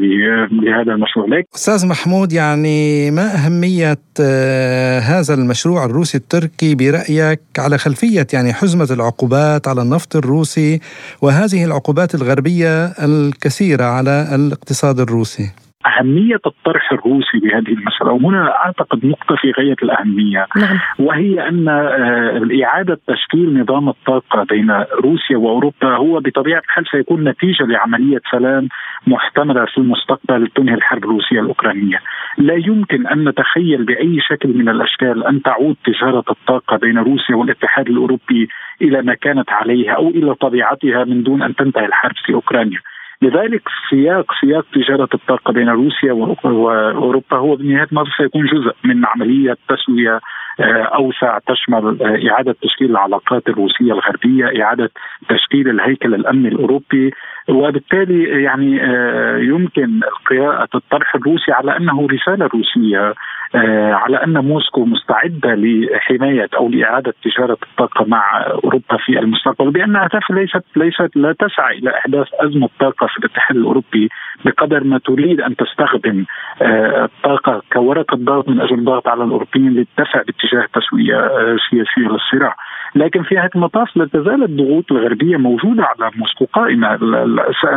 لهذا 0.51 0.93
المشروع. 0.93 1.27
لك 1.27 1.47
أستاذ 1.55 1.87
محمود 1.89 2.33
يعني 2.33 3.11
ما 3.11 3.35
أهمية 3.35 3.99
آه، 4.20 4.99
هذا 4.99 5.35
المشروع 5.35 5.85
الروسي 5.85 6.18
التركي 6.18 6.74
برأيك 6.74 7.41
على 7.59 7.79
خلفية 7.79 8.27
يعني 8.33 8.53
حزمة 8.53 8.89
العقوبات 8.91 9.68
على 9.68 9.83
النفط 9.83 10.16
الروسي 10.16 10.81
وهذه 11.22 11.64
العقوبات 11.64 12.14
الغربية 12.14 12.87
الكثيرة 12.87 13.85
على 13.85 14.29
الاقتصاد 14.35 15.01
الروسي؟ 15.01 15.66
أهمية 15.87 16.41
الطرح 16.47 16.93
الروسي 16.93 17.39
بهذه 17.39 17.68
المسألة 17.68 18.12
وهنا 18.12 18.57
أعتقد 18.57 19.07
نقطة 19.07 19.37
في 19.37 19.51
غاية 19.51 19.77
الأهمية. 19.83 20.47
نعم. 20.57 20.79
وهي 20.99 21.49
أن 21.49 21.68
آه، 21.68 22.64
إعادة 22.64 22.99
تشكيل 23.07 23.61
نظام 23.61 23.89
الطاقة 23.89 24.45
بين 24.45 24.70
روسيا 25.05 25.37
وأوروبا 25.37 25.97
هو 25.97 26.20
بطبيعة 26.20 26.59
الحال 26.59 26.85
سيكون 26.91 27.29
نتيجة 27.29 27.64
لعملية 27.64 28.20
سلام 28.31 28.68
محتملة 29.07 29.64
في 29.64 29.79
المستقبل 29.79 30.49
تنهي 30.55 30.74
الحرب 30.74 31.05
الروسية 31.05 31.41
الأوكرانية. 31.41 32.01
لا 32.39 32.55
يمكن 32.55 33.07
أن 33.07 33.29
نتخيل 33.29 33.85
بأي 33.85 34.20
شكل 34.20 34.49
من 34.49 34.68
الأشكال 34.68 35.27
أن 35.27 35.43
تعود 35.43 35.77
تجارة 35.85 36.24
الطاقة 36.31 36.77
بين 36.77 36.99
روسيا 36.99 37.37
والاتحاد 37.37 37.89
الأوروبي 37.89 38.49
إلى 38.83 39.03
ما 39.03 39.14
كانت 39.14 39.51
عليه 39.51 39.91
أو 39.91 40.09
إلى 40.09 40.35
طبيعتها 40.35 41.05
من 41.05 41.22
دون 41.22 41.43
أن 41.43 41.55
تنتهي 41.55 41.87
الحرب 41.87 42.14
في 42.27 42.35
أوكرانيا. 42.35 42.79
لذلك 43.23 43.62
سياق 43.91 44.33
سياق 44.41 44.67
تجارة 44.75 45.09
الطاقة 45.14 45.53
بين 45.53 45.69
روسيا 45.69 46.12
وأوروبا 46.12 47.37
هو 47.37 47.57
بنهاية 47.57 47.89
المطاف 47.93 48.14
سيكون 48.17 48.47
جزء 48.47 48.75
من 48.85 49.07
عملية 49.07 49.57
تسوية 49.69 50.21
آه، 50.61 50.83
أوسع 50.83 51.39
تشمل 51.39 52.03
آه، 52.03 52.31
إعادة 52.31 52.57
تشكيل 52.62 52.91
العلاقات 52.91 53.49
الروسية 53.49 53.93
الغربية، 53.93 54.62
إعادة 54.62 54.91
تشكيل 55.29 55.69
الهيكل 55.69 56.14
الأمني 56.14 56.49
الأوروبي 56.49 57.12
وبالتالي 57.49 58.43
يعني 58.43 58.83
آه، 58.83 59.39
يمكن 59.39 60.01
قراءه 60.31 60.69
الطرح 60.75 61.15
الروسي 61.15 61.53
على 61.53 61.77
أنه 61.77 62.07
رسالة 62.07 62.47
روسية 62.47 63.15
آه، 63.55 63.93
على 63.93 64.17
أن 64.17 64.39
موسكو 64.45 64.85
مستعدة 64.85 65.55
لحماية 65.55 66.49
أو 66.57 66.69
لإعادة 66.69 67.15
تجارة 67.25 67.59
الطاقة 67.63 68.05
مع 68.05 68.47
أوروبا 68.47 68.97
في 69.07 69.19
المستقبل 69.19 69.71
بأن 69.71 69.97
أهداف 69.97 70.31
ليست 70.31 70.65
ليست 70.77 71.17
لا 71.17 71.33
تسعى 71.33 71.79
إلى 71.79 71.99
إحداث 71.99 72.27
أزمة 72.35 72.69
طاقة 72.81 73.07
في 73.07 73.19
الاتحاد 73.19 73.57
الأوروبي 73.57 74.09
بقدر 74.45 74.85
ما 74.85 74.99
تريد 74.99 75.41
أن 75.41 75.57
تستخدم 75.57 76.25
آه، 76.63 77.05
الطاقة 77.05 77.63
كورقة 77.73 78.17
ضغط 78.17 78.49
من 78.49 78.61
أجل 78.61 78.79
الضغط 78.79 79.09
على 79.09 79.25
الأوروبيين 79.25 79.69
للدفع 79.69 80.23
باتجاه 80.23 80.67
تسويه 80.75 81.17
آه، 81.17 81.57
سياسيه 81.71 82.09
للصراع. 82.13 82.57
لكن 82.95 83.23
في 83.23 83.35
نهايه 83.35 83.51
المطاف 83.55 83.97
لا 83.97 84.05
تزال 84.05 84.43
الضغوط 84.43 84.93
الغربية 84.93 85.37
موجودة 85.37 85.85
على 85.85 86.11
موسكو 86.17 86.45
قائمة 86.45 86.99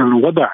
الوضع. 0.07 0.51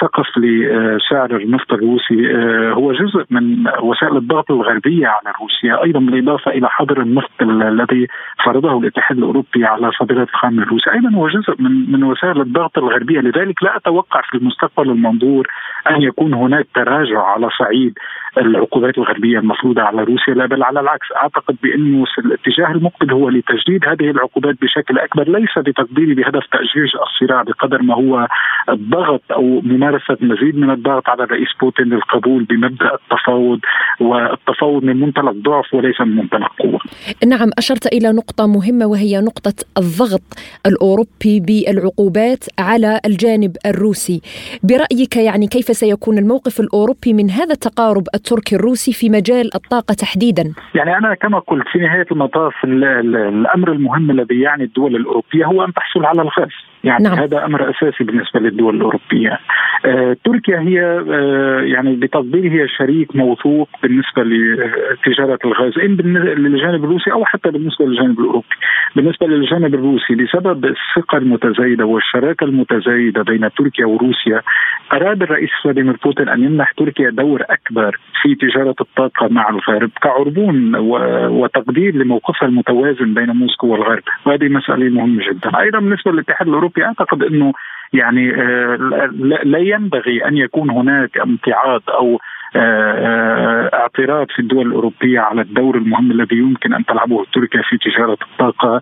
سقف 0.00 0.38
لسعر 0.38 1.36
النفط 1.36 1.72
الروسي. 1.72 2.34
آه، 2.34 2.72
هو 2.72 2.92
جزء 2.92 3.24
من 3.30 3.68
وسائل 3.80 4.16
الضغط 4.16 4.50
الغربية 4.50 5.06
على 5.06 5.34
روسيا 5.40 5.82
أيضا 5.84 6.00
بالإضافة 6.00 6.50
إلى 6.50 6.68
حظر 6.68 7.00
النفط 7.00 7.30
الذي 7.42 8.06
فرضه 8.44 8.78
الاتحاد 8.78 9.18
الأوروبي 9.18 9.64
على 9.64 9.90
صادرات 9.98 10.28
الخام 10.28 10.58
الروسي. 10.58 10.90
أيضا 10.92 11.10
هو 11.10 11.28
جزء 11.28 11.54
من 11.58 11.92
من 11.92 12.04
وسائل 12.04 12.40
الضغط 12.40 12.78
الغربية. 12.78 13.20
لذلك 13.20 13.62
لا 13.62 13.76
أتوقع 13.76 14.20
في 14.30 14.38
المستقبل 14.38 14.90
المنظور 14.90 15.46
أن 15.90 16.02
يكون 16.02 16.34
هناك 16.34 16.66
تراجع 16.74 17.22
على 17.22 17.48
صعيد 17.58 17.98
العقوبات 18.38 18.98
الغربية 18.98 19.38
المفروضة 19.38 19.82
على 19.82 20.04
روسيا 20.04 20.34
لا 20.34 20.46
بل 20.46 20.62
على 20.62 20.80
العكس. 20.80 21.06
أعتقد 21.16 21.56
بانه 21.62 22.04
الاتجاه 22.18 22.70
المقبل 22.70 23.12
هو 23.12 23.28
لتجديد 23.28 23.84
هذه 23.88 24.10
العقوبات 24.10 24.56
بشكل 24.62 24.98
أكبر 24.98 25.28
ليس 25.28 25.58
بتقديري 25.58 26.14
بهدف 26.14 26.46
تأجيج 26.46 26.90
الصراع 27.06 27.42
بقدر 27.42 27.82
ما 27.82 27.94
هو 27.94 28.28
الضغط 28.68 29.22
أو 29.32 29.53
ممارسه 29.62 30.16
مزيد 30.20 30.56
من 30.56 30.70
الضغط 30.70 31.08
على 31.08 31.24
الرئيس 31.24 31.48
بوتين 31.60 31.86
للقبول 31.86 32.44
بمبدأ 32.44 32.90
التفاوض 32.94 33.60
والتفاوض 34.00 34.84
من 34.84 35.00
منطلق 35.00 35.32
ضعف 35.32 35.74
وليس 35.74 36.00
من 36.00 36.16
منطلق 36.16 36.52
قوة. 36.58 36.80
نعم 37.26 37.50
أشرت 37.58 37.86
إلى 37.86 38.12
نقطة 38.12 38.46
مهمة 38.46 38.86
وهي 38.86 39.20
نقطة 39.20 39.54
الضغط 39.78 40.22
الأوروبي 40.66 41.40
بالعقوبات 41.40 42.44
على 42.58 43.00
الجانب 43.06 43.56
الروسي. 43.66 44.20
برأيك 44.62 45.16
يعني 45.16 45.46
كيف 45.46 45.64
سيكون 45.64 46.18
الموقف 46.18 46.60
الأوروبي 46.60 47.12
من 47.12 47.30
هذا 47.30 47.52
التقارب 47.52 48.04
التركي 48.14 48.56
الروسي 48.56 48.92
في 48.92 49.10
مجال 49.10 49.54
الطاقة 49.54 49.94
تحديدا؟ 49.94 50.54
يعني 50.74 50.98
أنا 50.98 51.14
كما 51.14 51.38
قلت 51.38 51.68
في 51.72 51.78
نهاية 51.78 52.06
المطاف 52.12 52.54
الأمر 52.64 53.72
المهم 53.72 54.10
الذي 54.10 54.40
يعني 54.40 54.64
الدول 54.64 54.96
الأوروبية 54.96 55.46
هو 55.46 55.64
أن 55.64 55.72
تحصل 55.72 56.04
على 56.04 56.22
الغاز. 56.22 56.52
يعني 56.84 57.04
نعم. 57.04 57.18
هذا 57.18 57.44
أمر 57.44 57.70
أساسي 57.70 58.04
بالنسبة 58.04 58.40
للدول 58.40 58.76
الأوروبية. 58.76 59.38
آه، 59.84 60.16
تركيا 60.24 60.60
هي 60.60 60.80
آه، 61.10 61.60
يعني 61.60 61.96
بتقديري 61.96 62.50
هي 62.50 62.68
شريك 62.68 63.16
موثوق 63.16 63.68
بالنسبة 63.82 64.22
لتجارة 64.22 65.38
الغاز 65.44 65.78
إن 65.78 65.96
للجانب 66.16 66.84
الروسي 66.84 67.12
أو 67.12 67.24
حتى 67.24 67.50
بالنسبة 67.50 67.84
للجانب 67.86 68.20
الأوروبي. 68.20 68.46
بالنسبة 68.96 69.26
للجانب 69.26 69.74
الروسي 69.74 70.14
بسبب 70.14 70.64
الثقة 70.64 71.18
المتزايدة 71.18 71.84
والشراكة 71.84 72.44
المتزايدة 72.44 73.22
بين 73.22 73.48
تركيا 73.58 73.86
وروسيا 73.86 74.42
أراد 74.92 75.22
الرئيس 75.22 75.50
فلاديمير 75.64 75.96
بوتين 76.04 76.28
أن 76.28 76.44
يمنح 76.44 76.72
تركيا 76.72 77.10
دور 77.10 77.42
أكبر 77.50 77.98
في 78.22 78.34
تجارة 78.34 78.74
الطاقة 78.80 79.28
مع 79.28 79.48
الغرب 79.48 79.90
كعربون 80.02 80.76
وتقدير 81.30 81.94
لموقفها 81.94 82.48
المتوازن 82.48 83.14
بين 83.14 83.30
موسكو 83.30 83.66
والغرب، 83.66 84.02
وهذه 84.26 84.48
مسألة 84.48 84.88
مهمة 84.88 85.22
جدا. 85.28 85.60
أيضا 85.60 85.78
بالنسبة 85.78 86.12
للاتحاد 86.12 86.48
الأوروبي 86.48 86.73
أعتقد 86.82 87.22
إنه 87.22 87.52
يعني 87.92 88.34
آه، 88.34 88.76
لا 89.44 89.58
ينبغي 89.58 90.24
أن 90.28 90.36
يكون 90.36 90.70
هناك 90.70 91.18
امتعاض 91.18 91.82
أو 91.88 92.20
اعتراض 93.74 94.26
في 94.30 94.38
الدول 94.38 94.66
الأوروبية 94.66 95.20
على 95.20 95.40
الدور 95.40 95.76
المهم 95.76 96.10
الذي 96.10 96.36
يمكن 96.36 96.74
أن 96.74 96.84
تلعبه 96.84 97.24
تركيا 97.34 97.62
في 97.62 97.78
تجارة 97.78 98.18
الطاقة 98.32 98.80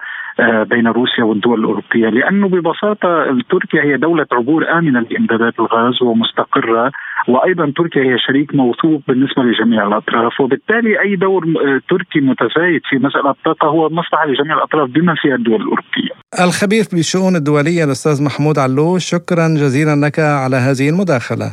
بين 0.64 0.86
روسيا 0.86 1.24
والدول 1.24 1.60
الأوروبية 1.60 2.08
لأنه 2.08 2.48
ببساطة 2.48 3.38
تركيا 3.50 3.82
هي 3.82 3.96
دولة 3.96 4.26
عبور 4.32 4.78
آمنة 4.78 5.00
لإمدادات 5.00 5.60
الغاز 5.60 6.02
ومستقرة 6.02 6.90
وأيضا 7.28 7.72
تركيا 7.76 8.02
هي 8.02 8.18
شريك 8.18 8.54
موثوق 8.54 9.02
بالنسبة 9.08 9.42
لجميع 9.42 9.86
الأطراف 9.86 10.40
وبالتالي 10.40 11.00
أي 11.00 11.16
دور 11.16 11.44
تركي 11.90 12.20
متزايد 12.20 12.80
في 12.90 12.96
مسألة 12.96 13.30
الطاقة 13.30 13.68
هو 13.68 13.88
مصلحة 13.88 14.26
لجميع 14.26 14.56
الأطراف 14.56 14.90
بما 14.90 15.14
فيها 15.22 15.34
الدول 15.34 15.56
الأوروبية. 15.56 16.12
الخبير 16.40 16.84
بالشؤون 16.92 17.36
الدولية 17.36 17.84
الأستاذ 17.84 18.24
محمود 18.24 18.58
علوش 18.58 19.04
شكرا 19.04 19.48
جزيلا 19.48 20.06
لك 20.06 20.18
على 20.18 20.56
هذه 20.56 20.88
المداخلة. 20.88 21.46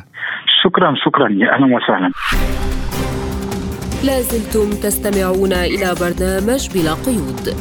شكرا 0.63 0.93
شكرا 1.05 1.29
يا 1.31 1.53
أهلا 1.55 1.75
وسهلا. 1.75 2.11
لازلتم 4.03 4.69
تستمعون 4.69 5.53
إلى 5.53 5.95
برنامج 6.01 6.69
بلا 6.73 6.93
قيود. 6.93 7.55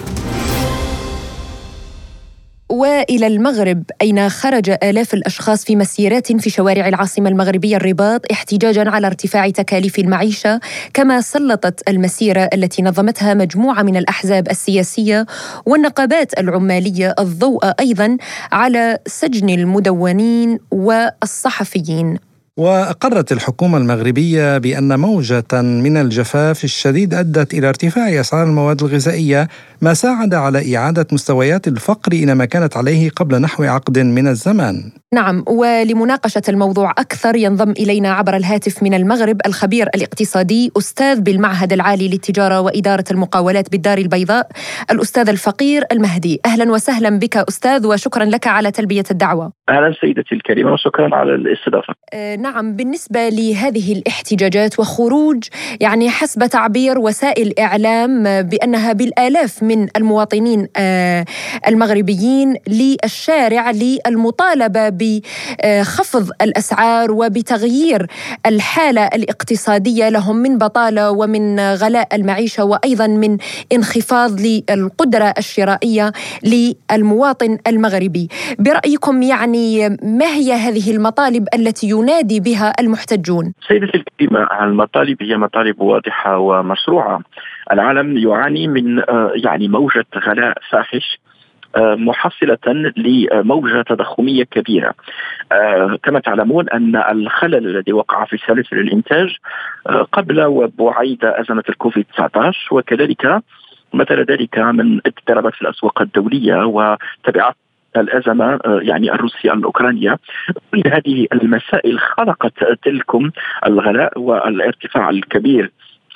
وإلى 2.71 3.27
المغرب 3.27 3.83
أين 4.03 4.29
خرج 4.29 4.71
آلاف 4.71 5.15
الأشخاص 5.15 5.65
في 5.65 5.77
مسيرات 5.77 6.33
في 6.33 6.51
شوارع 6.51 6.89
العاصمة 6.89 7.29
المغربية 7.29 7.77
الرباط 7.77 8.33
احتجاجا 8.33 8.91
على 8.91 9.07
ارتفاع 9.07 9.51
تكاليف 9.51 9.99
المعيشة 9.99 10.61
كما 10.95 11.21
سلطت 11.21 11.89
المسيرة 11.89 12.49
التي 12.55 12.83
نظمتها 12.83 13.35
مجموعة 13.35 13.83
من 13.83 13.97
الأحزاب 13.97 14.49
السياسية 14.49 15.27
والنقابات 15.67 16.39
العمالية 16.41 17.15
الضوء 17.19 17.61
أيضا 17.81 18.17
على 18.53 18.99
سجن 19.07 19.49
المدونين 19.49 20.59
والصحفيين 20.71 22.19
وأقرت 22.59 23.33
الحكومة 23.33 23.79
المغربية 23.79 24.59
بأن 24.59 25.01
موجة 25.01 25.63
من 25.63 25.97
الجفاف 25.97 26.65
الشديد 26.65 27.15
أدت 27.15 27.55
إلى 27.55 27.69
ارتفاع 27.69 28.21
أسعار 28.21 28.47
المواد 28.47 28.83
الغذائية 28.83 29.49
ما 29.83 29.95
ساعد 29.95 30.35
على 30.35 30.77
إعادة 30.77 31.07
مستويات 31.13 31.69
الفقر 31.69 32.13
إلى 32.13 32.35
ما 32.35 32.45
كانت 32.45 32.77
عليه 32.77 33.11
قبل 33.11 33.41
نحو 33.41 33.65
عقد 33.65 33.99
من 33.99 34.29
الزمان. 34.29 34.93
نعم 35.15 35.45
ولمناقشة 35.47 36.43
الموضوع 36.49 36.91
أكثر 36.91 37.37
ينضم 37.37 37.71
إلينا 37.71 38.13
عبر 38.13 38.37
الهاتف 38.37 38.83
من 38.83 38.95
المغرب 38.95 39.41
الخبير 39.47 39.89
الاقتصادي 39.95 40.73
أستاذ 40.79 41.21
بالمعهد 41.21 41.73
العالي 41.73 42.09
للتجارة 42.09 42.61
وإدارة 42.61 43.05
المقاولات 43.11 43.73
بالدار 43.73 43.99
البيضاء 43.99 44.49
الأستاذ 44.91 45.29
الفقير 45.29 45.85
المهدي. 45.93 46.41
أهلا 46.47 46.73
وسهلا 46.73 47.19
بك 47.19 47.37
أستاذ 47.37 47.87
وشكرا 47.87 48.25
لك 48.25 48.47
على 48.47 48.71
تلبية 48.71 49.05
الدعوة. 49.11 49.53
أهلا 49.69 49.95
سيدتي 50.01 50.35
الكريمة 50.35 50.73
وشكرا 50.73 51.15
على 51.17 51.35
الاستضافة. 51.35 51.95
آه 52.15 52.37
نعم. 52.37 52.48
بالنسبة 52.57 53.29
لهذه 53.29 53.93
الاحتجاجات 53.93 54.81
وخروج 54.81 55.45
يعني 55.81 56.11
حسب 56.11 56.47
تعبير 56.47 56.99
وسائل 56.99 57.59
إعلام 57.59 58.43
بأنها 58.43 58.93
بالآلاف 58.93 59.63
من 59.63 59.89
المواطنين 59.97 60.69
آه 60.77 61.25
المغربيين 61.69 62.55
للشارع 62.69 63.71
للمطالبة 63.71 64.89
بخفض 64.89 66.31
الأسعار 66.43 67.13
وبتغيير 67.13 68.07
الحالة 68.47 69.07
الاقتصادية 69.07 70.09
لهم 70.09 70.37
من 70.37 70.59
بطالة 70.59 71.11
ومن 71.11 71.61
غلاء 71.61 72.09
المعيشة 72.15 72.65
وأيضا 72.65 73.07
من 73.07 73.39
انخفاض 73.73 74.41
للقدرة 74.41 75.35
الشرائية 75.39 76.13
للمواطن 76.43 77.59
المغربي. 77.67 78.29
برأيكم 78.59 79.23
يعني 79.23 79.89
ما 80.03 80.27
هي 80.27 80.53
هذه 80.53 80.91
المطالب 80.91 81.49
التي 81.55 81.89
ينادي 81.89 82.38
بها 82.41 82.73
المحتجون. 82.81 83.55
سيدتي 83.69 83.99
الكريمه 83.99 84.49
المطالب 84.63 85.23
هي 85.23 85.37
مطالب 85.37 85.81
واضحة 85.81 86.39
ومشروعة. 86.39 87.21
العالم 87.73 88.19
يعاني 88.19 88.69
من 88.69 88.99
آه، 88.99 89.33
يعني 89.35 89.69
موجة 89.69 90.07
غلاء 90.27 90.59
فاحش 90.71 91.19
محصلة 91.77 92.93
لموجة 92.97 93.83
تضخمية 93.83 94.45
كبيرة. 94.45 94.95
آه، 95.53 95.99
كما 96.03 96.21
تعلمون 96.21 96.69
أن 96.69 96.97
الخلل 96.97 97.67
الذي 97.67 97.93
وقع 97.93 98.25
في 98.25 98.39
سلاسل 98.47 98.79
الإنتاج 98.79 99.37
آه، 99.87 100.07
قبل 100.13 100.45
وبعيد 100.45 101.25
أزمة 101.25 101.65
الكوفيد 101.69 102.05
19 102.15 102.75
وكذلك 102.75 103.43
مثل 103.95 104.25
ذلك 104.25 104.59
من 104.59 105.01
اضطرابات 105.07 105.55
في 105.55 105.63
الأسواق 105.63 106.03
الدولية 106.03 106.65
وتبعات 106.65 107.57
الأزمة 108.01 108.45
آه، 108.67 108.81
يعني 108.83 109.13
الروسية 109.13 109.53
الأوكرانية. 109.53 110.19
كل 110.73 110.83
هذه 110.87 111.27
المسائل 111.33 111.99
خلقت 111.99 112.53
تلكم 112.83 113.31
الغلاء 113.67 114.19
والارتفاع 114.19 115.11
الكبير 115.11 115.71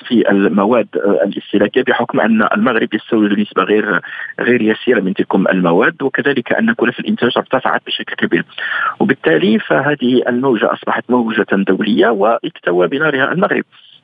في 0.07 0.29
المواد 0.29 0.87
الاستهلاكية 0.95 1.83
بحكم 1.83 2.19
أن 2.19 2.47
المغرب 2.57 2.93
يستورد 2.93 3.39
نسبه 3.39 3.63
غير 3.63 3.99
غير 4.39 4.61
يسيرة 4.61 4.99
من 4.99 5.13
تلك 5.13 5.35
المواد 5.35 6.03
وكذلك 6.03 6.53
أن 6.53 6.73
كلف 6.73 6.99
الانتاج 6.99 7.31
ارتفعت 7.37 7.81
بشكل 7.87 8.15
كبير. 8.15 8.45
وبالتالي 8.99 9.59
فهذه 9.59 10.23
الموجه 10.27 10.73
أصبحت 10.73 11.03
موجة 11.09 11.45
دولية 11.51 12.07
واكتوى 12.07 12.87
بنارها 12.87 13.31
المغرب. 13.31 13.63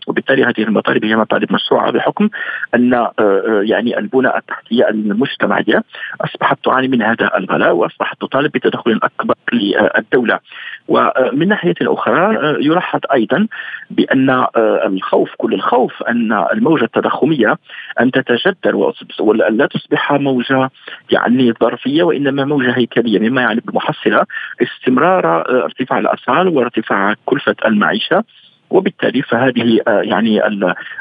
وبالتالي 0.10 0.44
هذه 0.44 0.64
المطالب 0.64 1.06
هي 1.06 1.16
مطالب 1.16 1.54
مشروعة 1.54 1.92
بحكم 1.92 2.30
أن 2.76 2.94
آه، 2.94 3.14
آه، 3.20 3.62
يعني 3.64 3.98
البنى 3.98 4.38
التحتية 4.38 4.90
المجتمعية 4.90 5.84
أصبحت 6.22 6.58
تعاني 6.66 6.88
من 6.88 7.02
هذا 7.02 7.38
الغلاء 7.38 7.76
وأصبحت 7.76 8.22
تطالب 8.22 8.52
بتدخل 8.52 9.00
أكبر 9.04 9.36
للدولة. 9.54 10.40
ومن 10.88 11.48
ناحية 11.48 11.76
أخرى 11.82 12.38
آه، 12.38 12.58
يلاحظ 12.60 13.00
أيضا 13.14 13.48
بأن 13.90 14.46
الخوف 14.58 15.30
كل 15.38 15.54
الخوف 15.54 16.04
أن 16.04 16.34
الموجة 16.54 16.84
التضخمية 16.84 17.58
أن 18.00 18.12
تتجدر 18.12 18.94
ولا 19.20 19.66
تصبح 19.66 20.12
موجة 20.12 20.70
يعني 21.12 21.54
ظرفية 21.62 22.04
وإنما 22.04 22.46
موجة 22.46 22.78
هيكلية 22.78 23.20
مما 23.20 23.42
يعني 23.42 23.62
بالمحصلة 23.66 24.26
استمرار 24.62 25.26
ارتفاع 25.66 26.00
الأسعار 26.00 26.48
وارتفاع 26.48 27.16
كلفة 27.26 27.56
المعيشة. 27.66 28.24
وبالتالي 28.70 29.22
فهذه 29.22 29.80
آه، 29.88 30.02
يعني 30.02 30.48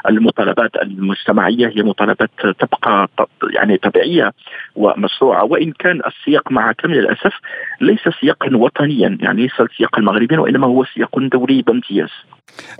المطالبات 0.09 0.71
المجتمعيه 0.81 1.67
هي 1.67 1.83
مطالبات 1.83 2.29
تبقى 2.59 3.07
يعني 3.53 3.77
طبيعية 3.77 4.33
ومشروعة 4.75 5.43
وإن 5.43 5.71
كان 5.71 6.01
السياق 6.07 6.51
مع 6.51 6.71
كامل 6.71 6.99
الاسف 6.99 7.33
ليس 7.81 7.99
سياقا 8.21 8.57
وطنيا 8.57 9.17
يعني 9.21 9.41
ليس 9.41 9.69
سياقا 9.77 10.01
مغربيا 10.01 10.39
وإنما 10.39 10.67
هو 10.67 10.85
سياق 10.95 11.19
دولي 11.19 11.61
بامتياز. 11.61 12.09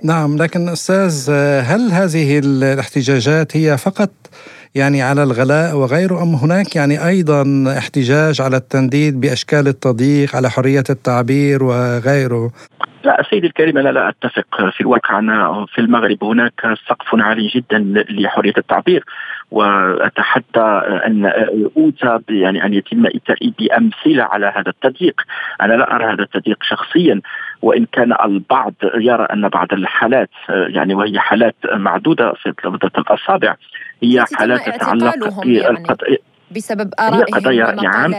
نعم 0.03 0.37
لكن 0.37 0.69
أستاذ 0.69 1.31
هل 1.65 1.91
هذه 1.91 2.39
الاحتجاجات 2.39 3.57
هي 3.57 3.77
فقط 3.77 4.11
يعني 4.75 5.01
على 5.01 5.23
الغلاء 5.23 5.75
وغيره 5.75 6.23
أم 6.23 6.35
هناك 6.35 6.75
يعني 6.75 7.07
أيضا 7.07 7.43
احتجاج 7.77 8.41
على 8.41 8.57
التنديد 8.57 9.21
بأشكال 9.21 9.67
التضييق 9.67 10.35
على 10.35 10.49
حرية 10.49 10.83
التعبير 10.89 11.63
وغيره؟ 11.63 12.51
لا 13.03 13.23
سيدي 13.29 13.47
الكريم 13.47 13.77
أنا 13.77 13.89
لا 13.89 14.09
أتفق 14.09 14.69
في 14.71 14.81
الواقع. 14.81 15.19
أنا 15.19 15.65
في 15.73 15.81
المغرب 15.81 16.23
هناك 16.23 16.61
سقف 16.89 17.07
عالي 17.13 17.47
جدا 17.47 18.03
لحرية 18.09 18.53
التعبير 18.57 19.03
وأتحدى 19.51 20.67
أن 21.07 21.25
اوتى 21.77 22.19
يعني 22.29 22.65
أن 22.65 22.73
يتم 22.73 23.05
اتائي 23.05 23.53
بأمثلة 23.59 24.23
على 24.23 24.53
هذا 24.55 24.69
التضييق. 24.69 25.21
أنا 25.61 25.73
لا 25.73 25.95
أرى 25.95 26.13
هذا 26.13 26.23
التضييق 26.23 26.57
شخصيا. 26.63 27.21
وإن 27.61 27.85
كان 27.91 28.13
البعض 28.25 28.73
يرى 28.95 29.23
أن 29.23 29.47
بعض 29.47 29.73
الحالات 29.73 30.29
يعني 30.49 30.93
وهي 30.93 31.19
حالات 31.19 31.55
معدودة 31.73 32.33
في 32.33 32.53
الأصابع 32.97 33.55
هي 34.03 34.25
حالات 34.33 34.69
تتعلق 34.69 35.47
يعني. 35.47 35.85
بسبب 36.51 36.93
آرائهم 36.99 37.23
قضايا 37.23 37.71
نعم. 37.71 38.11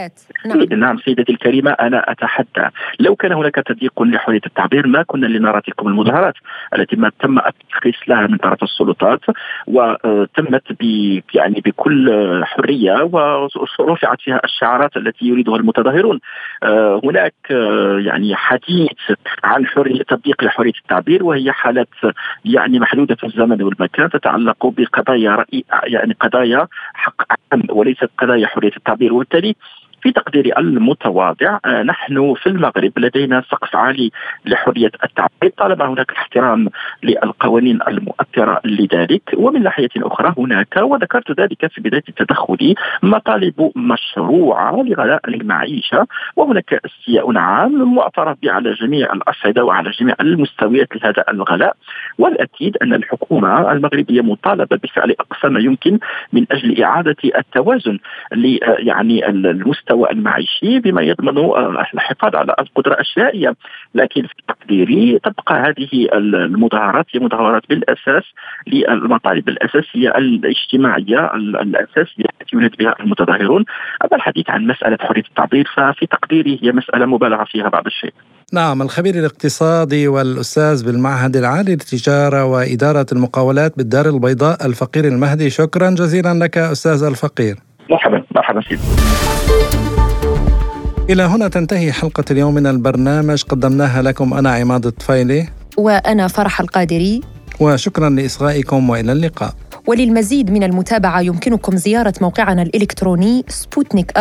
نعم. 0.45 0.79
نعم 0.79 0.97
سيدتي 0.97 1.31
الكريمة 1.31 1.71
أنا 1.71 2.11
أتحدى. 2.11 2.67
لو 2.99 3.15
كان 3.15 3.31
هناك 3.31 3.55
تضييق 3.55 4.03
لحرية 4.03 4.41
التعبير 4.45 4.87
ما 4.87 5.03
كنا 5.03 5.25
لنرى 5.25 5.61
تلك 5.61 5.81
المظاهرات 5.81 6.33
التي 6.75 6.95
ما 6.95 7.11
تم 7.19 7.37
الترخيص 7.37 7.95
لها 8.07 8.27
من 8.27 8.37
طرف 8.37 8.63
السلطات 8.63 9.19
وتمت 9.67 10.63
ب 10.79 10.83
يعني 11.33 11.61
بكل 11.65 12.11
حرية 12.45 13.09
ورفعت 13.79 14.21
فيها 14.21 14.41
الشعارات 14.43 14.97
التي 14.97 15.25
يريدها 15.25 15.55
المتظاهرون. 15.55 16.19
آه، 16.63 17.01
هناك 17.03 17.33
آه، 17.51 17.99
يعني 17.99 18.35
حديث 18.35 18.91
عن 19.43 19.65
حرية 19.65 20.03
تطبيق 20.03 20.43
لحرية 20.43 20.73
التعبير 20.81 21.23
وهي 21.23 21.51
حالات 21.51 21.87
يعني 22.45 22.79
محدودة 22.79 23.15
في 23.15 23.23
الزمن 23.23 23.63
والمكان 23.63 24.09
تتعلق 24.09 24.65
بقضايا 24.65 25.31
رأي 25.31 25.65
يعني 25.83 26.15
قضايا 26.19 26.67
حق 26.93 27.21
عام 27.31 27.63
وليست 27.69 28.09
قضايا 28.21 28.47
حرية 28.47 28.71
التعبير. 28.77 29.13
وبالتالي 29.13 29.55
في 30.01 30.11
تقديري 30.11 30.51
المتواضع 30.57 31.59
آه، 31.65 31.83
نحن 31.83 32.33
في 32.33 32.47
المغرب 32.47 32.91
لدينا 32.97 33.43
سقف 33.51 33.75
عالي 33.75 34.11
لحرية 34.45 34.91
التعبير 35.03 35.51
طالما 35.57 35.85
هناك 35.89 36.11
احترام 36.11 36.67
للقوانين 37.03 37.79
المؤثرة 37.87 38.61
لذلك 38.65 39.21
ومن 39.37 39.63
ناحية 39.63 39.89
أخرى 39.97 40.33
هناك 40.37 40.77
وذكرت 40.77 41.39
ذلك 41.39 41.67
في 41.67 41.81
بداية 41.81 42.03
تدخلي 42.17 42.75
مطالب 43.03 43.71
مشروعة 43.75 44.83
لغلاء 44.83 45.21
المعيشة 45.27 46.07
وهناك 46.35 46.73
استياء 46.73 47.37
عام 47.37 47.95
معترف 47.95 48.37
به 48.41 48.51
على 48.51 48.73
جميع 48.73 49.13
الأصعدة 49.13 49.63
وعلى 49.63 49.89
جميع 49.89 50.15
المستويات 50.21 50.87
لهذا 50.95 51.23
الغلاء. 51.29 51.75
والأكيد 52.17 52.77
أن 52.77 52.93
الحكومة 52.93 53.71
المغربية 53.71 54.21
مطالبة 54.21 54.77
بفعل 54.83 55.11
أقصى 55.11 55.47
ما 55.47 55.59
يمكن 55.59 55.99
من 56.33 56.45
أجل 56.51 56.83
إعادة 56.83 57.15
التوازن 57.37 57.99
يعني 58.79 59.29
المستوى 59.29 59.90
المستوى 59.91 60.11
المعيشي 60.11 60.79
بما 60.79 61.01
يضمن 61.01 61.37
آه، 61.37 61.85
الحفاظ 61.93 62.35
على 62.35 62.55
القدرة 62.59 62.99
الشرائيه 62.99 63.55
لكن 63.95 64.21
في 64.21 64.33
تقديري 64.47 65.19
تبقى 65.23 65.55
هذه 65.55 66.07
المظاهرات 66.13 67.05
هي 67.11 67.19
مظاهرات 67.19 67.63
بالأساس 67.69 68.23
للمطالب 68.67 69.49
الأساسية 69.49 70.09
الاجتماعية 70.17 71.35
الاساسيه 71.35 72.25
التي 72.41 72.55
ينادي 72.55 72.77
بها 72.79 72.95
المتظاهرون. 72.99 73.65
أما 74.03 74.15
الحديث 74.15 74.49
عن 74.49 74.67
مسألة 74.67 74.97
حرية 75.01 75.23
التعبير 75.29 75.67
ففي 75.75 76.05
تقديري 76.05 76.59
هي 76.63 76.71
مسألة 76.71 77.05
مبالغة 77.05 77.43
فيها 77.43 77.69
بعض 77.69 77.85
الشيء. 77.85 78.13
نعم 78.53 78.81
الخبير 78.81 79.15
الاقتصادي 79.15 80.07
والأستاذ 80.07 80.85
بالمعهد 80.85 81.35
العالي 81.35 81.71
للتجارة 81.71 82.45
وإدارة 82.45 83.05
المقاولات 83.11 83.77
بالدار 83.77 84.05
البيضاء 84.05 84.65
الفقير 84.65 85.05
المهدي 85.05 85.49
شكرا 85.49 85.89
جزيلا 85.89 86.33
لك 86.43 86.57
أستاذ 86.57 87.03
الفقير. 87.03 87.55
مرحبا. 87.89 88.23
سيدي. 88.59 88.81
إلى 91.09 91.23
هنا 91.23 91.47
تنتهي 91.47 91.91
حلقة 91.91 92.23
اليوم 92.31 92.53
من 92.53 92.67
البرنامج. 92.67 93.43
قدمناها 93.43 94.01
لكم 94.01 94.33
أنا 94.33 94.51
عماد 94.51 94.85
الطفيلي. 94.85 95.47
وأنا 95.77 96.27
فرح 96.27 96.61
القادري. 96.61 97.21
وشكرا 97.59 98.09
لإصغائكم 98.09 98.89
وإلى 98.89 99.11
اللقاء. 99.11 99.53
وللمزيد 99.87 100.51
من 100.51 100.63
المتابعة 100.63 101.21
يمكنكم 101.21 101.75
زيارة 101.75 102.13
موقعنا 102.21 102.61
الإلكتروني 102.61 103.45
سبوتنيك 103.47 104.11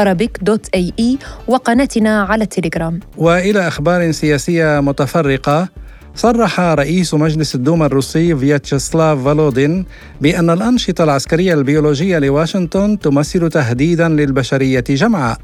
dot 0.42 0.66
AE 0.74 1.18
وقناتنا 1.48 2.22
على 2.22 2.44
التليجرام 2.44 3.00
وإلى 3.16 3.68
أخبار 3.68 4.10
سياسية 4.12 4.80
متفرقة 4.80 5.68
صرح 6.20 6.60
رئيس 6.60 7.14
مجلس 7.14 7.54
الدوما 7.54 7.86
الروسي 7.86 8.36
فياتشسلاف 8.36 9.24
فالودين 9.24 9.84
بأن 10.20 10.50
الأنشطة 10.50 11.04
العسكرية 11.04 11.54
البيولوجية 11.54 12.18
لواشنطن 12.18 12.98
تمثل 12.98 13.48
تهديدا 13.50 14.08
للبشرية 14.08 14.84
جمعاء 14.88 15.38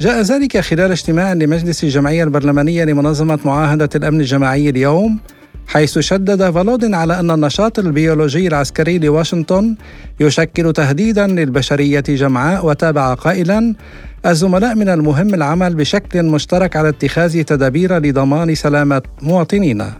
جاء 0.00 0.20
ذلك 0.20 0.60
خلال 0.60 0.90
اجتماع 0.90 1.32
لمجلس 1.32 1.84
الجمعية 1.84 2.24
البرلمانية 2.24 2.84
لمنظمة 2.84 3.38
معاهدة 3.44 3.88
الأمن 3.94 4.20
الجماعي 4.20 4.68
اليوم 4.68 5.18
حيث 5.66 5.98
شدد 5.98 6.50
فالودين 6.50 6.94
على 6.94 7.20
أن 7.20 7.30
النشاط 7.30 7.78
البيولوجي 7.78 8.48
العسكري 8.48 8.98
لواشنطن 8.98 9.76
يشكل 10.20 10.72
تهديدا 10.72 11.26
للبشرية 11.26 12.04
جمعاء 12.08 12.66
وتابع 12.66 13.14
قائلا 13.14 13.74
الزملاء 14.26 14.74
من 14.74 14.88
المهم 14.88 15.34
العمل 15.34 15.74
بشكل 15.74 16.22
مشترك 16.22 16.76
على 16.76 16.88
اتخاذ 16.88 17.42
تدابير 17.42 17.98
لضمان 17.98 18.54
سلامة 18.54 19.02
مواطنينا. 19.22 19.92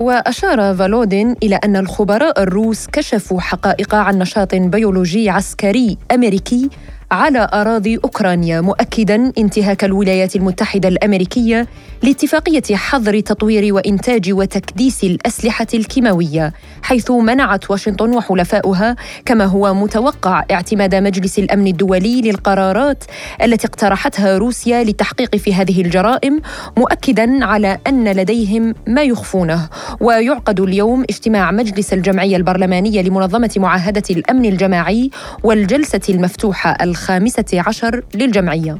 وأشار 0.00 0.74
فالودين 0.74 1.34
إلى 1.42 1.56
أن 1.56 1.76
الخبراء 1.76 2.42
الروس 2.42 2.86
كشفوا 2.86 3.40
حقائق 3.40 3.94
عن 3.94 4.18
نشاط 4.18 4.54
بيولوجي 4.54 5.30
عسكري 5.30 5.98
أمريكي 6.12 6.70
على 7.12 7.48
أراضي 7.52 7.98
أوكرانيا 8.04 8.60
مؤكدا 8.60 9.32
انتهاك 9.38 9.84
الولايات 9.84 10.36
المتحدة 10.36 10.88
الأمريكية 10.88 11.66
لاتفاقية 12.02 12.62
حظر 12.76 13.20
تطوير 13.20 13.74
وإنتاج 13.74 14.32
وتكديس 14.32 15.04
الأسلحة 15.04 15.66
الكيماوية 15.74 16.52
حيث 16.82 17.10
منعت 17.10 17.70
واشنطن 17.70 18.14
وحلفاؤها 18.14 18.96
كما 19.24 19.44
هو 19.44 19.74
متوقع 19.74 20.44
اعتماد 20.50 20.94
مجلس 20.94 21.38
الأمن 21.38 21.66
الدولي 21.66 22.20
للقرارات 22.20 23.04
التي 23.42 23.66
اقترحتها 23.66 24.38
روسيا 24.38 24.84
للتحقيق 24.84 25.36
في 25.36 25.54
هذه 25.54 25.82
الجرائم 25.82 26.40
مؤكدا 26.76 27.44
على 27.44 27.78
أن 27.86 28.08
لديهم 28.08 28.74
ما 28.86 29.02
يخفونه. 29.02 29.68
ويعقد 30.00 30.60
اليوم 30.60 31.02
اجتماع 31.10 31.50
مجلس 31.50 31.92
الجمعية 31.92 32.36
البرلمانية 32.36 33.02
لمنظمة 33.02 33.50
معاهدة 33.56 34.02
الأمن 34.10 34.44
الجماعي 34.44 35.10
والجلسة 35.42 36.00
المفتوحة 36.08 36.76
الخامسة 37.02 37.44
عشر 37.52 38.02
للجمعية. 38.14 38.78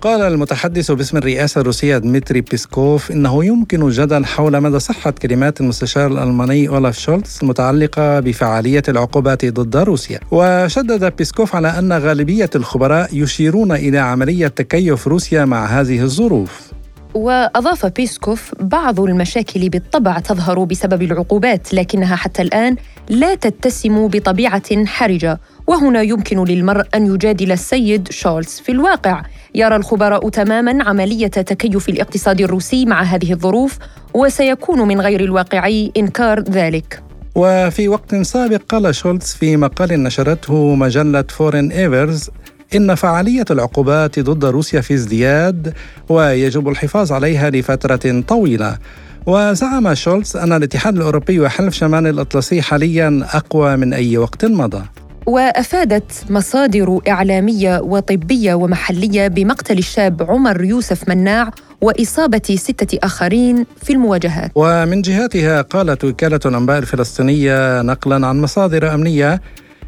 قال 0.00 0.20
المتحدث 0.20 0.90
باسم 0.90 1.16
الرئاسة 1.16 1.60
الروسية 1.60 1.98
دمتري 1.98 2.40
بيسكوف 2.40 3.10
إنه 3.10 3.44
يمكن 3.44 3.82
الجدل 3.82 4.24
حول 4.24 4.60
مدى 4.60 4.78
صحة 4.78 5.10
كلمات 5.10 5.60
المستشار 5.60 6.06
الألماني 6.06 6.68
أولاف 6.68 6.98
شولتز 6.98 7.38
المتعلقة 7.42 8.20
بفعالية 8.20 8.82
العقوبات 8.88 9.44
ضد 9.44 9.76
روسيا. 9.76 10.20
وشدد 10.30 11.16
بيسكوف 11.16 11.56
على 11.56 11.68
أن 11.68 11.92
غالبية 11.92 12.50
الخبراء 12.54 13.08
يشيرون 13.12 13.72
إلى 13.72 13.98
عملية 13.98 14.48
تكيف 14.48 15.06
روسيا 15.06 15.44
مع 15.44 15.66
هذه 15.66 16.02
الظروف. 16.02 16.72
وأضاف 17.14 17.86
بيسكوف 17.86 18.52
بعض 18.60 19.00
المشاكل 19.00 19.68
بالطبع 19.68 20.18
تظهر 20.18 20.64
بسبب 20.64 21.02
العقوبات 21.02 21.74
لكنها 21.74 22.16
حتى 22.16 22.42
الآن 22.42 22.76
لا 23.08 23.34
تتسم 23.34 24.08
بطبيعة 24.08 24.86
حرجة. 24.86 25.40
وهنا 25.66 26.02
يمكن 26.02 26.44
للمرء 26.44 26.84
أن 26.94 27.14
يجادل 27.14 27.52
السيد 27.52 28.08
شولز 28.10 28.62
في 28.64 28.72
الواقع. 28.72 29.22
يرى 29.54 29.76
الخبراء 29.76 30.28
تماما 30.28 30.84
عملية 30.84 31.26
تكيف 31.26 31.88
الاقتصاد 31.88 32.40
الروسي 32.40 32.86
مع 32.86 33.02
هذه 33.02 33.32
الظروف 33.32 33.78
وسيكون 34.14 34.88
من 34.88 35.00
غير 35.00 35.20
الواقعي 35.20 35.92
إنكار 35.96 36.40
ذلك. 36.40 37.02
وفي 37.34 37.88
وقت 37.88 38.14
سابق 38.14 38.60
قال 38.68 38.94
شولتز 38.94 39.32
في 39.34 39.56
مقال 39.56 40.02
نشرته 40.02 40.74
مجلة 40.74 41.24
Foreign 41.28 41.72
Affairs 41.72 42.30
إن 42.76 42.94
فعالية 42.94 43.44
العقوبات 43.50 44.20
ضد 44.20 44.44
روسيا 44.44 44.80
في 44.80 44.94
ازدياد 44.94 45.74
ويجب 46.08 46.68
الحفاظ 46.68 47.12
عليها 47.12 47.50
لفترة 47.50 48.20
طويلة. 48.28 48.78
وزعم 49.26 49.94
شولتز 49.94 50.36
أن 50.36 50.52
الاتحاد 50.52 50.96
الأوروبي 50.96 51.40
وحلف 51.40 51.74
شمال 51.74 52.06
الأطلسي 52.06 52.62
حاليا 52.62 53.26
أقوى 53.32 53.76
من 53.76 53.92
أي 53.94 54.18
وقت 54.18 54.44
مضى 54.44 54.82
وأفادت 55.26 56.12
مصادر 56.30 57.00
إعلامية 57.08 57.80
وطبية 57.80 58.54
ومحلية 58.54 59.28
بمقتل 59.28 59.78
الشاب 59.78 60.22
عمر 60.30 60.64
يوسف 60.64 61.08
مناع 61.08 61.50
وإصابة 61.80 62.56
ستة 62.56 62.98
آخرين 63.02 63.66
في 63.82 63.92
المواجهات. 63.92 64.50
ومن 64.54 65.02
جهتها 65.02 65.62
قالت 65.62 66.04
وكالة 66.04 66.40
الأنباء 66.46 66.78
الفلسطينية 66.78 67.82
نقلا 67.82 68.26
عن 68.26 68.40
مصادر 68.40 68.94
أمنية 68.94 69.40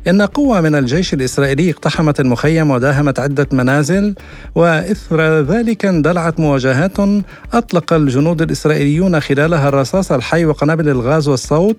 إن 0.06 0.22
قوة 0.22 0.60
من 0.60 0.74
الجيش 0.74 1.14
الإسرائيلي 1.14 1.70
اقتحمت 1.70 2.20
المخيم 2.20 2.70
وداهمت 2.70 3.18
عدة 3.18 3.48
منازل 3.52 4.14
وإثر 4.54 5.40
ذلك 5.40 5.86
اندلعت 5.86 6.40
مواجهات 6.40 6.98
أطلق 7.52 7.92
الجنود 7.92 8.42
الإسرائيليون 8.42 9.20
خلالها 9.20 9.68
الرصاص 9.68 10.12
الحي 10.12 10.44
وقنابل 10.44 10.88
الغاز 10.88 11.28
والصوت 11.28 11.76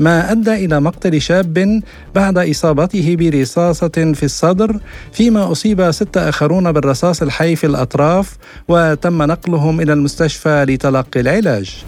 ما 0.00 0.32
أدى 0.32 0.54
إلى 0.64 0.80
مقتل 0.80 1.20
شاب 1.20 1.82
بعد 2.14 2.38
إصابته 2.38 3.16
برصاصة 3.16 4.12
في 4.14 4.22
الصدر 4.22 4.80
فيما 5.12 5.52
أصيب 5.52 5.90
ستة 5.90 6.28
آخرون 6.28 6.72
بالرصاص 6.72 7.22
الحي 7.22 7.56
في 7.56 7.66
الأطراف 7.66 8.36
وتم 8.68 9.22
نقلهم 9.22 9.80
إلى 9.80 9.92
المستشفى 9.92 10.64
لتلقي 10.68 11.20
العلاج. 11.20 11.84